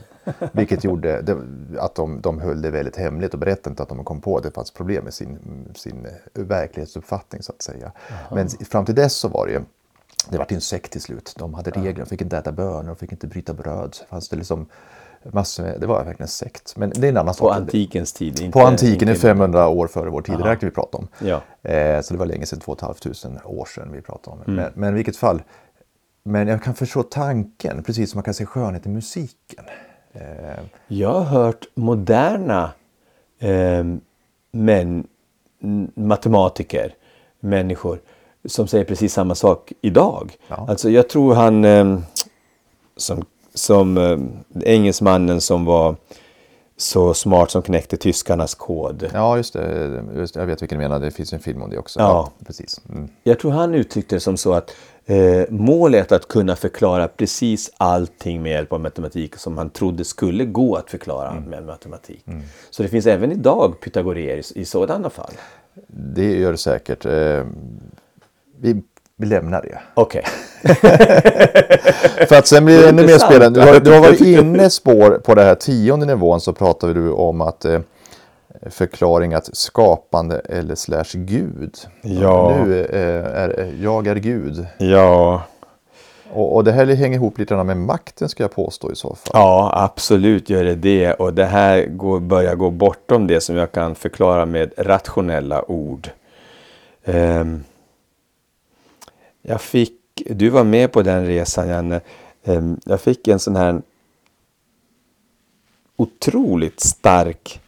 vilket 0.52 0.84
gjorde 0.84 1.22
det, 1.22 1.36
att 1.78 1.94
de, 1.94 2.20
de 2.20 2.40
höll 2.40 2.62
det 2.62 2.70
väldigt 2.70 2.96
hemligt 2.96 3.34
och 3.34 3.40
berättade 3.40 3.70
inte 3.70 3.82
att 3.82 3.88
de 3.88 4.04
kom 4.04 4.20
på 4.20 4.36
att 4.36 4.42
det 4.42 4.50
fanns 4.50 4.70
problem 4.70 5.04
med 5.04 5.14
sin, 5.14 5.38
sin 5.74 6.08
verklighetsuppfattning 6.34 7.42
så 7.42 7.52
att 7.52 7.62
säga. 7.62 7.92
Aha. 8.10 8.34
Men 8.34 8.48
fram 8.48 8.84
till 8.84 8.94
dess 8.94 9.14
så 9.14 9.28
var 9.28 9.46
det 9.46 9.52
ju 9.52 9.60
det 10.30 10.38
var 10.38 10.46
en 10.48 10.60
sekt 10.60 10.92
till 10.92 11.00
slut. 11.00 11.34
De 11.38 11.54
hade 11.54 11.70
regler, 11.70 12.04
de 12.04 12.06
fick 12.06 12.20
inte 12.20 12.38
äta 12.38 12.52
bönor, 12.52 12.82
de 12.82 12.96
fick 12.96 13.12
inte 13.12 13.26
bryta 13.26 13.54
bröd. 13.54 13.96
Fanns 14.08 14.28
det, 14.28 14.36
liksom 14.36 14.66
massor 15.22 15.62
med, 15.62 15.80
det 15.80 15.86
var 15.86 16.04
verkligen 16.04 16.22
en 16.22 16.28
sekt. 16.28 16.76
Men 16.76 16.90
det 16.90 17.06
är 17.06 17.08
en 17.08 17.16
annan 17.16 17.34
sak. 17.34 17.48
På 17.48 17.54
antikens 17.54 18.12
tid? 18.12 18.40
Inte, 18.40 18.58
på 18.58 18.66
antiken, 18.66 19.08
inte... 19.08 19.20
500 19.20 19.68
år 19.68 19.86
före 19.86 20.10
vår 20.10 20.22
tideräkning 20.22 20.70
vi 20.70 20.74
pratar 20.74 20.98
om. 20.98 21.08
Ja. 21.18 21.70
Eh, 21.70 22.00
så 22.00 22.14
det 22.14 22.18
var 22.18 22.26
länge 22.26 22.46
sedan, 22.46 22.60
2 22.60 22.76
500 23.22 23.40
år 23.44 23.64
sedan 23.64 23.92
vi 23.92 24.00
pratade 24.00 24.36
om. 24.36 24.42
Mm. 24.42 24.54
Men, 24.54 24.72
men 24.74 24.92
i 24.92 24.96
vilket 24.96 25.16
fall, 25.16 25.42
men 26.22 26.48
jag 26.48 26.62
kan 26.62 26.74
förstå 26.74 27.02
tanken, 27.02 27.82
precis 27.82 28.10
som 28.10 28.18
man 28.18 28.24
kan 28.24 28.34
se 28.34 28.46
skönhet 28.46 28.86
i 28.86 28.88
musiken. 28.88 29.64
Eh. 30.12 30.64
Jag 30.88 31.12
har 31.12 31.24
hört 31.24 31.66
moderna 31.74 32.72
eh, 33.38 33.84
män, 34.50 35.06
matematiker, 35.94 36.94
människor 37.40 38.00
som 38.44 38.66
säger 38.66 38.84
precis 38.84 39.12
samma 39.12 39.34
sak 39.34 39.72
idag. 39.80 40.36
Ja. 40.48 40.66
Alltså 40.68 40.90
jag 40.90 41.08
tror 41.08 41.34
han 41.34 41.64
eh, 41.64 41.98
som, 42.96 43.24
som 43.54 43.98
eh, 43.98 44.18
engelsmannen 44.64 45.40
som 45.40 45.64
var 45.64 45.96
så 46.76 47.14
smart 47.14 47.50
som 47.50 47.62
knäckte 47.62 47.96
tyskarnas 47.96 48.54
kod. 48.54 49.10
Ja, 49.12 49.36
just 49.36 49.52
det. 49.52 50.04
Just, 50.16 50.36
jag 50.36 50.46
vet 50.46 50.62
vilken 50.62 50.78
du 50.78 50.82
menar. 50.82 51.00
Det 51.00 51.10
finns 51.10 51.32
en 51.32 51.40
film 51.40 51.62
om 51.62 51.70
det 51.70 51.78
också. 51.78 52.00
Ja. 52.00 52.06
ja 52.06 52.44
precis. 52.46 52.80
Mm. 52.88 53.08
Jag 53.22 53.38
tror 53.38 53.50
han 53.50 53.74
uttryckte 53.74 54.16
det 54.16 54.20
som 54.20 54.36
så 54.36 54.52
att 54.52 54.70
eh, 55.06 55.44
målet 55.48 56.12
att 56.12 56.28
kunna 56.28 56.56
förklara 56.56 57.08
precis 57.08 57.70
allting 57.76 58.42
med 58.42 58.52
hjälp 58.52 58.72
av 58.72 58.80
matematik 58.80 59.36
som 59.36 59.58
han 59.58 59.70
trodde 59.70 60.04
skulle 60.04 60.44
gå 60.44 60.76
att 60.76 60.90
förklara 60.90 61.30
mm. 61.30 61.44
med 61.44 61.64
matematik. 61.64 62.24
Mm. 62.26 62.42
Så 62.70 62.82
det 62.82 62.88
finns 62.88 63.06
även 63.06 63.32
idag 63.32 63.80
pythagoreer 63.80 64.36
i, 64.36 64.60
i 64.60 64.64
sådana 64.64 65.10
fall. 65.10 65.32
Det 65.86 66.38
gör 66.38 66.52
det 66.52 66.58
säkert. 66.58 67.04
Eh, 67.04 67.44
vi 68.60 68.82
vi 69.22 69.28
lämnar 69.28 69.62
det. 69.62 69.78
Okej. 69.94 70.24
Okay. 70.64 70.76
För 72.26 72.34
att 72.34 72.46
sen 72.46 72.64
blir 72.64 72.78
det 72.78 72.88
ännu 72.88 73.06
mer 73.06 73.18
spelande. 73.18 73.60
Du 73.60 73.66
har, 73.66 73.80
du 73.80 73.92
har 73.92 74.00
varit 74.00 74.20
inne 74.20 74.70
spår 74.70 75.20
på 75.24 75.34
den 75.34 75.46
här 75.46 75.54
tionde 75.54 76.06
nivån 76.06 76.40
så 76.40 76.52
pratade 76.52 76.94
du 76.94 77.10
om 77.10 77.40
att 77.40 77.64
eh, 77.64 77.80
förklaring 78.70 79.34
att 79.34 79.56
skapande 79.56 80.38
eller 80.38 80.74
slash 80.74 81.12
Gud. 81.12 81.76
Ja. 82.02 82.64
Nu 82.64 82.84
eh, 82.84 83.42
är 83.42 83.74
jag 83.80 84.06
är 84.06 84.16
Gud. 84.16 84.66
Ja. 84.78 85.42
Och, 86.32 86.54
och, 86.54 86.64
det 86.64 86.72
här 86.72 86.86
hänger 86.86 87.16
ihop 87.16 87.38
lite 87.38 87.64
med 87.64 87.76
makten 87.76 88.28
ska 88.28 88.42
jag 88.42 88.54
påstå 88.54 88.92
i 88.92 88.96
så 88.96 89.08
fall. 89.08 89.30
Ja, 89.32 89.72
absolut 89.74 90.50
gör 90.50 90.64
det 90.64 90.74
det. 90.74 91.12
Och 91.12 91.34
det 91.34 91.44
här 91.44 91.86
går, 91.86 92.20
börjar 92.20 92.54
gå 92.54 92.70
bortom 92.70 93.26
det 93.26 93.40
som 93.40 93.56
jag 93.56 93.72
kan 93.72 93.94
förklara 93.94 94.46
med 94.46 94.72
rationella 94.76 95.70
ord. 95.70 96.10
Um, 97.04 97.64
jag 99.42 99.60
fick, 99.60 99.92
du 100.26 100.48
var 100.48 100.64
med 100.64 100.92
på 100.92 101.02
den 101.02 101.26
resan 101.26 101.68
Janne. 101.68 102.00
Um, 102.44 102.80
jag 102.84 103.00
fick 103.00 103.28
en 103.28 103.38
sån 103.38 103.56
här 103.56 103.82
otroligt 105.96 106.80
stark 106.80 107.61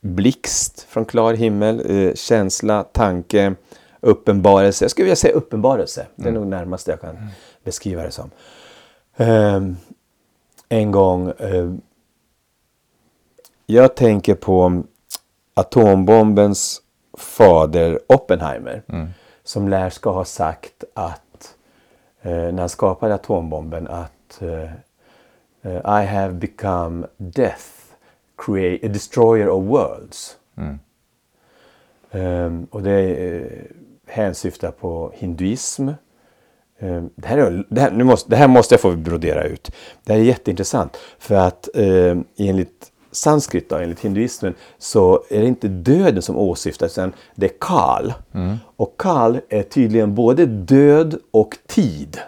blixt 0.00 0.80
från 0.80 1.04
klar 1.04 1.34
himmel, 1.34 1.82
eh, 1.90 2.14
känsla, 2.14 2.84
tanke, 2.84 3.54
uppenbarelse. 4.00 4.84
Jag 4.84 4.90
skulle 4.90 5.04
vilja 5.04 5.16
säga 5.16 5.34
uppenbarelse. 5.34 6.06
Det 6.16 6.28
är 6.28 6.32
nog 6.32 6.46
närmast 6.46 6.88
jag 6.88 7.00
kan 7.00 7.16
beskriva 7.64 8.02
det 8.02 8.10
som. 8.10 8.30
Ehm, 9.16 9.76
en 10.68 10.90
gång, 10.90 11.28
eh, 11.38 11.72
jag 13.66 13.96
tänker 13.96 14.34
på 14.34 14.82
atombombens 15.54 16.82
fader 17.18 18.00
Oppenheimer. 18.06 18.82
Som 19.44 19.68
lär 19.68 19.90
ska 19.90 20.10
ha 20.10 20.24
sagt 20.24 20.84
att 20.94 21.54
eh, 22.22 22.30
när 22.32 22.58
han 22.58 22.68
skapade 22.68 23.14
atombomben 23.14 23.88
att 23.88 24.42
eh, 24.42 24.72
eh, 25.62 26.02
I 26.02 26.06
have 26.06 26.32
become 26.32 27.06
death, 27.16 27.64
create, 28.46 28.86
a 28.86 28.88
destroyer 28.88 29.48
of 29.48 29.64
worlds. 29.64 30.36
Ehm, 32.12 32.66
och 32.70 32.82
det 32.82 33.00
eh, 33.00 33.46
hänsyftar 34.06 34.70
på 34.70 35.12
hinduism. 35.14 35.88
Ehm, 36.78 37.10
det, 37.14 37.28
här 37.28 37.38
är, 37.38 37.64
det, 37.68 37.80
här, 37.80 37.90
nu 37.90 38.04
måste, 38.04 38.30
det 38.30 38.36
här 38.36 38.48
måste 38.48 38.74
jag 38.74 38.80
få 38.80 38.96
brodera 38.96 39.44
ut. 39.44 39.70
Det 40.04 40.12
här 40.12 40.20
är 40.20 40.24
jätteintressant. 40.24 40.96
För 41.18 41.34
att 41.34 41.68
eh, 41.74 42.16
enligt 42.36 42.92
sanskrit, 43.12 43.68
då, 43.68 43.76
enligt 43.76 44.00
hinduismen, 44.00 44.54
så 44.78 45.24
är 45.30 45.40
det 45.40 45.46
inte 45.46 45.68
döden 45.68 46.22
som 46.22 46.36
åsyftas 46.36 46.98
utan 46.98 47.12
det 47.34 47.46
är 47.46 47.58
kal. 47.60 48.12
Och 48.76 48.94
kal 49.00 49.40
är 49.48 49.62
tydligen 49.62 50.14
både 50.14 50.46
död 50.46 51.18
och 51.30 51.58
tid. 51.66 52.18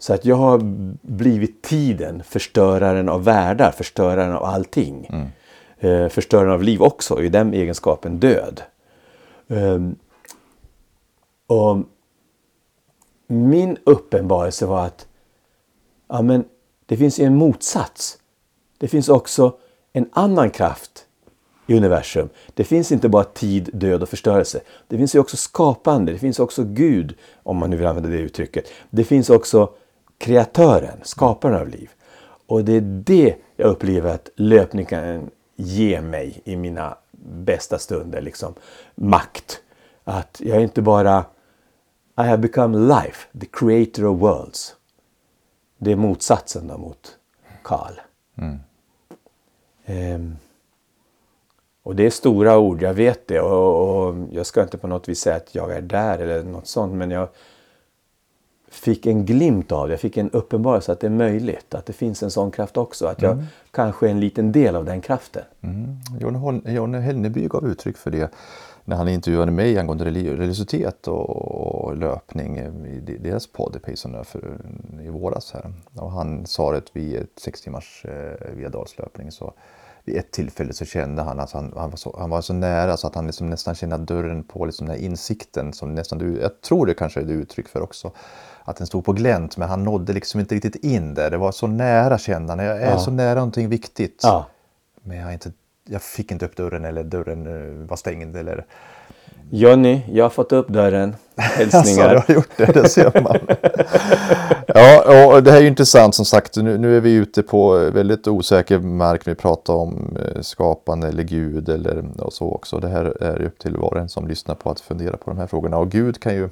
Så 0.00 0.14
att 0.14 0.24
jag 0.24 0.36
har 0.36 0.58
blivit 1.02 1.62
tiden, 1.62 2.22
förstöraren 2.22 3.08
av 3.08 3.24
världar, 3.24 3.70
förstöraren 3.70 4.32
av 4.32 4.44
allting. 4.44 5.06
Eh, 5.78 6.08
förstöraren 6.08 6.52
av 6.52 6.62
liv 6.62 6.82
också, 6.82 7.22
i 7.22 7.28
den 7.28 7.54
egenskapen 7.54 8.20
död. 8.20 8.62
Ehm, 9.48 9.96
och 11.46 11.78
min 13.26 13.76
uppenbarelse 13.84 14.66
var 14.66 14.86
att 14.86 15.06
ja, 16.08 16.22
men 16.22 16.44
det 16.86 16.96
finns 16.96 17.18
en 17.18 17.36
motsats. 17.36 18.18
Det 18.78 18.88
finns 18.88 19.08
också 19.08 19.56
en 19.92 20.08
annan 20.12 20.50
kraft 20.50 21.06
i 21.66 21.76
universum. 21.76 22.28
Det 22.54 22.64
finns 22.64 22.92
inte 22.92 23.08
bara 23.08 23.24
tid, 23.24 23.70
död 23.72 24.02
och 24.02 24.08
förstörelse. 24.08 24.60
Det 24.88 24.96
finns 24.96 25.14
ju 25.14 25.18
också 25.18 25.36
skapande, 25.36 26.12
det 26.12 26.18
finns 26.18 26.38
också 26.38 26.64
Gud, 26.64 27.14
om 27.42 27.56
man 27.56 27.70
nu 27.70 27.76
vill 27.76 27.86
använda 27.86 28.08
det 28.08 28.18
uttrycket. 28.18 28.64
Det 28.90 29.04
finns 29.04 29.30
också 29.30 29.70
kreatören, 30.20 31.00
skaparen 31.02 31.60
av 31.60 31.68
liv. 31.68 31.90
Och 32.46 32.64
det 32.64 32.72
är 32.72 32.80
det 32.80 33.36
jag 33.56 33.68
upplever 33.68 34.14
att 34.14 34.28
löpning 34.36 34.86
kan 34.86 35.30
ge 35.56 36.00
mig 36.00 36.40
i 36.44 36.56
mina 36.56 36.96
bästa 37.22 37.78
stunder. 37.78 38.20
Liksom. 38.20 38.54
Makt. 38.94 39.60
Att 40.04 40.40
jag 40.44 40.56
är 40.56 40.60
inte 40.60 40.82
bara 40.82 41.24
I 42.18 42.22
have 42.22 42.38
become 42.38 42.78
life, 42.78 43.38
the 43.40 43.46
creator 43.52 44.06
of 44.06 44.20
worlds. 44.20 44.76
Det 45.78 45.92
är 45.92 45.96
motsatsen 45.96 46.66
då 46.66 46.78
mot 46.78 47.16
Karl. 47.62 47.92
Ehm, 49.84 50.36
och 51.82 51.96
det 51.96 52.06
är 52.06 52.10
stora 52.10 52.58
ord, 52.58 52.82
jag 52.82 52.94
vet 52.94 53.26
det. 53.26 53.40
Och, 53.40 54.06
och 54.06 54.16
jag 54.30 54.46
ska 54.46 54.62
inte 54.62 54.78
på 54.78 54.86
något 54.86 55.08
vis 55.08 55.20
säga 55.20 55.36
att 55.36 55.54
jag 55.54 55.72
är 55.72 55.80
där 55.80 56.18
eller 56.18 56.42
något 56.42 56.66
sånt. 56.66 56.94
Men 56.94 57.10
jag 57.10 57.28
fick 58.70 59.06
en 59.06 59.24
glimt 59.26 59.72
av 59.72 59.88
det. 59.88 59.92
Jag 59.92 60.00
fick 60.00 60.16
en 60.16 60.30
uppenbarelse 60.30 60.92
att 60.92 61.00
det 61.00 61.06
är 61.06 61.10
möjligt. 61.10 61.74
Att 61.74 61.86
det 61.86 61.92
finns 61.92 62.22
en 62.22 62.30
sån 62.30 62.50
kraft 62.50 62.76
också. 62.76 63.06
Att 63.06 63.22
jag 63.22 63.44
kanske 63.70 64.06
är 64.06 64.10
en 64.10 64.20
liten 64.20 64.52
del 64.52 64.76
av 64.76 64.84
den 64.84 65.00
kraften. 65.00 65.42
John 66.20 66.36
Hol- 66.36 66.70
John 66.70 66.94
Hellneby 66.94 67.46
gav 67.48 67.66
uttryck 67.66 67.96
för 67.96 68.10
det 68.10 68.30
när 68.84 68.96
han 68.96 69.08
intervjuade 69.08 69.52
mig 69.52 69.78
angående 69.78 70.04
reli- 70.04 70.36
religiositet 70.36 71.08
och, 71.08 71.96
löpning 71.96 72.58
i 72.58 73.00
de- 73.00 73.18
deras 73.18 73.46
podd 73.46 73.82
Payson 73.82 74.24
för 74.24 74.58
i 75.02 75.08
våras. 75.08 75.52
Här. 75.52 75.72
Och 75.94 76.10
han 76.12 76.46
sa 76.46 76.74
att 76.74 76.96
vid 76.96 77.26
sex 77.36 77.60
timmars 77.60 78.04
eh, 78.04 78.54
via 78.56 78.68
dalslöpning 78.68 79.32
så 79.32 79.52
vid 80.04 80.16
ett 80.16 80.30
tillfälle 80.30 80.72
så 80.72 80.84
kände 80.84 81.22
han 81.22 81.40
att 81.40 81.52
han, 81.52 81.72
han, 81.76 81.90
var, 81.90 81.96
så, 81.96 82.16
han 82.18 82.30
var 82.30 82.40
så 82.40 82.52
nära 82.52 82.96
så 82.96 83.06
att 83.06 83.14
han 83.14 83.26
liksom 83.26 83.50
nästan 83.50 83.74
kände 83.74 83.96
dörren 83.96 84.42
på 84.44 84.64
liksom 84.64 84.86
den 84.86 84.96
här 84.96 85.02
insikten 85.04 85.72
som 85.72 85.94
nästan 85.94 86.18
du, 86.18 86.38
jag 86.40 86.60
tror 86.60 86.86
det 86.86 86.94
kanske 86.94 87.20
är 87.20 87.24
du 87.24 87.32
uttryck 87.32 87.68
för 87.68 87.80
också, 87.82 88.10
att 88.70 88.76
den 88.76 88.86
stod 88.86 89.04
på 89.04 89.12
glänt 89.12 89.56
men 89.56 89.68
han 89.68 89.84
nådde 89.84 90.12
liksom 90.12 90.40
inte 90.40 90.54
riktigt 90.54 90.76
in 90.76 91.14
där. 91.14 91.30
Det 91.30 91.36
var 91.36 91.52
så 91.52 91.66
nära 91.66 92.18
kände 92.18 92.52
han, 92.52 92.64
jag 92.64 92.82
är 92.82 92.90
Ja. 92.90 92.98
så 92.98 93.10
nära 93.10 93.34
någonting 93.34 93.68
viktigt. 93.68 94.20
Ja. 94.22 94.46
Men 95.02 95.16
jag, 95.16 95.32
inte, 95.32 95.52
jag 95.88 96.02
fick 96.02 96.32
inte 96.32 96.44
upp 96.44 96.56
dörren 96.56 96.84
eller 96.84 97.02
dörren 97.04 97.46
eh, 97.46 97.88
var 97.88 97.96
stängd. 97.96 98.36
Eller... 98.36 98.64
Jonny, 99.50 100.00
jag 100.12 100.24
har 100.24 100.30
fått 100.30 100.52
upp 100.52 100.68
dörren. 100.68 101.16
Alltså, 101.36 101.58
Hälsningar. 101.76 102.08
du 102.08 102.16
har 102.28 102.34
gjort 102.34 102.48
det, 102.56 102.64
det 102.82 102.88
ser 102.88 103.20
man. 103.22 103.38
ja, 104.66 105.26
och 105.34 105.42
det 105.42 105.50
här 105.50 105.58
är 105.58 105.62
ju 105.62 105.68
intressant 105.68 106.14
som 106.14 106.24
sagt. 106.24 106.56
Nu, 106.56 106.78
nu 106.78 106.96
är 106.96 107.00
vi 107.00 107.12
ute 107.14 107.42
på 107.42 107.70
väldigt 107.78 108.28
osäker 108.28 108.78
mark. 108.78 109.28
Vi 109.28 109.34
pratar 109.34 109.74
om 109.74 110.16
eh, 110.34 110.40
skapande 110.40 111.08
eller 111.08 111.22
Gud 111.22 111.68
eller 111.68 112.04
och 112.18 112.32
så 112.32 112.50
också. 112.52 112.78
Det 112.78 112.88
här 112.88 113.22
är 113.22 113.42
upp 113.42 113.58
till 113.58 113.76
var 113.76 113.94
och 113.94 114.00
en 114.00 114.08
som 114.08 114.28
lyssnar 114.28 114.54
på 114.54 114.70
att 114.70 114.80
fundera 114.80 115.16
på 115.16 115.30
de 115.30 115.38
här 115.38 115.46
frågorna. 115.46 115.78
Och 115.78 115.90
Gud 115.90 116.20
kan 116.20 116.34
ju 116.34 116.48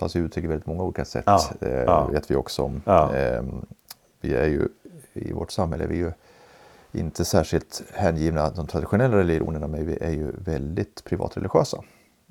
ta 0.00 0.08
sig 0.08 0.20
uttryck 0.20 0.44
i 0.44 0.48
väldigt 0.48 0.66
många 0.66 0.82
olika 0.82 1.04
sätt. 1.04 1.24
Ja, 1.26 1.40
eh, 1.60 2.08
vet 2.10 2.30
vi 2.30 2.36
också 2.36 2.62
om. 2.62 2.82
Eh, 2.86 3.42
vi 4.20 4.34
är 4.34 4.46
ju 4.46 4.68
i 5.12 5.32
vårt 5.32 5.50
samhälle, 5.50 5.86
vi 5.86 5.94
är 5.94 6.04
ju 6.04 6.12
inte 7.00 7.24
särskilt 7.24 7.82
hängivna 7.92 8.50
de 8.50 8.66
traditionella 8.66 9.16
religionerna 9.16 9.66
men 9.66 9.86
vi 9.86 9.98
är 10.00 10.10
ju 10.10 10.32
väldigt 10.44 11.04
privatreligiösa. 11.04 11.76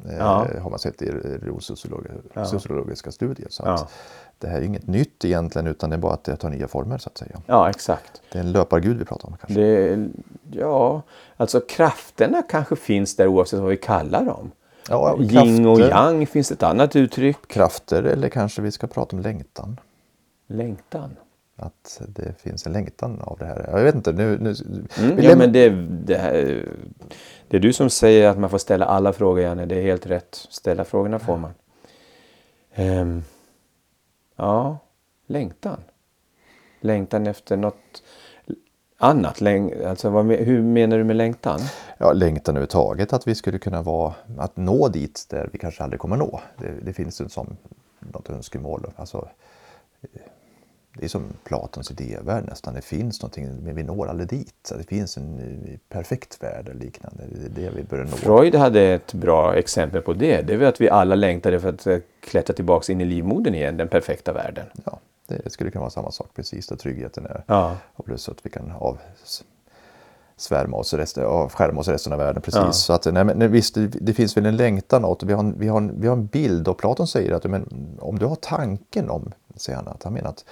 Eh, 0.06 0.18
Ja. 0.18 0.48
Har 0.62 0.70
man 0.70 0.80
sett 0.80 1.02
i 1.02 1.12
religionssociologiska 1.12 2.18
Ja. 2.34 2.46
sociologiska 2.46 3.12
studier. 3.12 3.48
Så 3.50 3.64
Ja. 3.66 3.88
Det 4.38 4.48
här 4.48 4.58
är 4.58 4.62
inget 4.62 4.88
nytt 4.88 5.26
egentligen 5.26 5.68
utan 5.68 5.90
det 5.90 5.96
är 5.96 5.98
bara 5.98 6.14
att 6.14 6.24
det 6.24 6.36
tar 6.36 6.50
nya 6.50 6.68
former 6.68 6.98
så 6.98 7.10
att 7.10 7.18
säga. 7.18 7.42
Ja, 7.46 7.70
exakt. 7.70 8.22
Det 8.32 8.38
är 8.40 8.44
en 8.44 8.52
löpargud 8.52 8.98
vi 9.00 9.06
pratar 9.06 9.28
om 9.28 9.38
kanske. 9.42 9.62
Det, 9.62 10.08
ja, 10.52 11.02
alltså 11.38 11.60
krafterna 11.70 12.42
kanske 12.50 12.76
finns 12.76 13.16
där 13.16 13.28
oavsett 13.28 13.60
vad 13.60 13.70
vi 13.70 13.78
kallar 13.78 14.26
dem. 14.26 14.52
Ja, 14.90 15.18
Yin 15.20 15.66
och 15.66 15.80
yang 15.80 16.28
finns 16.28 16.52
ett 16.52 16.64
annat 16.64 16.96
uttryck. 16.96 17.48
Krafter 17.48 18.04
eller 18.04 18.30
kanske 18.30 18.62
vi 18.62 18.72
ska 18.72 18.88
prata 18.88 19.16
om 19.16 19.22
längtan. 19.22 19.80
Längtan. 20.48 21.16
Att 21.56 22.02
det 22.08 22.42
finns 22.42 22.66
en 22.66 22.74
längtan 22.74 23.22
av 23.22 23.38
det 23.40 23.46
här. 23.46 23.70
Jag 23.72 23.84
vet 23.84 23.96
inte. 23.96 24.12
Nu, 24.12 24.38
nu, 24.38 24.56
Mm, 25.00 25.24
ja, 25.24 25.36
men 25.36 25.52
det, 25.52 25.70
det, 26.06 26.18
här, 26.18 26.66
det 27.48 27.58
är 27.58 27.62
du 27.62 27.74
som 27.74 27.90
säger 27.90 28.30
att 28.30 28.40
man 28.40 28.50
får 28.50 28.58
ställa 28.58 28.86
alla 28.86 29.14
frågor, 29.14 29.44
Janne. 29.44 29.66
Det 29.66 29.76
är 29.76 29.82
helt 29.82 30.06
rätt. 30.06 30.36
Ställa 30.50 30.84
frågorna 30.86 31.20
får 31.20 31.38
man. 31.38 31.54
Ehm, 32.74 33.24
ja, 34.36 34.78
längtan. 35.28 35.80
Längtan 36.82 37.28
efter 37.28 37.58
något 37.58 38.04
annat. 39.00 39.42
Läng, 39.42 39.84
alltså, 39.86 40.10
vad, 40.10 40.32
hur 40.32 40.62
menar 40.62 40.98
du 40.98 41.04
med 41.04 41.16
längtan? 41.16 41.60
ja, 41.98 42.14
längtan 42.14 42.56
överhuvudtaget. 42.56 43.14
Att 43.14 43.28
vi 43.28 43.36
skulle 43.36 43.60
kunna 43.60 43.82
vara, 43.82 44.14
att 44.38 44.58
nå 44.58 44.88
dit 44.88 45.26
där 45.30 45.50
vi 45.52 45.58
kanske 45.58 45.84
aldrig 45.84 46.00
kommer 46.00 46.18
nå. 46.18 46.42
Det, 46.58 46.72
det 46.82 46.94
finns 46.94 47.22
ju 47.22 47.30
som 47.30 47.58
något 48.00 48.30
önskemål. 48.30 48.92
Alltså, 48.96 49.28
det 50.94 51.06
är 51.06 51.10
som 51.10 51.24
Platons 51.44 51.92
idévärld 51.92 52.46
nästan. 52.46 52.74
Det 52.74 52.82
finns 52.82 53.22
någonting 53.22 53.64
men 53.64 53.76
vi 53.76 53.84
når 53.84 54.08
aldrig 54.08 54.30
dit. 54.30 54.56
Så 54.64 54.76
det 54.76 54.84
finns 54.84 55.18
en 55.18 55.80
perfekt 55.90 56.44
värld 56.44 56.70
eller 56.70 56.80
liknande. 56.80 57.24
Det 57.32 57.46
är 57.46 57.66
det 57.66 57.76
vi 57.76 57.84
börjar 57.84 58.06
nå. 58.06 58.12
Freud 58.12 58.56
hade 58.56 58.82
ett 58.82 59.14
bra 59.14 59.56
exempel 59.56 60.02
på 60.02 60.14
det. 60.14 60.42
Det 60.42 60.54
är 60.54 60.58
väl 60.58 60.68
att 60.68 60.82
vi 60.82 60.90
alla 60.90 61.16
längtade 61.16 61.60
för 61.60 61.70
att 61.70 62.04
klättra 62.20 62.56
tillbaka 62.56 62.92
in 62.92 63.02
i 63.02 63.06
livmodern 63.06 63.56
igen, 63.56 63.78
den 63.78 63.88
perfekta 63.88 64.34
världen. 64.34 64.66
Ja, 64.86 65.00
det 65.30 65.50
skulle 65.50 65.72
kunna 65.72 65.82
vara 65.82 65.92
samma 65.92 66.12
sak 66.12 66.28
precis 66.36 66.68
där 66.68 66.76
tryggheten 66.76 67.26
är. 67.26 67.44
Ja. 67.48 67.78
Och 67.96 68.06
plus 68.06 68.30
att 68.30 68.46
vi 68.46 68.50
kan 68.50 68.72
av 68.72 68.98
svärma 70.38 70.78
oss 70.78 70.94
resten, 70.94 71.26
av 71.26 71.52
skärma 71.52 71.80
oss 71.80 71.88
resten 71.88 72.14
av 72.14 72.20
världen. 72.20 72.42
Precis. 72.42 72.62
Ja. 72.62 72.72
Så 72.72 72.94
att, 72.94 73.06
nej, 73.06 73.26
men 73.26 73.52
visst, 73.52 73.76
det, 73.76 73.88
det 73.88 74.14
finns 74.14 74.38
väl 74.38 74.46
en 74.46 74.58
längtan 74.58 75.06
åt 75.06 75.24
vi 75.24 75.34
har, 75.34 75.40
en, 75.40 75.60
vi, 75.60 75.68
har 75.68 75.78
en, 75.78 76.02
vi 76.02 76.08
har 76.08 76.16
en 76.16 76.26
bild 76.26 76.68
och 76.68 76.78
Platon 76.78 77.08
säger 77.08 77.32
att 77.32 77.44
men, 77.44 77.98
om 78.00 78.20
du 78.20 78.26
har 78.26 78.36
tanken 78.36 79.10
om, 79.10 79.32
säger 79.56 79.78
han, 79.78 79.88
att 79.88 80.04
han 80.04 80.14
menar 80.14 80.30
att 80.30 80.46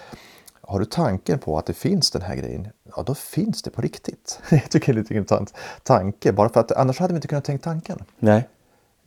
har 0.61 0.80
du 0.80 0.86
tanken 0.86 1.39
på 1.39 1.57
att 1.57 1.65
det 1.65 1.73
finns 1.73 2.11
den 2.11 2.21
här 2.21 2.36
grejen, 2.36 2.67
ja 2.95 3.03
då 3.03 3.15
finns 3.15 3.61
det 3.61 3.69
på 3.69 3.82
riktigt. 3.82 4.39
Jag 4.49 4.69
tycker 4.69 4.93
det 4.93 4.99
är 4.99 5.01
lite 5.01 5.15
intressant 5.15 5.53
tanke, 5.84 6.32
bara 6.32 6.49
för 6.49 6.59
att 6.59 6.71
annars 6.71 6.99
hade 6.99 7.13
vi 7.13 7.17
inte 7.17 7.28
kunnat 7.28 7.45
tänka 7.45 7.63
tanken. 7.63 8.03
Nej. 8.19 8.47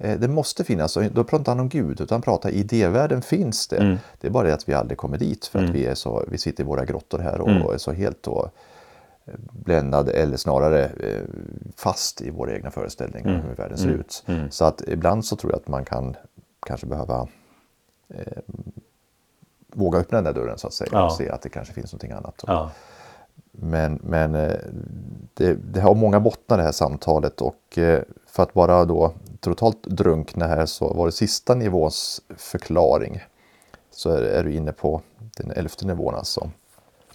Eh, 0.00 0.18
Det 0.18 0.28
måste 0.28 0.64
finnas, 0.64 0.96
och 0.96 1.02
då 1.12 1.24
pratar 1.24 1.52
han 1.52 1.60
om 1.60 1.68
Gud, 1.68 2.00
utan 2.00 2.22
pratar 2.22 2.50
idévärlden 2.50 3.22
finns 3.22 3.68
det. 3.68 3.76
Mm. 3.76 3.98
Det 4.20 4.26
är 4.26 4.30
bara 4.30 4.46
det 4.48 4.54
att 4.54 4.68
vi 4.68 4.74
aldrig 4.74 4.98
kommer 4.98 5.18
dit 5.18 5.46
för 5.46 5.64
att 5.64 5.70
vi, 5.70 5.86
är 5.86 5.94
så, 5.94 6.24
vi 6.28 6.38
sitter 6.38 6.64
i 6.64 6.66
våra 6.66 6.84
grottor 6.84 7.18
här 7.18 7.40
och 7.40 7.48
Mm. 7.50 7.62
är 7.62 7.78
så 7.78 7.92
helt 7.92 8.22
då 8.22 8.50
eh, 9.24 9.34
bländade 9.52 10.12
eller 10.12 10.36
snarare 10.36 10.84
eh, 10.84 11.22
fast 11.76 12.20
i 12.20 12.30
våra 12.30 12.52
egna 12.54 12.70
föreställningar 12.70 13.34
om 13.34 13.40
hur 13.48 13.54
världen 13.54 13.78
ser 13.78 13.88
ut. 13.88 14.24
Så 14.50 14.64
att 14.64 14.82
ibland 14.88 15.24
så 15.24 15.36
tror 15.36 15.52
jag 15.52 15.60
att 15.60 15.68
man 15.68 15.84
kan 15.84 16.16
kanske 16.66 16.86
behöva 16.86 17.28
eh, 18.08 18.38
våga 19.72 19.98
öppna 19.98 20.18
den 20.22 20.24
där 20.34 20.40
dörren 20.40 20.58
så 20.58 20.66
att 20.66 20.72
säga 20.72 20.88
Ja. 20.92 21.06
och 21.06 21.12
se 21.12 21.28
att 21.30 21.42
det 21.42 21.48
kanske 21.48 21.74
finns 21.74 21.92
någonting 21.92 22.12
annat. 22.12 22.44
Ja. 22.46 22.70
Men, 23.52 24.00
men 24.02 24.34
eh, 24.34 24.56
det, 25.34 25.54
det 25.54 25.80
har 25.80 25.94
många 25.94 26.20
bottnar 26.20 26.58
det 26.58 26.64
här 26.64 26.72
samtalet 26.72 27.40
och 27.40 27.78
eh, 27.78 28.02
för 28.26 28.42
att 28.42 28.54
bara 28.54 28.84
då 28.84 29.12
totalt 29.40 29.82
drunkna 29.82 30.46
här 30.46 30.66
så 30.66 30.94
var 30.94 31.06
det 31.06 31.12
sista 31.12 31.54
nivåns 31.54 32.22
förklaring. 32.36 33.20
Så 33.90 34.10
är, 34.10 34.22
är 34.22 34.44
du 34.44 34.54
inne 34.54 34.72
på 34.72 35.02
den 35.36 35.50
elfte 35.50 35.86
nivån 35.86 36.14
alltså. 36.14 36.50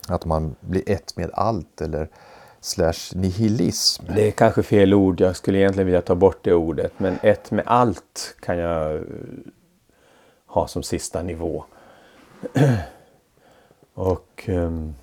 Att 0.07 0.25
man 0.25 0.55
blir 0.59 0.89
ett 0.89 1.17
med 1.17 1.29
allt 1.33 1.81
eller 1.81 2.09
slash 2.61 3.15
nihilism. 3.15 4.05
Det 4.15 4.27
är 4.27 4.31
kanske 4.31 4.63
fel 4.63 4.93
ord. 4.93 5.21
Jag 5.21 5.35
skulle 5.35 5.57
egentligen 5.57 5.85
vilja 5.85 6.01
ta 6.01 6.15
bort 6.15 6.39
det 6.41 6.53
ordet. 6.53 6.91
Men 6.97 7.17
ett 7.21 7.51
med 7.51 7.63
allt 7.67 8.35
kan 8.39 8.57
jag 8.57 8.95
eh, 8.95 9.01
ha 10.47 10.67
som 10.67 10.83
sista 10.83 11.21
nivå. 11.21 11.65
Och 13.93 14.45
um, 14.47 14.95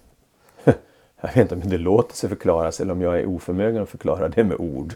jag 1.22 1.28
vet 1.28 1.52
inte 1.52 1.54
om 1.54 1.70
det 1.70 1.78
låter 1.78 2.16
sig 2.16 2.28
förklaras 2.28 2.80
eller 2.80 2.92
om 2.92 3.02
jag 3.02 3.18
är 3.18 3.26
oförmögen 3.26 3.82
att 3.82 3.88
förklara 3.88 4.28
det 4.28 4.44
med 4.44 4.56
ord. 4.60 4.94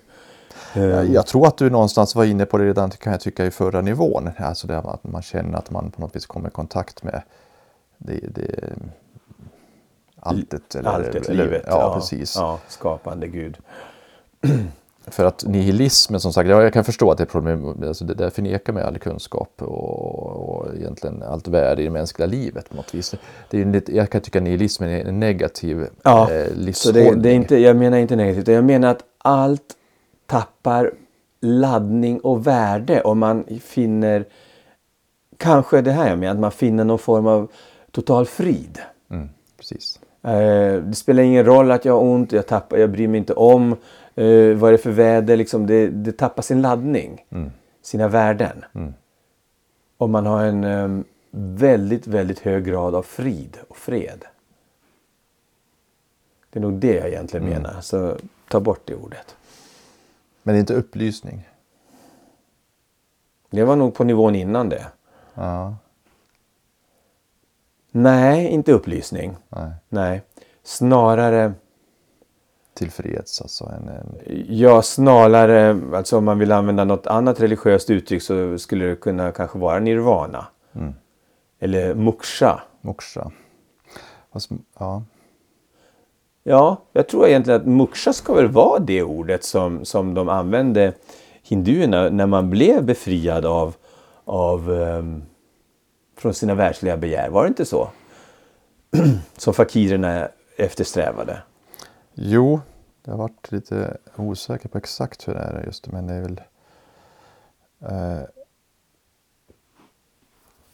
Um, 0.77 1.13
jag 1.13 1.27
tror 1.27 1.47
att 1.47 1.57
du 1.57 1.71
någonstans 1.71 2.15
var 2.15 2.25
inne 2.25 2.47
på 2.47 2.59
det 2.59 2.65
redan 2.65 2.91
kan 2.91 3.13
jag 3.13 3.21
tycka 3.21 3.47
i 3.47 3.51
förra 3.51 3.81
nivån. 3.81 4.31
Alltså 4.39 4.67
det 4.67 4.79
att 4.79 5.05
man 5.05 5.23
känner 5.23 5.59
att 5.59 5.71
man 5.71 5.91
på 5.91 6.01
något 6.01 6.17
vis 6.17 6.27
kommer 6.27 6.49
i 6.49 6.53
kontakt 6.53 7.03
med 7.03 7.23
det, 7.99 8.21
det 8.29 8.73
alltet. 10.21 10.75
Eller, 10.75 10.91
alltet, 10.91 11.29
eller, 11.29 11.45
livet. 11.45 11.65
Ja, 11.67 11.81
ja, 11.81 11.95
precis. 11.95 12.37
Ja, 12.37 12.59
skapande 12.69 13.29
Gud. 13.29 13.59
För 15.11 15.25
att 15.25 15.45
nihilismen 15.45 16.21
som 16.21 16.33
sagt, 16.33 16.49
jag 16.49 16.73
kan 16.73 16.85
förstå 16.85 17.11
att 17.11 17.19
det 17.19 17.25
är 17.25 17.27
problem, 17.27 17.83
alltså 17.83 18.05
det 18.05 18.15
där 18.15 18.31
förnekar 18.31 18.73
med 18.73 18.85
all 18.85 18.99
kunskap 18.99 19.63
och, 19.63 20.59
och 20.59 20.75
egentligen 20.77 21.23
allt 21.23 21.49
värde 21.49 21.83
i 21.83 21.85
det 21.85 21.91
mänskliga 21.91 22.27
livet 22.27 22.69
på 22.69 22.77
något 22.77 22.95
vis. 22.95 23.15
Det 23.51 23.61
är 23.61 23.65
lite, 23.65 23.97
jag 23.97 24.11
kan 24.11 24.21
tycka 24.21 24.39
att 24.39 24.43
nihilismen 24.43 24.91
är 24.91 25.05
en 25.05 25.21
negativ 25.21 25.87
ja, 26.03 26.31
eh, 26.31 26.55
livshållning. 26.55 26.75
Så 26.75 26.93
det, 26.93 27.15
det, 27.15 27.29
är 27.29 27.35
inte, 27.35 27.59
jag 27.59 27.77
menar 27.77 27.99
inte 27.99 28.17
negativt, 28.17 28.49
jag 28.49 28.65
menar 28.65 28.91
att 28.91 29.05
allt 29.19 29.77
tappar 30.27 30.93
laddning 31.41 32.21
och 32.21 32.47
värde 32.47 33.03
om 33.03 33.19
man 33.19 33.45
finner, 33.63 34.25
kanske 35.37 35.81
det 35.81 35.93
här 35.93 36.09
jag 36.09 36.19
menar, 36.19 36.35
att 36.35 36.41
man 36.41 36.53
finner 36.53 36.85
någon 36.85 36.99
form 36.99 37.27
av 37.27 37.51
total 37.91 38.27
frid. 38.27 38.79
Mm, 39.11 39.29
precis. 39.57 40.01
Eh, 40.23 40.83
det 40.83 40.95
spelar 40.95 41.23
ingen 41.23 41.45
roll 41.45 41.71
att 41.71 41.85
jag 41.85 41.93
har 41.93 42.01
ont, 42.01 42.33
jag, 42.33 42.47
tappar, 42.47 42.77
jag 42.77 42.91
bryr 42.91 43.09
mig 43.09 43.19
inte 43.19 43.35
om 43.35 43.77
eh, 44.17 44.57
vad 44.57 44.69
är 44.69 44.73
det 44.73 44.79
för 44.79 44.91
väder. 44.91 45.37
Liksom 45.37 45.67
det, 45.67 45.89
det 45.89 46.13
tappar 46.13 46.43
sin 46.43 46.63
laddning, 46.63 47.25
mm. 47.31 47.51
sina 47.83 48.09
värden. 48.09 48.65
Mm. 48.75 48.95
Om 49.97 50.11
man 50.11 50.27
har 50.27 50.45
en 50.45 50.65
um, 50.65 51.05
väldigt, 51.31 52.07
väldigt 52.07 52.39
hög 52.39 52.65
grad 52.65 52.95
av 52.95 53.03
frid 53.03 53.59
och 53.69 53.77
fred. 53.77 54.25
Det 56.51 56.59
är 56.59 56.63
nog 56.63 56.73
det 56.73 56.95
jag 56.95 57.09
egentligen 57.09 57.47
mm. 57.47 57.63
menar. 57.63 57.81
Så 57.81 58.17
ta 58.49 58.61
bort 58.61 58.81
det 58.85 58.95
ordet. 58.95 59.37
Men 60.43 60.55
det 60.55 60.59
är 60.59 60.61
inte 60.61 60.75
upplysning? 60.75 61.49
Det 63.51 63.65
var 63.65 63.77
nog 63.77 63.95
på 63.95 64.05
nivån 64.05 64.35
innan 64.35 64.69
det. 64.69 64.87
Ja. 65.35 65.77
Nej, 67.91 68.47
inte 68.47 68.73
upplysning. 68.73 69.37
Nej. 69.49 69.71
Nej. 69.89 70.23
Snarare... 70.63 71.53
Tillfreds 72.77 73.41
alltså? 73.41 73.65
En, 73.65 73.89
en... 73.89 74.45
Ja, 74.49 74.83
snarare, 74.83 75.81
alltså 75.95 76.19
om 76.19 76.25
man 76.25 76.39
vill 76.39 76.53
använda 76.53 76.85
något 76.85 77.07
annat 77.07 77.41
religiöst 77.41 77.91
uttryck 77.91 78.23
så 78.23 78.59
skulle 78.59 78.85
det 78.85 78.97
kunna 78.97 79.33
kanske 79.33 79.59
vara 79.59 79.79
nirvana. 79.79 80.47
Mm. 80.75 80.95
Eller 81.61 81.95
moksha. 81.95 82.63
Moksha. 82.81 83.31
Ja. 84.79 85.03
Ja, 86.43 86.77
jag 86.93 87.09
tror 87.09 87.27
egentligen 87.27 87.61
att 87.61 87.67
moksha 87.67 88.13
ska 88.13 88.35
väl 88.35 88.49
vara 88.49 88.79
det 88.79 89.03
ordet 89.03 89.45
som, 89.45 89.85
som 89.85 90.15
de 90.15 90.29
använde 90.29 90.93
hinduerna 91.43 92.09
när 92.09 92.27
man 92.27 92.51
blev 92.51 92.85
befriad 92.85 93.47
av, 93.47 93.75
av 94.25 94.71
um, 94.71 95.23
från 96.19 96.35
sina 96.35 96.55
världsliga 96.55 96.97
begär. 96.97 97.29
Var 97.29 97.43
det 97.43 97.49
inte 97.49 97.65
så? 97.65 97.89
Som 99.37 99.55
fakirerna 99.55 100.29
eftersträvade. 100.57 101.39
Jo, 102.19 102.61
jag 103.05 103.13
har 103.13 103.19
varit 103.19 103.53
lite 103.53 103.97
osäker 104.17 104.69
på 104.69 104.79
exakt 104.79 105.29
hur 105.29 105.35
det 105.35 105.41
är 105.41 105.65
just 105.67 105.87
men 105.87 106.07
det 106.07 106.15
är 106.15 106.21
väl 106.21 106.41
eh, 107.81 108.23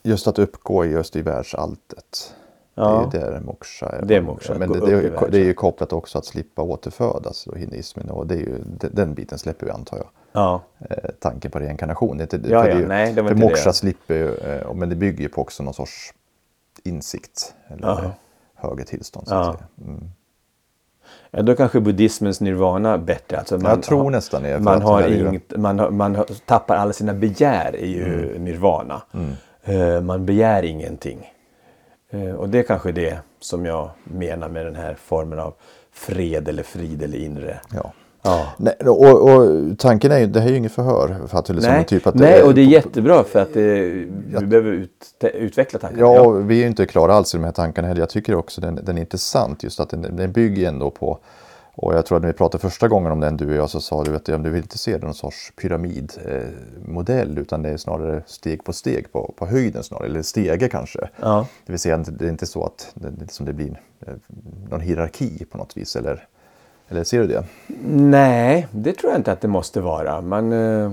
just 0.03 0.27
att 0.27 0.39
uppgå 0.39 0.85
just 0.85 1.15
i 1.15 1.21
världsalltet. 1.21 2.35
Ja. 2.75 3.09
Det 3.11 3.17
är 3.17 3.31
där 3.31 3.39
moksha 3.39 3.89
är. 3.89 4.05
Det 4.05 4.15
är 4.15 4.21
moksha, 4.21 4.53
Men 4.57 4.71
det, 4.71 4.79
det, 4.79 4.91
är, 4.91 5.31
det 5.31 5.37
är 5.37 5.45
ju 5.45 5.53
kopplat 5.53 5.93
också 5.93 6.17
att 6.17 6.25
slippa 6.25 6.61
återfödas 6.61 7.47
och 7.47 7.57
hinduismen 7.57 8.09
och 8.09 8.27
det 8.27 8.35
är 8.35 8.39
ju, 8.39 8.57
den 8.91 9.13
biten 9.13 9.37
släpper 9.37 9.65
vi 9.65 9.71
antar 9.71 9.97
jag. 9.97 10.07
Ja. 10.31 10.61
Eh, 10.89 11.09
tanken 11.19 11.51
på 11.51 11.59
reinkarnation. 11.59 12.17
Det, 12.17 12.33
ja, 12.33 12.63
för 12.63 12.69
ja, 12.69 12.79
ju, 12.79 12.87
nej, 12.87 13.13
det 13.13 13.21
var 13.21 13.29
för 13.29 13.35
inte 13.35 13.47
moksha 13.47 13.69
det. 13.69 13.73
slipper 13.73 14.13
ju, 14.13 14.35
eh, 14.35 14.73
men 14.73 14.89
det 14.89 14.95
bygger 14.95 15.21
ju 15.21 15.29
på 15.29 15.41
också 15.41 15.63
någon 15.63 15.73
sorts 15.73 16.13
insikt 16.83 17.53
eller 17.67 17.87
ja. 17.87 18.11
högre 18.53 18.83
tillstånd. 18.83 19.27
Så 19.27 19.35
att 19.35 19.55
säga. 19.55 19.67
Mm. 19.87 20.09
Ja, 21.31 21.41
då 21.41 21.55
kanske 21.55 21.79
buddhismens 21.79 22.41
nirvana 22.41 22.97
bättre. 22.97 23.37
Alltså 23.37 23.57
man 23.57 23.71
jag 23.71 23.83
tror 23.83 24.11
nästan 24.11 24.43
det. 24.43 24.59
Man, 24.59 24.81
har 24.81 25.07
inget, 25.07 25.57
man, 25.57 25.97
man 25.97 26.25
tappar 26.45 26.75
alla 26.75 26.93
sina 26.93 27.13
begär 27.13 27.75
i 27.75 28.01
mm. 28.03 28.43
nirvana. 28.43 29.01
Mm. 29.13 29.31
Uh, 29.69 30.01
man 30.01 30.25
begär 30.25 30.63
ingenting. 30.63 31.31
Uh, 32.13 32.33
och 32.33 32.49
det 32.49 32.59
är 32.59 32.63
kanske 32.63 32.91
det 32.91 33.17
som 33.39 33.65
jag 33.65 33.89
menar 34.03 34.49
med 34.49 34.65
den 34.65 34.75
här 34.75 34.95
formen 35.05 35.39
av 35.39 35.53
fred 35.93 36.47
eller 36.47 36.63
frid 36.63 37.03
eller 37.03 37.17
inre. 37.17 37.59
Ja. 37.73 37.93
Ja. 38.23 38.47
Nej, 38.57 38.73
och, 38.73 39.29
och, 39.29 39.79
tanken 39.79 40.11
är 40.11 40.19
ju, 40.19 40.27
det 40.27 40.39
här 40.39 40.47
är 40.47 40.51
ju 40.51 40.57
inget 40.57 40.71
förhör. 40.71 41.15
För 41.27 41.39
att, 41.39 41.49
liksom, 41.49 41.73
nej, 41.73 41.85
typ 41.85 42.07
att 42.07 42.15
nej 42.15 42.39
det, 42.39 42.43
och 42.43 42.53
det 42.53 42.61
är 42.61 42.65
jättebra 42.65 43.23
för 43.23 43.39
att 43.39 43.53
det, 43.53 43.81
vi 44.39 44.45
behöver 44.45 44.71
ut, 44.71 45.23
utveckla 45.33 45.79
tankarna. 45.79 46.01
Ja, 46.01 46.15
ja, 46.15 46.29
vi 46.29 46.55
är 46.55 46.61
ju 46.61 46.67
inte 46.67 46.85
klara 46.85 47.13
alls 47.13 47.35
i 47.35 47.37
de 47.37 47.43
här 47.43 47.51
tankarna 47.51 47.87
heller. 47.87 48.01
Jag 48.01 48.09
tycker 48.09 48.35
också 48.35 48.61
den, 48.61 48.79
den 48.83 48.97
är 48.97 49.01
intressant 49.01 49.63
just 49.63 49.79
att 49.79 49.89
den, 49.89 50.01
den 50.01 50.31
bygger 50.31 50.67
ändå 50.67 50.89
på 50.89 51.19
och 51.75 51.93
jag 51.93 52.05
tror 52.05 52.17
att 52.17 52.21
när 52.21 52.27
vi 52.27 52.37
pratade 52.37 52.61
första 52.61 52.87
gången 52.87 53.11
om 53.11 53.19
den 53.19 53.37
du 53.37 53.49
och 53.49 53.55
jag 53.55 53.69
så 53.69 53.81
sa 53.81 54.03
du 54.03 54.15
att 54.15 54.25
du 54.25 54.37
vill 54.37 54.61
inte 54.61 54.77
se 54.77 54.97
någon 54.97 55.13
sorts 55.13 55.53
pyramidmodell 55.61 57.37
utan 57.37 57.61
det 57.61 57.69
är 57.69 57.77
snarare 57.77 58.23
steg 58.25 58.63
på 58.63 58.73
steg 58.73 59.11
på, 59.11 59.33
på 59.37 59.45
höjden 59.45 59.83
snarare, 59.83 60.05
eller 60.05 60.21
stege 60.21 60.69
kanske. 60.69 61.09
Ja. 61.21 61.47
Det 61.65 61.71
vill 61.71 61.79
säga 61.79 61.97
det 61.97 62.25
är 62.25 62.29
inte 62.29 62.45
så 62.45 62.65
att 62.65 62.91
det, 62.93 63.31
som 63.31 63.45
det 63.45 63.53
blir 63.53 63.81
eh, 64.07 64.13
någon 64.69 64.81
hierarki 64.81 65.45
på 65.45 65.57
något 65.57 65.77
vis 65.77 65.95
eller 65.95 66.27
eller 66.89 67.03
ser 67.03 67.19
du 67.19 67.27
det? 67.27 67.43
Nej, 67.87 68.67
det 68.71 68.93
tror 68.93 69.11
jag 69.11 69.19
inte 69.19 69.31
att 69.31 69.41
det 69.41 69.47
måste 69.47 69.81
vara. 69.81 70.21
Man, 70.21 70.51
eh, 70.51 70.91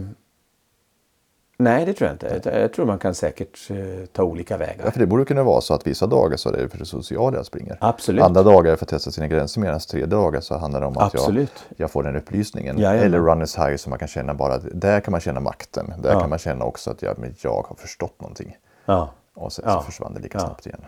nej, 1.57 1.87
det 1.87 1.93
tror 1.93 2.09
jag 2.09 2.15
inte. 2.15 2.41
Jag, 2.51 2.63
jag 2.63 2.73
tror 2.73 2.87
man 2.87 2.99
kan 2.99 3.15
säkert 3.15 3.71
eh, 3.71 3.77
ta 4.13 4.23
olika 4.23 4.57
vägar. 4.57 4.85
Ja, 4.85 4.91
för 4.91 5.01
det 5.01 5.07
borde 5.07 5.25
kunna 5.25 5.43
vara 5.43 5.61
så 5.61 5.75
att 5.75 5.87
vissa 5.87 6.07
dagar 6.07 6.37
så 6.37 6.49
är 6.49 6.53
det 6.53 6.69
för 6.69 6.79
det 6.79 6.85
sociala 6.85 7.37
jag 7.37 7.47
springer. 7.47 7.77
Absolut. 7.81 8.25
Andra 8.25 8.43
dagar 8.43 8.73
är 8.73 8.77
för 8.77 8.85
att 8.85 8.89
testa 8.89 9.11
sina 9.11 9.27
gränser 9.27 9.61
medan 9.61 9.81
tredje 9.81 10.07
dagar 10.07 10.41
så 10.41 10.57
handlar 10.59 10.81
det 10.81 10.87
om 10.87 10.99
att 10.99 11.15
jag, 11.15 11.47
jag, 11.77 11.91
får 11.91 12.03
den 12.03 12.17
upplysningen. 12.17 12.79
Jajamän. 12.79 13.07
Eller 13.07 13.19
runners 13.19 13.59
high 13.59 13.77
som 13.77 13.91
man 13.91 13.99
kan 13.99 14.09
känna 14.09 14.35
bara, 14.35 14.59
där 14.59 15.01
kan 15.01 15.13
man 15.13 15.21
känna 15.21 15.41
makten. 15.41 15.93
Där 16.03 16.13
ja. 16.13 16.21
kan 16.21 16.31
man 16.31 16.39
känna 16.39 16.65
också 16.65 16.91
att 16.91 17.03
jag, 17.03 17.35
jag 17.43 17.65
har 17.69 17.77
förstått 17.77 18.21
någonting. 18.21 18.57
Ja. 18.87 19.11
Och 19.35 19.53
sen 19.53 19.65
så 19.65 19.81
försvann 19.81 20.15
det 20.15 20.21
lika 20.21 20.39
snabbt 20.39 20.67
igen. 20.67 20.81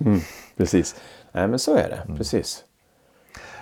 Mm, 0.00 0.20
precis. 0.56 0.96
Nej 1.32 1.48
men 1.48 1.58
så 1.58 1.74
är 1.74 1.88
det, 1.88 2.02
mm. 2.04 2.16
precis. 2.16 2.64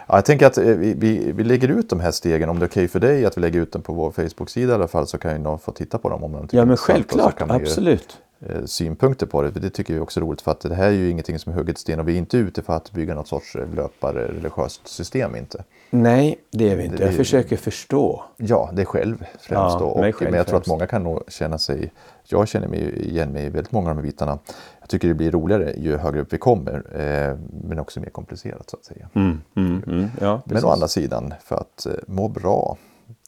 Ja, 0.07 0.15
jag 0.15 0.25
tänker 0.25 0.47
att 0.47 0.59
eh, 0.59 0.65
vi, 0.65 0.95
vi, 0.95 1.33
vi, 1.33 1.45
lägger 1.45 1.69
ut 1.69 1.91
de 1.91 2.01
här 2.01 2.11
stegen. 2.11 2.49
Om 2.49 2.59
det 2.59 2.65
är 2.65 2.69
okej 2.69 2.85
okay 2.85 2.89
för 2.89 3.01
dig 3.01 3.25
att 3.25 3.37
vi 3.37 3.41
lägger 3.41 3.61
ut 3.61 3.73
dem 3.73 3.83
på 3.83 3.93
vår 3.93 4.11
Facebook-sida 4.11 4.73
i 4.73 4.75
alla 4.75 4.89
fall 4.89 5.07
så 5.07 5.19
kan 5.19 5.33
ju 5.33 5.39
någon 5.39 5.59
få 5.59 5.73
titta 5.73 5.99
på 5.99 6.09
dem. 6.09 6.25
Om 6.25 6.33
de 6.33 6.49
ja 6.51 6.65
men 6.65 6.77
självklart, 6.77 7.43
absolut. 7.43 8.19
Eh, 8.41 8.65
synpunkter 8.65 9.27
på 9.27 9.43
det. 9.43 9.51
Det 9.51 9.71
tycker 9.71 9.95
vi 9.95 10.01
också 10.01 10.21
är 10.21 10.25
roligt 10.25 10.41
för 10.41 10.51
att 10.51 10.61
det 10.61 10.75
här 10.75 10.87
är 10.87 10.91
ju 10.91 11.11
ingenting 11.11 11.39
som 11.39 11.53
är 11.53 11.57
hugget 11.57 11.79
sten 11.79 12.01
och 12.01 12.09
vi 12.09 12.13
är 12.13 12.19
inte 12.19 12.37
ute 12.37 12.63
för 12.63 12.73
att 12.73 12.93
bygga 12.93 13.15
något 13.15 13.29
sorts 13.29 13.57
eh, 13.57 13.75
löpare 13.75 14.29
religiöst 14.29 14.89
system 14.89 15.37
inte. 15.37 15.65
Nej, 15.91 16.39
det 16.51 16.71
är 16.71 16.77
vi 16.77 16.85
inte. 16.85 17.03
Jag 17.03 17.13
det, 17.13 17.17
försöker 17.17 17.57
förstå. 17.57 18.25
Ja, 18.37 18.71
det 18.73 18.83
är 18.83 18.87
själv 18.87 19.17
främst. 19.19 19.51
Ja, 19.51 19.77
och, 19.77 20.01
själv 20.01 20.31
men 20.31 20.35
jag 20.35 20.47
tror 20.47 20.59
att 20.59 20.67
många 20.67 20.87
kan 20.87 21.03
nog 21.03 21.23
känna 21.29 21.59
sig, 21.59 21.93
jag 22.25 22.49
känner 22.49 22.69
mig 22.69 23.09
igen 23.09 23.33
mig 23.33 23.45
i 23.45 23.49
väldigt 23.49 23.73
många 23.73 23.91
av 23.91 23.97
de 23.97 24.03
här 24.03 24.07
bitarna. 24.07 24.39
Jag 24.81 24.89
tycker 24.89 25.09
det 25.09 25.15
blir 25.15 25.31
roligare 25.31 25.75
ju 25.77 25.97
högre 25.97 26.21
upp 26.21 26.33
vi 26.33 26.39
kommer, 26.39 26.75
eh, 26.75 27.39
men 27.63 27.79
också 27.79 28.01
mer 28.01 28.11
komplicerat 28.11 28.71
så 28.71 28.77
att 28.77 28.85
säga. 28.85 29.09
Mm, 29.15 29.41
mm, 29.57 29.83
mm, 29.87 30.09
ja, 30.21 30.43
men 30.45 30.65
å 30.65 30.69
andra 30.69 30.89
sidan, 30.89 31.35
för 31.45 31.57
att 31.57 31.87
eh, 31.87 31.93
må 32.07 32.29
bra, 32.29 32.77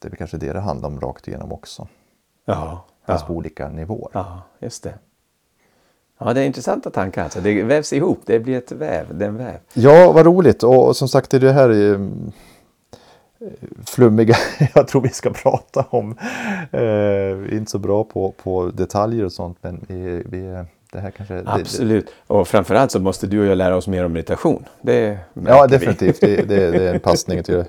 det 0.02 0.08
är 0.08 0.16
kanske 0.16 0.36
det 0.36 0.52
det 0.52 0.60
handlar 0.60 0.88
om 0.88 1.00
rakt 1.00 1.28
igenom 1.28 1.52
också. 1.52 1.88
Ja, 2.44 2.84
Fast 3.12 3.22
ja. 3.22 3.26
på 3.26 3.34
olika 3.34 3.68
nivåer. 3.68 4.10
Ja, 4.12 4.42
just 4.60 4.82
det. 4.82 4.94
Ja, 6.18 6.34
det 6.34 6.40
är 6.40 6.44
intressanta 6.44 6.90
tankar. 6.90 7.24
Alltså. 7.24 7.40
Det 7.40 7.62
vävs 7.62 7.92
ihop, 7.92 8.20
det 8.26 8.38
blir 8.38 8.58
ett 8.58 8.72
väv, 8.72 9.06
det 9.18 9.24
är 9.24 9.28
en 9.28 9.36
väv. 9.36 9.56
Ja, 9.74 10.12
vad 10.12 10.26
roligt. 10.26 10.62
Och, 10.62 10.96
som 10.96 11.08
sagt, 11.08 11.30
det 11.30 11.52
här 11.52 11.68
är 11.68 12.10
flummiga 13.86 14.36
jag 14.74 14.88
tror 14.88 15.02
vi 15.02 15.08
ska 15.08 15.30
prata 15.30 15.84
om. 15.90 16.16
Eh, 16.72 17.56
inte 17.56 17.70
så 17.70 17.78
bra 17.78 18.04
på, 18.04 18.34
på 18.42 18.66
detaljer 18.66 19.24
och 19.24 19.32
sånt 19.32 19.58
men 19.60 19.84
vi, 19.88 20.22
vi, 20.26 20.64
det 20.92 21.00
här 21.00 21.10
kanske... 21.10 21.34
det- 21.34 21.42
Absolut. 21.46 22.10
Och 22.26 22.48
framförallt 22.48 22.90
så 22.90 23.00
måste 23.00 23.26
du 23.26 23.40
och 23.40 23.46
jag 23.46 23.58
lära 23.58 23.76
oss 23.76 23.88
mer 23.88 24.04
om 24.04 24.12
meditation. 24.12 24.64
Det 24.80 25.18
Det, 25.34 25.50
ja, 25.50 25.66
vi. 25.70 25.76
definitivt. 25.76 26.20
Det, 26.20 26.36
det, 26.48 26.70
det 26.70 26.88
är 26.88 26.94
en 26.94 27.00
passning 27.00 27.42
till... 27.42 27.64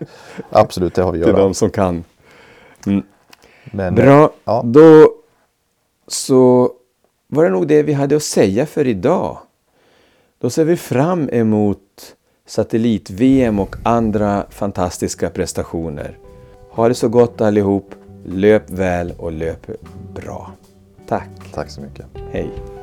Absolut, 0.49 0.93
det 0.95 1.01
har 1.03 1.11
vi 1.11 1.19
att 1.19 1.25
Till 1.25 1.33
göra. 1.33 1.43
de 1.43 1.53
som 1.53 1.69
kan. 1.69 2.03
Men, 3.71 3.95
Bra. 3.95 4.31
Ja. 4.43 4.61
Då 4.65 5.13
så 6.11 6.71
var 7.27 7.43
det 7.43 7.49
nog 7.49 7.67
det 7.67 7.83
vi 7.83 7.93
hade 7.93 8.15
att 8.15 8.23
säga 8.23 8.65
för 8.65 8.87
idag. 8.87 9.37
Då 10.39 10.49
ser 10.49 10.65
vi 10.65 10.77
fram 10.77 11.29
emot 11.29 12.15
satellit-VM 12.45 13.59
och 13.59 13.75
andra 13.83 14.45
fantastiska 14.49 15.29
prestationer. 15.29 16.17
Ha 16.69 16.87
det 16.87 16.95
så 16.95 17.09
gott 17.09 17.41
allihop. 17.41 17.95
Löp 18.25 18.69
väl 18.69 19.13
och 19.17 19.31
löp 19.31 19.67
bra. 20.13 20.51
Tack. 21.07 21.29
Tack 21.53 21.69
så 21.69 21.81
mycket. 21.81 22.05
Hej. 22.31 22.78